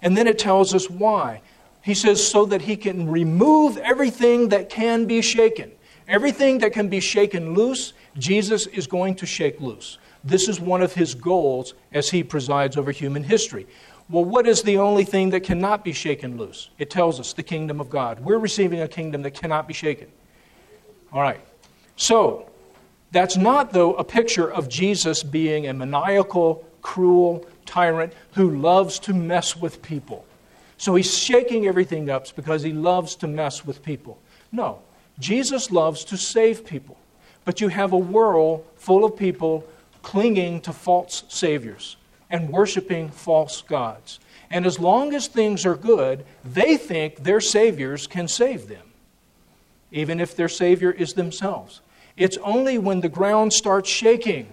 And 0.00 0.16
then 0.16 0.26
it 0.26 0.38
tells 0.38 0.74
us 0.74 0.88
why. 0.88 1.42
He 1.82 1.92
says, 1.92 2.26
So 2.26 2.46
that 2.46 2.62
he 2.62 2.74
can 2.74 3.10
remove 3.10 3.76
everything 3.76 4.48
that 4.48 4.70
can 4.70 5.04
be 5.04 5.20
shaken. 5.20 5.70
Everything 6.08 6.60
that 6.60 6.72
can 6.72 6.88
be 6.88 6.98
shaken 6.98 7.52
loose, 7.52 7.92
Jesus 8.16 8.66
is 8.68 8.86
going 8.86 9.16
to 9.16 9.26
shake 9.26 9.60
loose. 9.60 9.98
This 10.24 10.48
is 10.48 10.58
one 10.58 10.80
of 10.80 10.94
his 10.94 11.14
goals 11.14 11.74
as 11.92 12.08
he 12.08 12.24
presides 12.24 12.78
over 12.78 12.90
human 12.90 13.24
history. 13.24 13.66
Well, 14.08 14.24
what 14.24 14.46
is 14.46 14.62
the 14.62 14.78
only 14.78 15.04
thing 15.04 15.28
that 15.28 15.40
cannot 15.40 15.84
be 15.84 15.92
shaken 15.92 16.38
loose? 16.38 16.70
It 16.78 16.88
tells 16.88 17.20
us 17.20 17.34
the 17.34 17.42
kingdom 17.42 17.82
of 17.82 17.90
God. 17.90 18.20
We're 18.20 18.38
receiving 18.38 18.80
a 18.80 18.88
kingdom 18.88 19.20
that 19.24 19.32
cannot 19.32 19.68
be 19.68 19.74
shaken. 19.74 20.08
All 21.12 21.20
right. 21.20 21.42
So, 21.96 22.48
that's 23.10 23.36
not, 23.36 23.72
though, 23.72 23.94
a 23.94 24.04
picture 24.04 24.50
of 24.50 24.68
Jesus 24.68 25.22
being 25.22 25.66
a 25.66 25.72
maniacal, 25.72 26.64
cruel 26.82 27.46
tyrant 27.64 28.12
who 28.32 28.56
loves 28.56 28.98
to 29.00 29.14
mess 29.14 29.56
with 29.56 29.82
people. 29.82 30.24
So 30.76 30.94
he's 30.94 31.16
shaking 31.16 31.66
everything 31.66 32.10
up 32.10 32.34
because 32.36 32.62
he 32.62 32.72
loves 32.72 33.16
to 33.16 33.26
mess 33.26 33.64
with 33.64 33.82
people. 33.82 34.18
No, 34.52 34.80
Jesus 35.18 35.70
loves 35.70 36.04
to 36.04 36.16
save 36.16 36.64
people. 36.64 36.96
But 37.44 37.60
you 37.60 37.68
have 37.68 37.92
a 37.92 37.98
world 37.98 38.66
full 38.76 39.04
of 39.04 39.16
people 39.16 39.66
clinging 40.02 40.60
to 40.62 40.72
false 40.72 41.24
saviors 41.28 41.96
and 42.30 42.50
worshiping 42.50 43.08
false 43.08 43.62
gods. 43.62 44.20
And 44.50 44.66
as 44.66 44.78
long 44.78 45.14
as 45.14 45.26
things 45.26 45.66
are 45.66 45.74
good, 45.74 46.24
they 46.44 46.76
think 46.76 47.24
their 47.24 47.40
saviors 47.40 48.06
can 48.06 48.28
save 48.28 48.68
them, 48.68 48.86
even 49.90 50.20
if 50.20 50.36
their 50.36 50.48
savior 50.48 50.90
is 50.90 51.14
themselves. 51.14 51.80
It's 52.18 52.36
only 52.38 52.78
when 52.78 53.00
the 53.00 53.08
ground 53.08 53.52
starts 53.52 53.88
shaking 53.88 54.52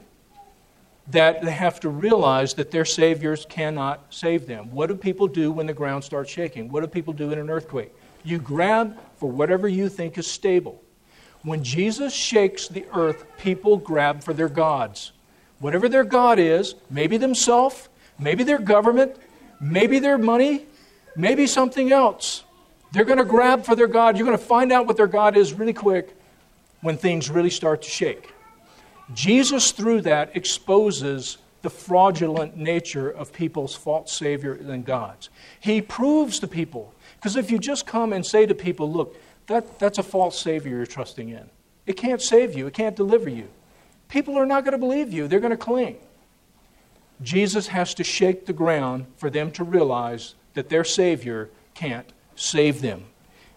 that 1.07 1.41
they 1.41 1.51
have 1.51 1.79
to 1.79 1.89
realize 1.89 2.53
that 2.53 2.69
their 2.69 2.85
saviors 2.85 3.45
cannot 3.49 4.05
save 4.11 4.45
them. 4.45 4.71
What 4.71 4.87
do 4.87 4.95
people 4.95 5.27
do 5.27 5.51
when 5.51 5.65
the 5.65 5.73
ground 5.73 6.03
starts 6.03 6.31
shaking? 6.31 6.69
What 6.69 6.81
do 6.81 6.87
people 6.87 7.11
do 7.11 7.31
in 7.31 7.39
an 7.39 7.49
earthquake? 7.49 7.91
You 8.23 8.37
grab 8.37 8.97
for 9.17 9.29
whatever 9.31 9.67
you 9.67 9.89
think 9.89 10.17
is 10.19 10.27
stable. 10.27 10.81
When 11.41 11.63
Jesus 11.63 12.13
shakes 12.13 12.67
the 12.67 12.85
earth, 12.93 13.25
people 13.39 13.77
grab 13.77 14.23
for 14.23 14.33
their 14.33 14.49
gods. 14.49 15.11
Whatever 15.59 15.89
their 15.89 16.03
God 16.03 16.37
is, 16.37 16.75
maybe 16.91 17.17
themselves, 17.17 17.89
maybe 18.19 18.43
their 18.43 18.59
government, 18.59 19.15
maybe 19.59 19.97
their 19.97 20.19
money, 20.19 20.65
maybe 21.15 21.47
something 21.47 21.91
else. 21.91 22.43
They're 22.91 23.05
going 23.05 23.17
to 23.17 23.25
grab 23.25 23.65
for 23.65 23.75
their 23.75 23.87
God. 23.87 24.17
You're 24.17 24.27
going 24.27 24.37
to 24.37 24.43
find 24.43 24.71
out 24.71 24.85
what 24.85 24.97
their 24.97 25.07
God 25.07 25.35
is 25.35 25.53
really 25.53 25.73
quick 25.73 26.15
when 26.81 26.97
things 26.97 27.29
really 27.29 27.49
start 27.49 27.81
to 27.81 27.89
shake. 27.89 28.33
Jesus, 29.13 29.71
through 29.71 30.01
that, 30.01 30.35
exposes 30.35 31.37
the 31.61 31.69
fraudulent 31.69 32.57
nature 32.57 33.09
of 33.09 33.33
people's 33.33 33.75
false 33.75 34.11
Savior 34.11 34.53
and 34.53 34.85
gods. 34.85 35.29
He 35.59 35.81
proves 35.81 36.39
to 36.39 36.47
people, 36.47 36.93
because 37.15 37.35
if 37.35 37.49
you 37.49 37.57
just 37.57 37.87
come 37.87 38.13
and 38.13 38.25
say 38.25 38.45
to 38.45 38.53
people, 38.53 38.91
look, 38.91 39.15
that, 39.47 39.79
that's 39.79 39.97
a 39.97 40.03
false 40.03 40.39
Savior 40.39 40.77
you're 40.77 40.85
trusting 40.85 41.29
in, 41.29 41.49
it 41.85 41.93
can't 41.93 42.21
save 42.21 42.55
you, 42.55 42.67
it 42.67 42.73
can't 42.73 42.95
deliver 42.95 43.29
you. 43.29 43.47
People 44.09 44.37
are 44.37 44.45
not 44.45 44.63
going 44.63 44.73
to 44.73 44.77
believe 44.77 45.11
you, 45.11 45.27
they're 45.27 45.39
going 45.39 45.51
to 45.51 45.57
cling. 45.57 45.97
Jesus 47.21 47.67
has 47.67 47.93
to 47.95 48.03
shake 48.03 48.45
the 48.45 48.53
ground 48.53 49.05
for 49.17 49.29
them 49.29 49.51
to 49.51 49.63
realize 49.63 50.35
that 50.53 50.69
their 50.69 50.83
Savior 50.83 51.49
can't 51.73 52.11
save 52.35 52.81
them. 52.81 53.05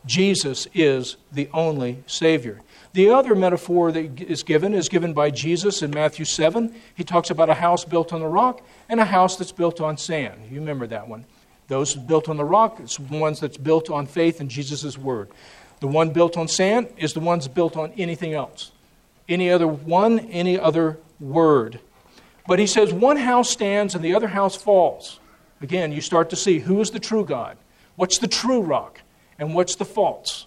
Jesus 0.07 0.67
is 0.75 1.17
the 1.33 1.49
only 1.53 2.03
Savior. 2.07 2.61
The 2.95 3.11
other 3.11 3.35
metaphor 3.35 3.93
that 3.93 4.21
is 4.21 4.43
given 4.43 4.75
is 4.75 4.89
given 4.89 5.13
by 5.13 5.31
Jesus 5.31 5.83
in 5.83 5.91
Matthew 5.91 6.25
7. 6.25 6.75
He 6.95 7.05
talks 7.05 7.31
about 7.31 7.51
a 7.51 7.55
house 7.55 7.85
built 7.85 8.13
on 8.13 8.21
the 8.21 8.27
rock 8.27 8.63
and 8.89 8.99
a 8.99 9.05
house 9.05 9.37
that's 9.37 9.53
built 9.53 9.81
on 9.81 9.97
sand. 9.99 10.51
You 10.51 10.61
remember 10.61 10.87
that 10.87 11.09
one. 11.09 11.27
Those 11.69 11.95
built 11.95 12.29
on 12.31 12.39
the 12.39 12.45
rock, 12.45 12.81
it's 12.81 12.97
the 12.97 13.19
ones 13.19 13.41
that's 13.41 13.59
built 13.59 13.91
on 13.91 14.07
faith 14.07 14.41
in 14.41 14.49
Jesus' 14.49 14.97
word. 14.97 15.29
The 15.81 15.87
one 15.87 16.11
built 16.11 16.37
on 16.37 16.49
sand 16.49 16.89
is 16.97 17.13
the 17.13 17.21
ones 17.21 17.47
built 17.47 17.77
on 17.77 17.93
anything 17.93 18.33
else. 18.33 18.73
Any 19.29 19.51
other 19.51 19.69
one, 19.69 20.19
any 20.19 20.59
other 20.59 20.99
word. 21.21 21.81
But 22.47 22.59
he 22.59 22.67
says 22.67 22.93
one 22.93 23.19
house 23.19 23.51
stands 23.51 23.95
and 23.95 24.03
the 24.03 24.15
other 24.15 24.29
house 24.29 24.57
falls. 24.57 25.21
Again, 25.61 25.93
you 25.93 26.01
start 26.01 26.31
to 26.31 26.37
see 26.37 26.59
who 26.61 26.81
is 26.81 26.91
the 26.91 27.01
true 27.01 27.25
God, 27.25 27.59
what's 27.97 28.19
the 28.19 28.29
true 28.29 28.63
rock, 28.63 29.03
and 29.39 29.55
what's 29.55 29.77
the 29.77 29.85
false. 29.85 30.47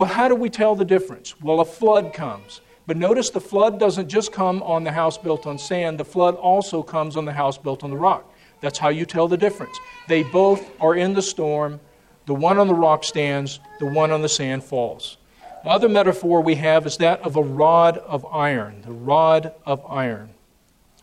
But 0.00 0.08
how 0.08 0.28
do 0.28 0.34
we 0.34 0.48
tell 0.48 0.74
the 0.74 0.86
difference? 0.86 1.38
Well, 1.42 1.60
a 1.60 1.64
flood 1.66 2.14
comes. 2.14 2.62
But 2.86 2.96
notice 2.96 3.28
the 3.28 3.40
flood 3.40 3.78
doesn't 3.78 4.08
just 4.08 4.32
come 4.32 4.62
on 4.62 4.82
the 4.82 4.92
house 4.92 5.18
built 5.18 5.46
on 5.46 5.58
sand, 5.58 6.00
the 6.00 6.06
flood 6.06 6.36
also 6.36 6.82
comes 6.82 7.18
on 7.18 7.26
the 7.26 7.34
house 7.34 7.58
built 7.58 7.84
on 7.84 7.90
the 7.90 7.98
rock. 7.98 8.32
That's 8.62 8.78
how 8.78 8.88
you 8.88 9.04
tell 9.04 9.28
the 9.28 9.36
difference. 9.36 9.78
They 10.08 10.22
both 10.22 10.70
are 10.80 10.94
in 10.94 11.12
the 11.12 11.20
storm. 11.20 11.80
The 12.24 12.34
one 12.34 12.56
on 12.56 12.66
the 12.66 12.74
rock 12.74 13.04
stands, 13.04 13.60
the 13.78 13.84
one 13.84 14.10
on 14.10 14.22
the 14.22 14.28
sand 14.30 14.64
falls. 14.64 15.18
The 15.64 15.68
other 15.68 15.88
metaphor 15.90 16.40
we 16.40 16.54
have 16.54 16.86
is 16.86 16.96
that 16.96 17.20
of 17.20 17.36
a 17.36 17.42
rod 17.42 17.98
of 17.98 18.24
iron, 18.24 18.80
the 18.80 18.92
rod 18.92 19.52
of 19.66 19.84
iron. 19.86 20.30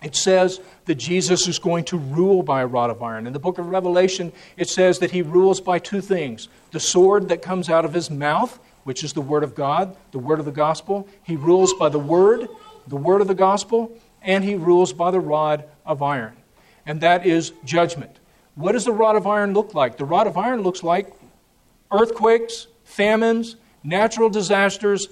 It 0.02 0.16
says 0.16 0.60
that 0.86 0.96
Jesus 0.96 1.48
is 1.48 1.60
going 1.60 1.86
to 1.86 1.98
rule 1.98 2.42
by 2.42 2.62
a 2.62 2.68
rod 2.68 2.90
of 2.90 3.04
iron. 3.04 3.28
In 3.28 3.34
the 3.34 3.40
book 3.40 3.60
of 3.60 3.68
Revelation, 3.68 4.32
it 4.56 4.70
says 4.70 5.00
that 5.00 5.12
he 5.12 5.22
rules 5.22 5.62
by 5.62 5.78
two 5.78 6.02
things 6.02 6.50
the 6.72 6.80
sword 6.80 7.30
that 7.30 7.44
comes 7.44 7.70
out 7.70 7.86
of 7.86 7.94
his 7.94 8.10
mouth, 8.10 8.60
which 8.88 9.04
is 9.04 9.12
the 9.12 9.20
Word 9.20 9.44
of 9.44 9.54
God, 9.54 9.98
the 10.14 10.18
Word 10.18 10.40
of 10.40 10.46
the 10.46 10.52
gospel. 10.54 11.10
He 11.22 11.36
rules 11.36 11.74
by 11.74 11.90
the 11.90 12.00
Word, 12.00 12.48
the 12.88 12.96
Word 12.96 13.20
of 13.20 13.28
the 13.28 13.36
gospel, 13.36 13.92
and 14.22 14.46
he 14.46 14.56
rules 14.56 14.94
by 14.94 15.12
the 15.12 15.20
rod 15.20 15.66
of 15.86 16.02
iron. 16.02 16.38
And 16.86 17.02
that 17.02 17.26
is 17.26 17.52
judgment. 17.66 18.18
What 18.56 18.72
does 18.72 18.86
the 18.86 18.94
rod 18.94 19.18
of 19.18 19.28
iron 19.28 19.54
look 19.54 19.74
like? 19.74 19.98
The 19.98 20.06
rod 20.06 20.26
of 20.26 20.38
iron 20.38 20.62
looks 20.62 20.84
like 20.84 21.12
earthquakes, 21.92 22.68
famines, 22.86 23.58
natural 23.84 24.30
disasters, 24.30 25.10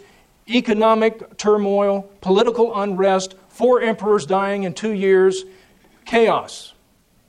economic 0.47 1.35
turmoil, 1.35 2.09
political 2.21 2.79
unrest, 2.79 3.35
four 3.49 3.81
emperors 3.81 4.25
dying 4.25 4.63
in 4.63 4.73
two 4.73 4.93
years, 4.93 5.43
chaos 6.05 6.73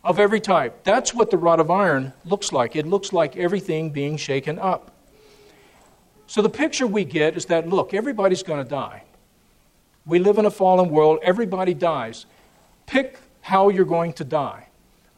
of 0.05 0.21
every 0.21 0.41
type. 0.41 0.85
That's 0.85 1.13
what 1.13 1.33
the 1.33 1.39
rod 1.39 1.59
of 1.59 1.73
iron 1.73 2.13
looks 2.25 2.53
like. 2.53 2.77
It 2.77 2.87
looks 2.87 3.13
like 3.13 3.37
everything 3.37 3.91
being 3.91 4.17
shaken 4.17 4.61
up. 4.61 4.93
So 6.27 6.43
the 6.43 6.49
picture 6.49 6.87
we 6.87 7.05
get 7.05 7.37
is 7.37 7.47
that 7.47 7.69
look, 7.69 7.95
everybody's 7.95 8.43
going 8.43 8.63
to 8.63 8.69
die. 8.69 9.03
We 10.05 10.19
live 10.19 10.39
in 10.39 10.47
a 10.47 10.51
fallen 10.51 10.91
world, 10.91 11.19
everybody 11.23 11.75
dies. 11.75 12.27
Pick 12.87 13.19
how 13.41 13.69
you're 13.69 13.85
going 13.85 14.13
to 14.15 14.25
die. 14.25 14.67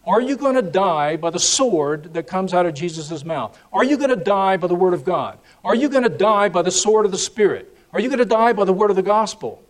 Are 0.06 0.22
you 0.22 0.36
going 0.36 0.54
to 0.54 0.62
die 0.62 1.16
by 1.16 1.28
the 1.28 1.38
sword 1.38 2.14
that 2.14 2.26
comes 2.26 2.54
out 2.54 2.64
of 2.64 2.72
Jesus' 2.72 3.24
mouth? 3.24 3.58
Are 3.72 3.84
you 3.84 3.98
going 3.98 4.08
to 4.08 4.16
die 4.16 4.56
by 4.56 4.66
the 4.66 4.74
Word 4.74 4.94
of 4.94 5.04
God? 5.04 5.38
Are 5.62 5.74
you 5.74 5.90
going 5.90 6.04
to 6.04 6.08
die 6.08 6.48
by 6.48 6.62
the 6.62 6.70
sword 6.70 7.04
of 7.04 7.12
the 7.12 7.18
Spirit? 7.18 7.76
Are 7.92 8.00
you 8.00 8.08
going 8.08 8.18
to 8.18 8.24
die 8.24 8.54
by 8.54 8.64
the 8.64 8.72
Word 8.72 8.88
of 8.88 8.96
the 8.96 9.02
Gospel? 9.02 9.62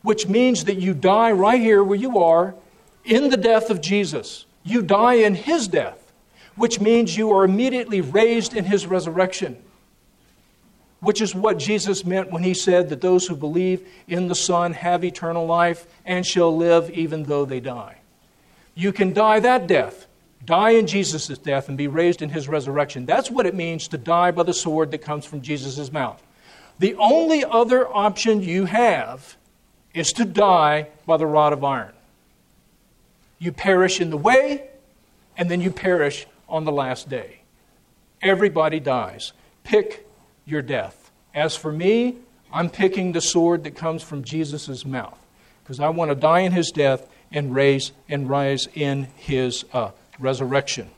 Which 0.00 0.26
means 0.26 0.64
that 0.64 0.76
you 0.76 0.94
die 0.94 1.32
right 1.32 1.60
here 1.60 1.84
where 1.84 1.98
you 1.98 2.18
are 2.18 2.54
in 3.04 3.28
the 3.28 3.36
death 3.36 3.68
of 3.68 3.82
Jesus. 3.82 4.46
You 4.62 4.80
die 4.80 5.14
in 5.14 5.34
His 5.34 5.68
death, 5.68 6.12
which 6.56 6.80
means 6.80 7.18
you 7.18 7.30
are 7.30 7.44
immediately 7.44 8.00
raised 8.00 8.54
in 8.54 8.64
His 8.64 8.86
resurrection 8.86 9.62
which 11.02 11.20
is 11.20 11.34
what 11.34 11.58
Jesus 11.58 12.04
meant 12.04 12.30
when 12.30 12.44
he 12.44 12.54
said 12.54 12.88
that 12.88 13.00
those 13.00 13.26
who 13.26 13.34
believe 13.34 13.86
in 14.06 14.28
the 14.28 14.36
Son 14.36 14.72
have 14.72 15.04
eternal 15.04 15.44
life 15.44 15.84
and 16.06 16.24
shall 16.24 16.56
live 16.56 16.88
even 16.90 17.24
though 17.24 17.44
they 17.44 17.58
die. 17.58 17.96
You 18.76 18.92
can 18.92 19.12
die 19.12 19.40
that 19.40 19.66
death, 19.66 20.06
die 20.44 20.70
in 20.70 20.86
Jesus' 20.86 21.36
death, 21.38 21.68
and 21.68 21.76
be 21.76 21.88
raised 21.88 22.22
in 22.22 22.28
his 22.28 22.46
resurrection. 22.46 23.04
That's 23.04 23.32
what 23.32 23.46
it 23.46 23.54
means 23.54 23.88
to 23.88 23.98
die 23.98 24.30
by 24.30 24.44
the 24.44 24.54
sword 24.54 24.92
that 24.92 24.98
comes 24.98 25.24
from 25.24 25.42
Jesus' 25.42 25.90
mouth. 25.90 26.22
The 26.78 26.94
only 26.94 27.44
other 27.44 27.88
option 27.88 28.40
you 28.40 28.66
have 28.66 29.36
is 29.92 30.12
to 30.12 30.24
die 30.24 30.86
by 31.04 31.16
the 31.16 31.26
rod 31.26 31.52
of 31.52 31.64
iron. 31.64 31.94
You 33.40 33.50
perish 33.50 34.00
in 34.00 34.10
the 34.10 34.16
way, 34.16 34.68
and 35.36 35.50
then 35.50 35.60
you 35.60 35.72
perish 35.72 36.28
on 36.48 36.64
the 36.64 36.72
last 36.72 37.08
day. 37.08 37.40
Everybody 38.22 38.78
dies. 38.78 39.32
Pick 39.64 40.06
your 40.52 40.62
death. 40.62 41.10
As 41.34 41.56
for 41.56 41.72
me, 41.72 42.16
I'm 42.52 42.68
picking 42.68 43.12
the 43.12 43.20
sword 43.20 43.64
that 43.64 43.74
comes 43.74 44.02
from 44.02 44.22
Jesus' 44.22 44.84
mouth 44.84 45.18
because 45.64 45.80
I 45.80 45.88
want 45.88 46.10
to 46.10 46.14
die 46.14 46.40
in 46.40 46.52
his 46.52 46.70
death 46.70 47.08
and 47.32 47.54
raise 47.54 47.92
and 48.08 48.28
rise 48.28 48.68
in 48.74 49.08
his 49.16 49.64
uh, 49.72 49.90
resurrection. 50.18 50.90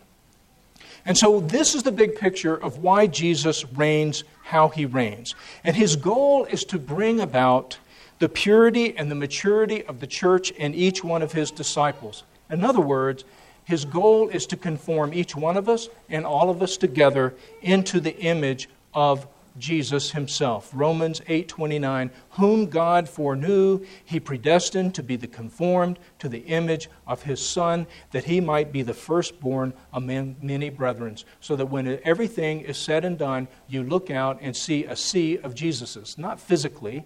And 1.07 1.17
so, 1.17 1.41
this 1.41 1.75
is 1.75 1.83
the 1.85 1.93
big 1.93 2.17
picture 2.17 2.57
of 2.57 2.79
why 2.79 3.07
Jesus 3.07 3.65
reigns 3.73 4.25
how 4.43 4.69
he 4.69 4.87
reigns. 4.87 5.35
And 5.63 5.77
his 5.77 5.97
goal 5.97 6.47
is 6.47 6.65
to 6.65 6.79
bring 6.79 7.21
about 7.21 7.79
the 8.19 8.29
purity 8.29 8.97
and 8.97 9.11
the 9.11 9.15
maturity 9.15 9.85
of 9.85 10.01
the 10.01 10.07
church 10.07 10.53
and 10.59 10.75
each 10.75 11.05
one 11.05 11.23
of 11.23 11.33
his 11.33 11.51
disciples. 11.51 12.25
In 12.51 12.65
other 12.65 12.81
words, 12.81 13.25
his 13.65 13.85
goal 13.85 14.29
is 14.29 14.47
to 14.47 14.57
conform 14.57 15.15
each 15.15 15.37
one 15.37 15.57
of 15.57 15.69
us 15.69 15.89
and 16.09 16.25
all 16.27 16.51
of 16.51 16.63
us 16.63 16.77
together 16.77 17.35
into 17.63 18.01
the 18.01 18.17
image 18.19 18.69
of 18.95 19.27
Jesus 19.59 20.11
himself. 20.11 20.71
Romans 20.73 21.21
8:29, 21.29 22.11
whom 22.31 22.67
God 22.67 23.09
foreknew, 23.09 23.85
he 24.05 24.19
predestined 24.19 24.95
to 24.95 25.03
be 25.03 25.17
the 25.17 25.27
conformed 25.27 25.99
to 26.19 26.29
the 26.29 26.41
image 26.41 26.89
of 27.07 27.23
his 27.23 27.41
son, 27.41 27.87
that 28.11 28.25
he 28.25 28.41
might 28.41 28.73
be 28.73 28.83
the 28.83 28.95
firstborn 28.95 29.73
among 29.93 30.37
many 30.43 30.71
brethren, 30.71 31.17
so 31.41 31.55
that 31.57 31.67
when 31.67 32.01
everything 32.05 32.61
is 32.63 32.77
said 32.77 33.05
and 33.05 33.19
done, 33.19 33.47
you 33.69 33.83
look 33.83 34.11
out 34.11 34.39
and 34.41 34.57
see 34.57 34.85
a 34.85 34.97
sea 34.97 35.39
of 35.39 35.55
Jesuses, 35.55 36.19
not 36.19 36.41
physically, 36.41 37.05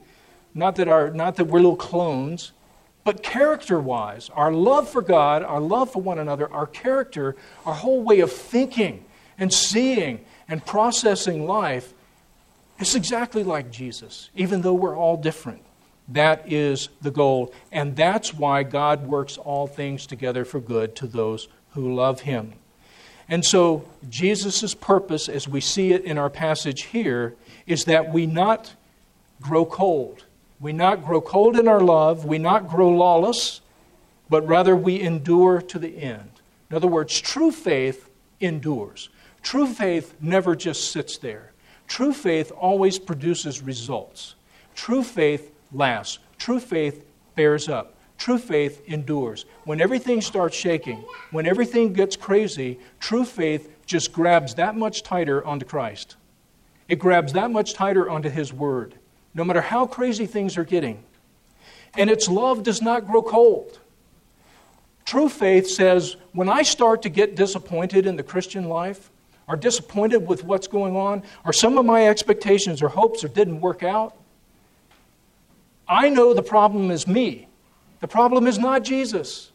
not 0.54 0.76
that 0.76 0.88
our 0.88 1.10
not 1.10 1.36
that 1.36 1.44
we're 1.44 1.58
little 1.58 1.76
clones, 1.76 2.52
but 3.04 3.22
character-wise, 3.22 4.30
our 4.34 4.52
love 4.52 4.88
for 4.88 5.02
God, 5.02 5.42
our 5.42 5.60
love 5.60 5.90
for 5.92 6.02
one 6.02 6.18
another, 6.18 6.50
our 6.52 6.66
character, 6.66 7.36
our 7.66 7.74
whole 7.74 8.02
way 8.02 8.20
of 8.20 8.32
thinking 8.32 9.04
and 9.38 9.52
seeing 9.52 10.24
and 10.48 10.64
processing 10.64 11.46
life 11.46 11.94
it's 12.78 12.94
exactly 12.94 13.42
like 13.42 13.70
Jesus, 13.70 14.30
even 14.34 14.62
though 14.62 14.74
we're 14.74 14.96
all 14.96 15.16
different. 15.16 15.62
That 16.08 16.50
is 16.50 16.88
the 17.02 17.10
goal. 17.10 17.52
And 17.70 17.94
that's 17.94 18.32
why 18.32 18.62
God 18.62 19.06
works 19.06 19.36
all 19.36 19.66
things 19.66 20.06
together 20.06 20.44
for 20.44 20.60
good 20.60 20.96
to 20.96 21.06
those 21.06 21.48
who 21.72 21.94
love 21.94 22.20
Him. 22.20 22.54
And 23.28 23.44
so, 23.44 23.86
Jesus' 24.08 24.74
purpose, 24.74 25.28
as 25.28 25.46
we 25.46 25.60
see 25.60 25.92
it 25.92 26.04
in 26.04 26.16
our 26.16 26.30
passage 26.30 26.84
here, 26.84 27.34
is 27.66 27.84
that 27.84 28.10
we 28.10 28.26
not 28.26 28.74
grow 29.42 29.66
cold. 29.66 30.24
We 30.60 30.72
not 30.72 31.04
grow 31.04 31.20
cold 31.20 31.58
in 31.58 31.68
our 31.68 31.80
love, 31.80 32.24
we 32.24 32.38
not 32.38 32.68
grow 32.68 32.88
lawless, 32.88 33.60
but 34.28 34.46
rather 34.46 34.74
we 34.74 35.00
endure 35.00 35.60
to 35.62 35.78
the 35.78 35.98
end. 35.98 36.30
In 36.70 36.76
other 36.76 36.88
words, 36.88 37.20
true 37.20 37.52
faith 37.52 38.08
endures. 38.40 39.08
True 39.42 39.66
faith 39.66 40.14
never 40.20 40.56
just 40.56 40.90
sits 40.90 41.18
there. 41.18 41.52
True 41.88 42.12
faith 42.12 42.52
always 42.52 42.98
produces 42.98 43.62
results. 43.62 44.34
True 44.74 45.02
faith 45.02 45.52
lasts. 45.72 46.18
True 46.36 46.60
faith 46.60 47.04
bears 47.34 47.68
up. 47.68 47.94
True 48.18 48.38
faith 48.38 48.82
endures. 48.86 49.46
When 49.64 49.80
everything 49.80 50.20
starts 50.20 50.56
shaking, 50.56 51.04
when 51.30 51.46
everything 51.46 51.92
gets 51.92 52.16
crazy, 52.16 52.78
true 53.00 53.24
faith 53.24 53.74
just 53.86 54.12
grabs 54.12 54.54
that 54.54 54.76
much 54.76 55.02
tighter 55.02 55.44
onto 55.44 55.64
Christ. 55.64 56.16
It 56.88 56.98
grabs 56.98 57.32
that 57.32 57.50
much 57.50 57.74
tighter 57.74 58.08
onto 58.08 58.28
His 58.28 58.52
Word, 58.52 58.94
no 59.34 59.44
matter 59.44 59.60
how 59.60 59.86
crazy 59.86 60.26
things 60.26 60.56
are 60.58 60.64
getting. 60.64 61.02
And 61.96 62.10
its 62.10 62.28
love 62.28 62.62
does 62.62 62.82
not 62.82 63.06
grow 63.06 63.22
cold. 63.22 63.78
True 65.04 65.28
faith 65.28 65.68
says, 65.68 66.16
when 66.32 66.48
I 66.48 66.62
start 66.62 67.02
to 67.02 67.08
get 67.08 67.34
disappointed 67.34 68.04
in 68.04 68.16
the 68.16 68.22
Christian 68.22 68.68
life, 68.68 69.10
are 69.48 69.56
disappointed 69.56 70.26
with 70.26 70.44
what's 70.44 70.66
going 70.66 70.94
on, 70.94 71.22
or 71.44 71.52
some 71.52 71.78
of 71.78 71.86
my 71.86 72.06
expectations 72.06 72.82
or 72.82 72.88
hopes 72.88 73.24
or 73.24 73.28
didn't 73.28 73.60
work 73.60 73.82
out, 73.82 74.14
I 75.88 76.10
know 76.10 76.34
the 76.34 76.42
problem 76.42 76.90
is 76.90 77.06
me. 77.06 77.48
The 78.00 78.08
problem 78.08 78.46
is 78.46 78.58
not 78.58 78.84
Jesus. 78.84 79.50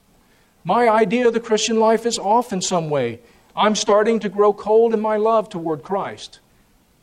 My 0.63 0.89
idea 0.89 1.27
of 1.27 1.33
the 1.33 1.39
Christian 1.39 1.79
life 1.79 2.05
is 2.05 2.17
off 2.17 2.51
in 2.51 2.61
some 2.61 2.89
way. 2.89 3.19
I'm 3.55 3.75
starting 3.75 4.19
to 4.21 4.29
grow 4.29 4.51
cold 4.51 4.93
in 4.93 4.99
my 4.99 5.17
love 5.17 5.47
toward 5.47 5.83
Christ, 5.83 6.39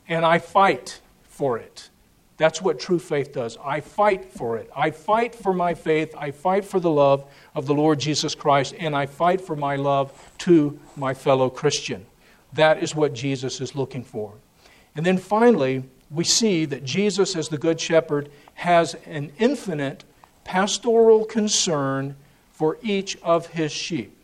and 0.07 0.25
I 0.25 0.39
fight 0.39 0.99
for 1.23 1.57
it. 1.57 1.89
That's 2.37 2.61
what 2.61 2.79
true 2.79 2.99
faith 2.99 3.31
does. 3.33 3.57
I 3.63 3.81
fight 3.81 4.31
for 4.31 4.57
it. 4.57 4.69
I 4.75 4.91
fight 4.91 5.35
for 5.35 5.53
my 5.53 5.75
faith. 5.75 6.13
I 6.17 6.31
fight 6.31 6.65
for 6.65 6.79
the 6.79 6.89
love 6.89 7.23
of 7.53 7.67
the 7.67 7.73
Lord 7.73 7.99
Jesus 7.99 8.33
Christ, 8.33 8.73
and 8.79 8.95
I 8.95 9.05
fight 9.05 9.39
for 9.39 9.55
my 9.55 9.75
love 9.75 10.11
to 10.39 10.79
my 10.97 11.13
fellow 11.13 11.49
Christian. 11.49 12.05
That 12.53 12.83
is 12.83 12.95
what 12.95 13.13
Jesus 13.13 13.61
is 13.61 13.75
looking 13.75 14.03
for. 14.03 14.33
And 14.95 15.05
then 15.05 15.17
finally, 15.17 15.83
we 16.09 16.23
see 16.23 16.65
that 16.65 16.83
Jesus, 16.83 17.35
as 17.35 17.47
the 17.47 17.57
Good 17.57 17.79
Shepherd, 17.79 18.29
has 18.55 18.95
an 19.05 19.31
infinite 19.39 20.03
pastoral 20.43 21.23
concern 21.23 22.15
for 22.51 22.77
each 22.81 23.17
of 23.23 23.47
his 23.47 23.71
sheep. 23.71 24.17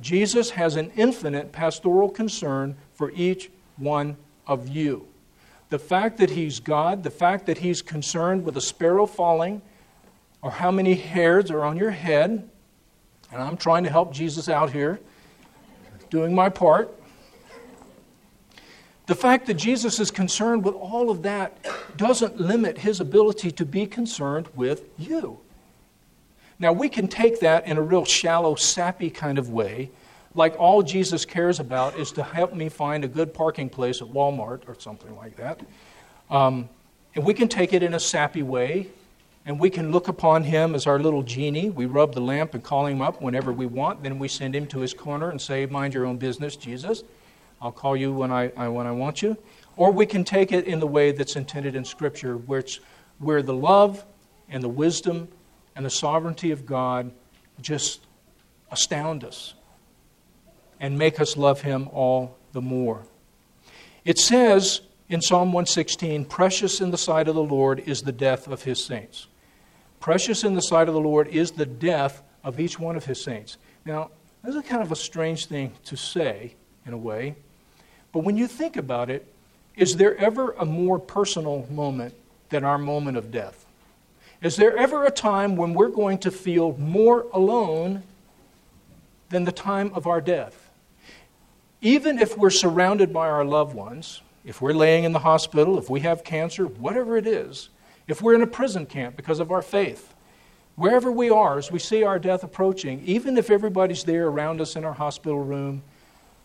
Jesus 0.00 0.50
has 0.50 0.76
an 0.76 0.92
infinite 0.96 1.52
pastoral 1.52 2.08
concern 2.08 2.76
for 2.94 3.10
each 3.12 3.50
one 3.76 4.16
of 4.46 4.68
you. 4.68 5.06
The 5.68 5.78
fact 5.78 6.18
that 6.18 6.30
he's 6.30 6.60
God, 6.60 7.02
the 7.02 7.10
fact 7.10 7.46
that 7.46 7.58
he's 7.58 7.82
concerned 7.82 8.44
with 8.44 8.56
a 8.56 8.60
sparrow 8.60 9.06
falling, 9.06 9.62
or 10.42 10.50
how 10.50 10.70
many 10.70 10.94
hairs 10.94 11.50
are 11.50 11.64
on 11.64 11.76
your 11.76 11.90
head, 11.90 12.48
and 13.32 13.42
I'm 13.42 13.56
trying 13.56 13.82
to 13.84 13.90
help 13.90 14.12
Jesus 14.12 14.48
out 14.48 14.70
here, 14.70 15.00
doing 16.08 16.34
my 16.34 16.48
part. 16.48 16.94
The 19.06 19.14
fact 19.14 19.46
that 19.46 19.54
Jesus 19.54 20.00
is 20.00 20.10
concerned 20.10 20.64
with 20.64 20.74
all 20.74 21.10
of 21.10 21.22
that 21.22 21.56
doesn't 21.96 22.40
limit 22.40 22.78
his 22.78 23.00
ability 23.00 23.52
to 23.52 23.64
be 23.64 23.86
concerned 23.86 24.48
with 24.54 24.84
you. 24.98 25.38
Now, 26.58 26.72
we 26.72 26.88
can 26.88 27.06
take 27.06 27.40
that 27.40 27.66
in 27.66 27.76
a 27.76 27.82
real 27.82 28.04
shallow, 28.04 28.54
sappy 28.56 29.10
kind 29.10 29.38
of 29.38 29.50
way, 29.50 29.90
like 30.34 30.58
all 30.58 30.82
Jesus 30.82 31.24
cares 31.24 31.60
about 31.60 31.98
is 31.98 32.12
to 32.12 32.22
help 32.22 32.54
me 32.54 32.68
find 32.68 33.04
a 33.04 33.08
good 33.08 33.32
parking 33.32 33.68
place 33.68 34.02
at 34.02 34.08
Walmart 34.08 34.68
or 34.68 34.76
something 34.78 35.14
like 35.16 35.36
that. 35.36 35.60
Um, 36.28 36.68
and 37.14 37.24
we 37.24 37.32
can 37.32 37.48
take 37.48 37.72
it 37.72 37.82
in 37.82 37.94
a 37.94 38.00
sappy 38.00 38.42
way, 38.42 38.88
and 39.46 39.60
we 39.60 39.70
can 39.70 39.92
look 39.92 40.08
upon 40.08 40.42
him 40.42 40.74
as 40.74 40.86
our 40.86 40.98
little 40.98 41.22
genie. 41.22 41.70
We 41.70 41.86
rub 41.86 42.14
the 42.14 42.20
lamp 42.20 42.54
and 42.54 42.62
call 42.62 42.86
him 42.86 43.00
up 43.00 43.22
whenever 43.22 43.52
we 43.52 43.66
want. 43.66 44.02
Then 44.02 44.18
we 44.18 44.28
send 44.28 44.54
him 44.54 44.66
to 44.68 44.80
his 44.80 44.92
corner 44.92 45.30
and 45.30 45.40
say, 45.40 45.64
Mind 45.66 45.94
your 45.94 46.04
own 46.04 46.16
business, 46.16 46.56
Jesus. 46.56 47.04
I'll 47.60 47.72
call 47.72 47.96
you 47.96 48.12
when 48.12 48.30
I, 48.30 48.50
I, 48.56 48.68
when 48.68 48.86
I 48.86 48.92
want 48.92 49.22
you. 49.22 49.36
Or 49.76 49.90
we 49.90 50.06
can 50.06 50.24
take 50.24 50.52
it 50.52 50.66
in 50.66 50.80
the 50.80 50.86
way 50.86 51.12
that's 51.12 51.36
intended 51.36 51.74
in 51.74 51.84
Scripture, 51.84 52.36
where, 52.36 52.60
it's, 52.60 52.80
where 53.18 53.42
the 53.42 53.54
love 53.54 54.04
and 54.48 54.62
the 54.62 54.68
wisdom 54.68 55.28
and 55.74 55.84
the 55.84 55.90
sovereignty 55.90 56.50
of 56.50 56.64
God 56.66 57.12
just 57.60 58.06
astound 58.70 59.24
us 59.24 59.54
and 60.80 60.98
make 60.98 61.20
us 61.20 61.36
love 61.36 61.62
Him 61.62 61.88
all 61.92 62.36
the 62.52 62.60
more. 62.60 63.02
It 64.04 64.18
says 64.18 64.80
in 65.08 65.20
Psalm 65.20 65.52
116, 65.52 66.24
Precious 66.26 66.80
in 66.80 66.90
the 66.90 66.98
sight 66.98 67.28
of 67.28 67.34
the 67.34 67.42
Lord 67.42 67.80
is 67.80 68.02
the 68.02 68.12
death 68.12 68.48
of 68.48 68.62
His 68.62 68.84
saints. 68.84 69.26
Precious 70.00 70.44
in 70.44 70.54
the 70.54 70.60
sight 70.60 70.88
of 70.88 70.94
the 70.94 71.00
Lord 71.00 71.28
is 71.28 71.52
the 71.52 71.66
death 71.66 72.22
of 72.44 72.60
each 72.60 72.78
one 72.78 72.96
of 72.96 73.04
His 73.04 73.22
saints. 73.22 73.58
Now, 73.84 74.10
that's 74.42 74.56
a 74.56 74.62
kind 74.62 74.82
of 74.82 74.92
a 74.92 74.96
strange 74.96 75.46
thing 75.46 75.72
to 75.84 75.96
say, 75.96 76.54
in 76.86 76.92
a 76.92 76.98
way, 76.98 77.36
but 78.16 78.24
when 78.24 78.38
you 78.38 78.46
think 78.46 78.78
about 78.78 79.10
it, 79.10 79.30
is 79.76 79.96
there 79.96 80.16
ever 80.16 80.52
a 80.52 80.64
more 80.64 80.98
personal 80.98 81.66
moment 81.70 82.14
than 82.48 82.64
our 82.64 82.78
moment 82.78 83.18
of 83.18 83.30
death? 83.30 83.66
Is 84.40 84.56
there 84.56 84.74
ever 84.74 85.04
a 85.04 85.10
time 85.10 85.54
when 85.54 85.74
we're 85.74 85.90
going 85.90 86.16
to 86.20 86.30
feel 86.30 86.78
more 86.78 87.26
alone 87.34 88.04
than 89.28 89.44
the 89.44 89.52
time 89.52 89.90
of 89.92 90.06
our 90.06 90.22
death? 90.22 90.70
Even 91.82 92.18
if 92.18 92.38
we're 92.38 92.48
surrounded 92.48 93.12
by 93.12 93.28
our 93.28 93.44
loved 93.44 93.74
ones, 93.74 94.22
if 94.46 94.62
we're 94.62 94.72
laying 94.72 95.04
in 95.04 95.12
the 95.12 95.18
hospital, 95.18 95.78
if 95.78 95.90
we 95.90 96.00
have 96.00 96.24
cancer, 96.24 96.64
whatever 96.64 97.18
it 97.18 97.26
is, 97.26 97.68
if 98.08 98.22
we're 98.22 98.34
in 98.34 98.40
a 98.40 98.46
prison 98.46 98.86
camp 98.86 99.14
because 99.14 99.40
of 99.40 99.52
our 99.52 99.60
faith, 99.60 100.14
wherever 100.76 101.12
we 101.12 101.28
are, 101.28 101.58
as 101.58 101.70
we 101.70 101.78
see 101.78 102.02
our 102.02 102.18
death 102.18 102.44
approaching, 102.44 103.02
even 103.04 103.36
if 103.36 103.50
everybody's 103.50 104.04
there 104.04 104.28
around 104.28 104.62
us 104.62 104.74
in 104.74 104.86
our 104.86 104.94
hospital 104.94 105.44
room, 105.44 105.82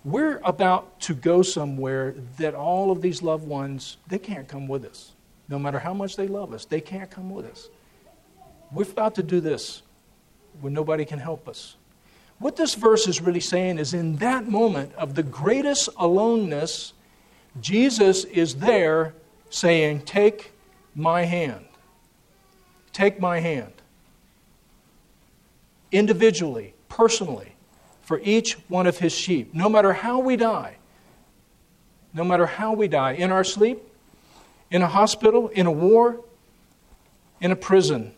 we're 0.04 0.42
about 0.44 1.00
to 1.02 1.14
go 1.14 1.42
somewhere 1.42 2.16
that 2.38 2.56
all 2.56 2.92
of 2.92 3.02
these 3.02 3.22
loved 3.22 3.48
ones, 3.48 3.98
they 4.08 4.18
can't 4.18 4.48
come 4.48 4.68
with 4.68 4.86
us. 4.86 5.12
No 5.48 5.60
matter 5.60 5.80
how 5.80 5.94
much 5.94 6.16
they 6.16 6.28
love 6.28 6.54
us, 6.54 6.66
they 6.66 6.82
can't 6.82 7.12
come 7.12 7.30
with 7.30 7.46
us. 7.46 7.70
We're 8.72 8.84
about 8.84 9.16
to 9.16 9.24
do 9.24 9.42
this 9.42 9.84
when 10.62 10.74
nobody 10.74 11.06
can 11.06 11.20
help 11.20 11.48
us. 11.48 11.76
What 12.40 12.56
this 12.56 12.74
verse 12.74 13.08
is 13.08 13.22
really 13.22 13.40
saying 13.40 13.78
is 13.78 13.94
in 13.94 14.16
that 14.18 14.48
moment 14.48 14.94
of 14.96 15.14
the 15.14 15.24
greatest 15.24 15.90
aloneness, 15.98 16.94
Jesus 17.60 18.24
is 18.26 18.56
there 18.56 19.14
saying, 19.52 20.02
Take 20.02 20.52
my 20.96 21.26
hand. 21.26 21.66
Take 22.94 23.20
my 23.20 23.40
hand. 23.40 23.74
Individually, 25.92 26.74
personally, 26.90 27.51
for 28.12 28.20
each 28.26 28.56
one 28.68 28.88
of 28.88 28.98
his 28.98 29.14
sheep, 29.14 29.54
no 29.54 29.70
matter 29.70 29.94
how 29.94 30.20
we 30.20 30.36
die. 30.36 30.76
No 32.14 32.26
matter 32.26 32.46
how 32.46 32.74
we 32.74 32.90
die, 32.90 33.14
in 33.14 33.32
our 33.32 33.46
sleep, 33.46 33.82
in 34.70 34.82
a 34.82 34.88
hospital, 34.88 35.48
in 35.48 35.66
a 35.66 35.72
war, 35.72 36.20
in 37.40 37.54
a 37.54 37.56
prison, 37.56 38.12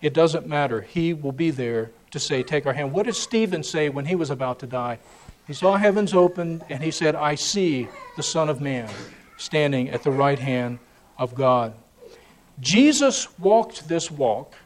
it 0.00 0.12
doesn't 0.12 0.48
matter. 0.48 0.80
He 0.80 1.14
will 1.14 1.30
be 1.30 1.52
there 1.52 1.92
to 2.10 2.18
say, 2.18 2.42
Take 2.42 2.66
our 2.66 2.72
hand. 2.72 2.90
What 2.90 3.06
did 3.06 3.14
Stephen 3.14 3.62
say 3.62 3.90
when 3.90 4.06
he 4.06 4.16
was 4.16 4.28
about 4.28 4.58
to 4.58 4.66
die? 4.66 4.98
He 5.46 5.52
saw 5.52 5.76
heavens 5.76 6.14
opened 6.14 6.64
and 6.68 6.82
he 6.82 6.90
said, 6.90 7.14
I 7.14 7.36
see 7.36 7.86
the 8.16 8.24
Son 8.24 8.48
of 8.48 8.60
Man 8.60 8.90
standing 9.36 9.88
at 9.90 10.02
the 10.02 10.10
right 10.10 10.40
hand 10.40 10.80
of 11.16 11.36
God. 11.36 11.74
Jesus 12.58 13.28
walked 13.38 13.86
this 13.86 14.10
walk. 14.10 14.56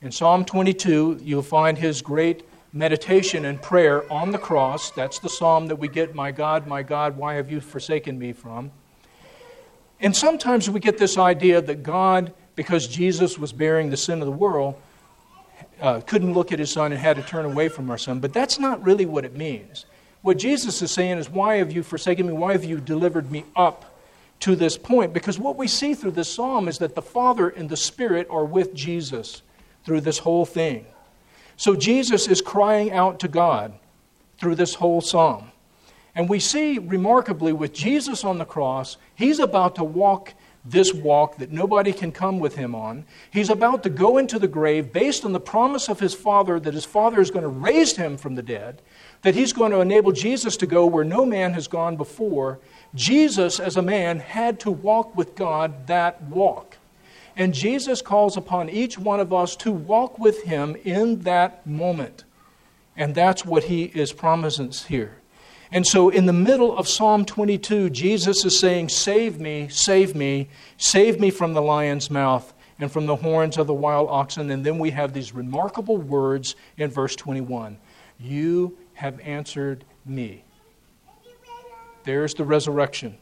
In 0.00 0.10
Psalm 0.10 0.46
22, 0.46 1.20
you'll 1.22 1.42
find 1.42 1.76
his 1.76 2.00
great 2.00 2.44
meditation 2.72 3.44
and 3.44 3.60
prayer 3.60 4.10
on 4.12 4.30
the 4.30 4.38
cross. 4.38 4.90
That's 4.90 5.18
the 5.18 5.28
psalm 5.28 5.66
that 5.68 5.76
we 5.76 5.88
get, 5.88 6.14
My 6.14 6.32
God, 6.32 6.66
my 6.66 6.82
God, 6.82 7.16
why 7.16 7.34
have 7.34 7.50
you 7.50 7.60
forsaken 7.60 8.18
me 8.18 8.32
from? 8.32 8.70
And 10.00 10.16
sometimes 10.16 10.70
we 10.70 10.80
get 10.80 10.98
this 10.98 11.18
idea 11.18 11.60
that 11.60 11.82
God 11.82 12.32
because 12.60 12.86
Jesus 12.86 13.38
was 13.38 13.52
bearing 13.52 13.88
the 13.88 13.96
sin 13.96 14.20
of 14.20 14.26
the 14.26 14.32
world, 14.32 14.74
uh, 15.80 16.00
couldn't 16.02 16.34
look 16.34 16.52
at 16.52 16.58
his 16.58 16.70
son 16.70 16.92
and 16.92 17.00
had 17.00 17.16
to 17.16 17.22
turn 17.22 17.46
away 17.46 17.70
from 17.70 17.90
our 17.90 17.96
son. 17.96 18.20
But 18.20 18.34
that's 18.34 18.58
not 18.58 18.84
really 18.84 19.06
what 19.06 19.24
it 19.24 19.34
means. 19.34 19.86
What 20.20 20.36
Jesus 20.36 20.82
is 20.82 20.90
saying 20.90 21.16
is, 21.16 21.30
Why 21.30 21.56
have 21.56 21.72
you 21.72 21.82
forsaken 21.82 22.26
me? 22.26 22.34
Why 22.34 22.52
have 22.52 22.62
you 22.62 22.78
delivered 22.78 23.30
me 23.30 23.44
up 23.56 23.98
to 24.40 24.54
this 24.54 24.76
point? 24.76 25.14
Because 25.14 25.38
what 25.38 25.56
we 25.56 25.66
see 25.66 25.94
through 25.94 26.10
this 26.10 26.30
psalm 26.30 26.68
is 26.68 26.76
that 26.78 26.94
the 26.94 27.00
Father 27.00 27.48
and 27.48 27.70
the 27.70 27.78
Spirit 27.78 28.26
are 28.28 28.44
with 28.44 28.74
Jesus 28.74 29.40
through 29.84 30.02
this 30.02 30.18
whole 30.18 30.44
thing. 30.44 30.84
So 31.60 31.76
Jesus 31.76 32.26
is 32.26 32.40
crying 32.40 32.90
out 32.90 33.20
to 33.20 33.28
God 33.28 33.74
through 34.38 34.54
this 34.54 34.76
whole 34.76 35.02
psalm. 35.02 35.52
And 36.14 36.26
we 36.26 36.40
see 36.40 36.78
remarkably 36.78 37.52
with 37.52 37.74
Jesus 37.74 38.24
on 38.24 38.38
the 38.38 38.46
cross, 38.46 38.96
he's 39.14 39.40
about 39.40 39.74
to 39.74 39.84
walk 39.84 40.32
this 40.64 40.94
walk 40.94 41.36
that 41.36 41.52
nobody 41.52 41.92
can 41.92 42.12
come 42.12 42.38
with 42.38 42.56
him 42.56 42.74
on. 42.74 43.04
He's 43.30 43.50
about 43.50 43.82
to 43.82 43.90
go 43.90 44.16
into 44.16 44.38
the 44.38 44.48
grave 44.48 44.90
based 44.90 45.26
on 45.26 45.34
the 45.34 45.38
promise 45.38 45.90
of 45.90 46.00
his 46.00 46.14
Father 46.14 46.58
that 46.58 46.72
his 46.72 46.86
Father 46.86 47.20
is 47.20 47.30
going 47.30 47.42
to 47.42 47.48
raise 47.48 47.94
him 47.94 48.16
from 48.16 48.36
the 48.36 48.42
dead, 48.42 48.80
that 49.20 49.34
he's 49.34 49.52
going 49.52 49.72
to 49.72 49.80
enable 49.80 50.12
Jesus 50.12 50.56
to 50.56 50.66
go 50.66 50.86
where 50.86 51.04
no 51.04 51.26
man 51.26 51.52
has 51.52 51.68
gone 51.68 51.94
before. 51.94 52.58
Jesus, 52.94 53.60
as 53.60 53.76
a 53.76 53.82
man, 53.82 54.18
had 54.18 54.60
to 54.60 54.70
walk 54.70 55.14
with 55.14 55.34
God 55.34 55.88
that 55.88 56.22
walk. 56.22 56.78
And 57.40 57.54
Jesus 57.54 58.02
calls 58.02 58.36
upon 58.36 58.68
each 58.68 58.98
one 58.98 59.18
of 59.18 59.32
us 59.32 59.56
to 59.56 59.72
walk 59.72 60.18
with 60.18 60.42
him 60.42 60.76
in 60.84 61.20
that 61.20 61.66
moment. 61.66 62.24
And 62.98 63.14
that's 63.14 63.46
what 63.46 63.64
he 63.64 63.84
is 63.84 64.12
promising 64.12 64.72
here. 64.72 65.16
And 65.72 65.86
so, 65.86 66.10
in 66.10 66.26
the 66.26 66.34
middle 66.34 66.76
of 66.76 66.86
Psalm 66.86 67.24
22, 67.24 67.88
Jesus 67.88 68.44
is 68.44 68.58
saying, 68.58 68.90
Save 68.90 69.40
me, 69.40 69.68
save 69.70 70.14
me, 70.14 70.50
save 70.76 71.18
me 71.18 71.30
from 71.30 71.54
the 71.54 71.62
lion's 71.62 72.10
mouth 72.10 72.52
and 72.78 72.92
from 72.92 73.06
the 73.06 73.16
horns 73.16 73.56
of 73.56 73.66
the 73.66 73.72
wild 73.72 74.10
oxen. 74.10 74.50
And 74.50 74.62
then 74.62 74.78
we 74.78 74.90
have 74.90 75.14
these 75.14 75.32
remarkable 75.32 75.96
words 75.96 76.56
in 76.76 76.90
verse 76.90 77.16
21 77.16 77.78
You 78.18 78.76
have 78.92 79.18
answered 79.20 79.86
me. 80.04 80.44
There's 82.04 82.34
the 82.34 82.44
resurrection. 82.44 83.16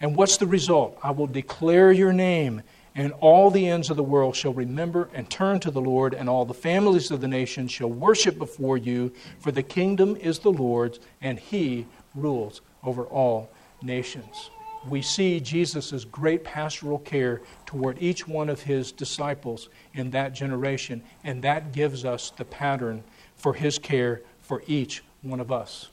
And 0.00 0.16
what's 0.16 0.38
the 0.38 0.46
result? 0.46 0.98
I 1.02 1.10
will 1.10 1.26
declare 1.26 1.92
your 1.92 2.14
name 2.14 2.62
and 2.94 3.12
all 3.20 3.50
the 3.50 3.68
ends 3.68 3.90
of 3.90 3.96
the 3.96 4.02
world 4.02 4.34
shall 4.34 4.52
remember 4.52 5.08
and 5.14 5.30
turn 5.30 5.60
to 5.60 5.70
the 5.70 5.80
Lord, 5.80 6.14
and 6.14 6.28
all 6.28 6.44
the 6.44 6.54
families 6.54 7.10
of 7.10 7.20
the 7.20 7.28
nations 7.28 7.70
shall 7.70 7.90
worship 7.90 8.38
before 8.38 8.76
you, 8.76 9.12
for 9.38 9.52
the 9.52 9.62
kingdom 9.62 10.16
is 10.16 10.38
the 10.38 10.52
Lord's, 10.52 10.98
and 11.20 11.38
he 11.38 11.86
rules 12.14 12.60
over 12.82 13.04
all 13.04 13.50
nations. 13.82 14.50
We 14.88 15.02
see 15.02 15.40
Jesus' 15.40 16.04
great 16.04 16.42
pastoral 16.42 16.98
care 16.98 17.42
toward 17.66 18.00
each 18.02 18.26
one 18.26 18.48
of 18.48 18.62
his 18.62 18.92
disciples 18.92 19.68
in 19.94 20.10
that 20.12 20.32
generation, 20.32 21.02
and 21.22 21.42
that 21.42 21.72
gives 21.72 22.04
us 22.04 22.30
the 22.30 22.44
pattern 22.44 23.04
for 23.36 23.52
his 23.52 23.78
care 23.78 24.22
for 24.40 24.62
each 24.66 25.02
one 25.22 25.40
of 25.40 25.52
us. 25.52 25.90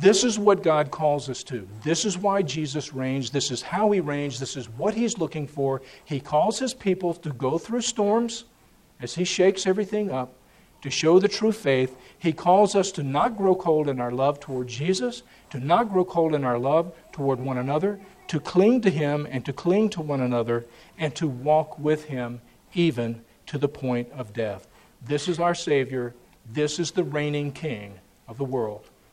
This 0.00 0.22
is 0.22 0.38
what 0.38 0.62
God 0.62 0.90
calls 0.90 1.28
us 1.28 1.42
to. 1.44 1.66
This 1.82 2.04
is 2.04 2.16
why 2.16 2.42
Jesus 2.42 2.94
reigns. 2.94 3.30
This 3.30 3.50
is 3.50 3.62
how 3.62 3.90
he 3.90 4.00
reigns. 4.00 4.38
This 4.38 4.56
is 4.56 4.68
what 4.68 4.94
he's 4.94 5.18
looking 5.18 5.46
for. 5.46 5.82
He 6.04 6.20
calls 6.20 6.58
his 6.58 6.72
people 6.72 7.14
to 7.14 7.30
go 7.30 7.58
through 7.58 7.80
storms 7.80 8.44
as 9.00 9.14
he 9.14 9.24
shakes 9.24 9.66
everything 9.66 10.10
up 10.10 10.34
to 10.82 10.90
show 10.90 11.18
the 11.18 11.28
true 11.28 11.52
faith. 11.52 11.96
He 12.18 12.32
calls 12.32 12.74
us 12.74 12.92
to 12.92 13.02
not 13.02 13.36
grow 13.36 13.54
cold 13.54 13.88
in 13.88 14.00
our 14.00 14.12
love 14.12 14.40
toward 14.40 14.68
Jesus, 14.68 15.22
to 15.50 15.58
not 15.58 15.90
grow 15.90 16.04
cold 16.04 16.34
in 16.34 16.44
our 16.44 16.58
love 16.58 16.92
toward 17.12 17.40
one 17.40 17.58
another, 17.58 17.98
to 18.28 18.40
cling 18.40 18.80
to 18.82 18.90
him 18.90 19.26
and 19.30 19.44
to 19.44 19.52
cling 19.52 19.90
to 19.90 20.00
one 20.00 20.20
another, 20.20 20.66
and 20.98 21.14
to 21.16 21.26
walk 21.26 21.78
with 21.78 22.04
him 22.04 22.40
even 22.74 23.22
to 23.46 23.58
the 23.58 23.68
point 23.68 24.08
of 24.12 24.32
death. 24.32 24.68
This 25.04 25.28
is 25.28 25.40
our 25.40 25.54
Savior. 25.54 26.14
This 26.52 26.78
is 26.78 26.90
the 26.90 27.04
reigning 27.04 27.52
King 27.52 27.98
of 28.26 28.38
the 28.38 28.44
world. 28.44 28.84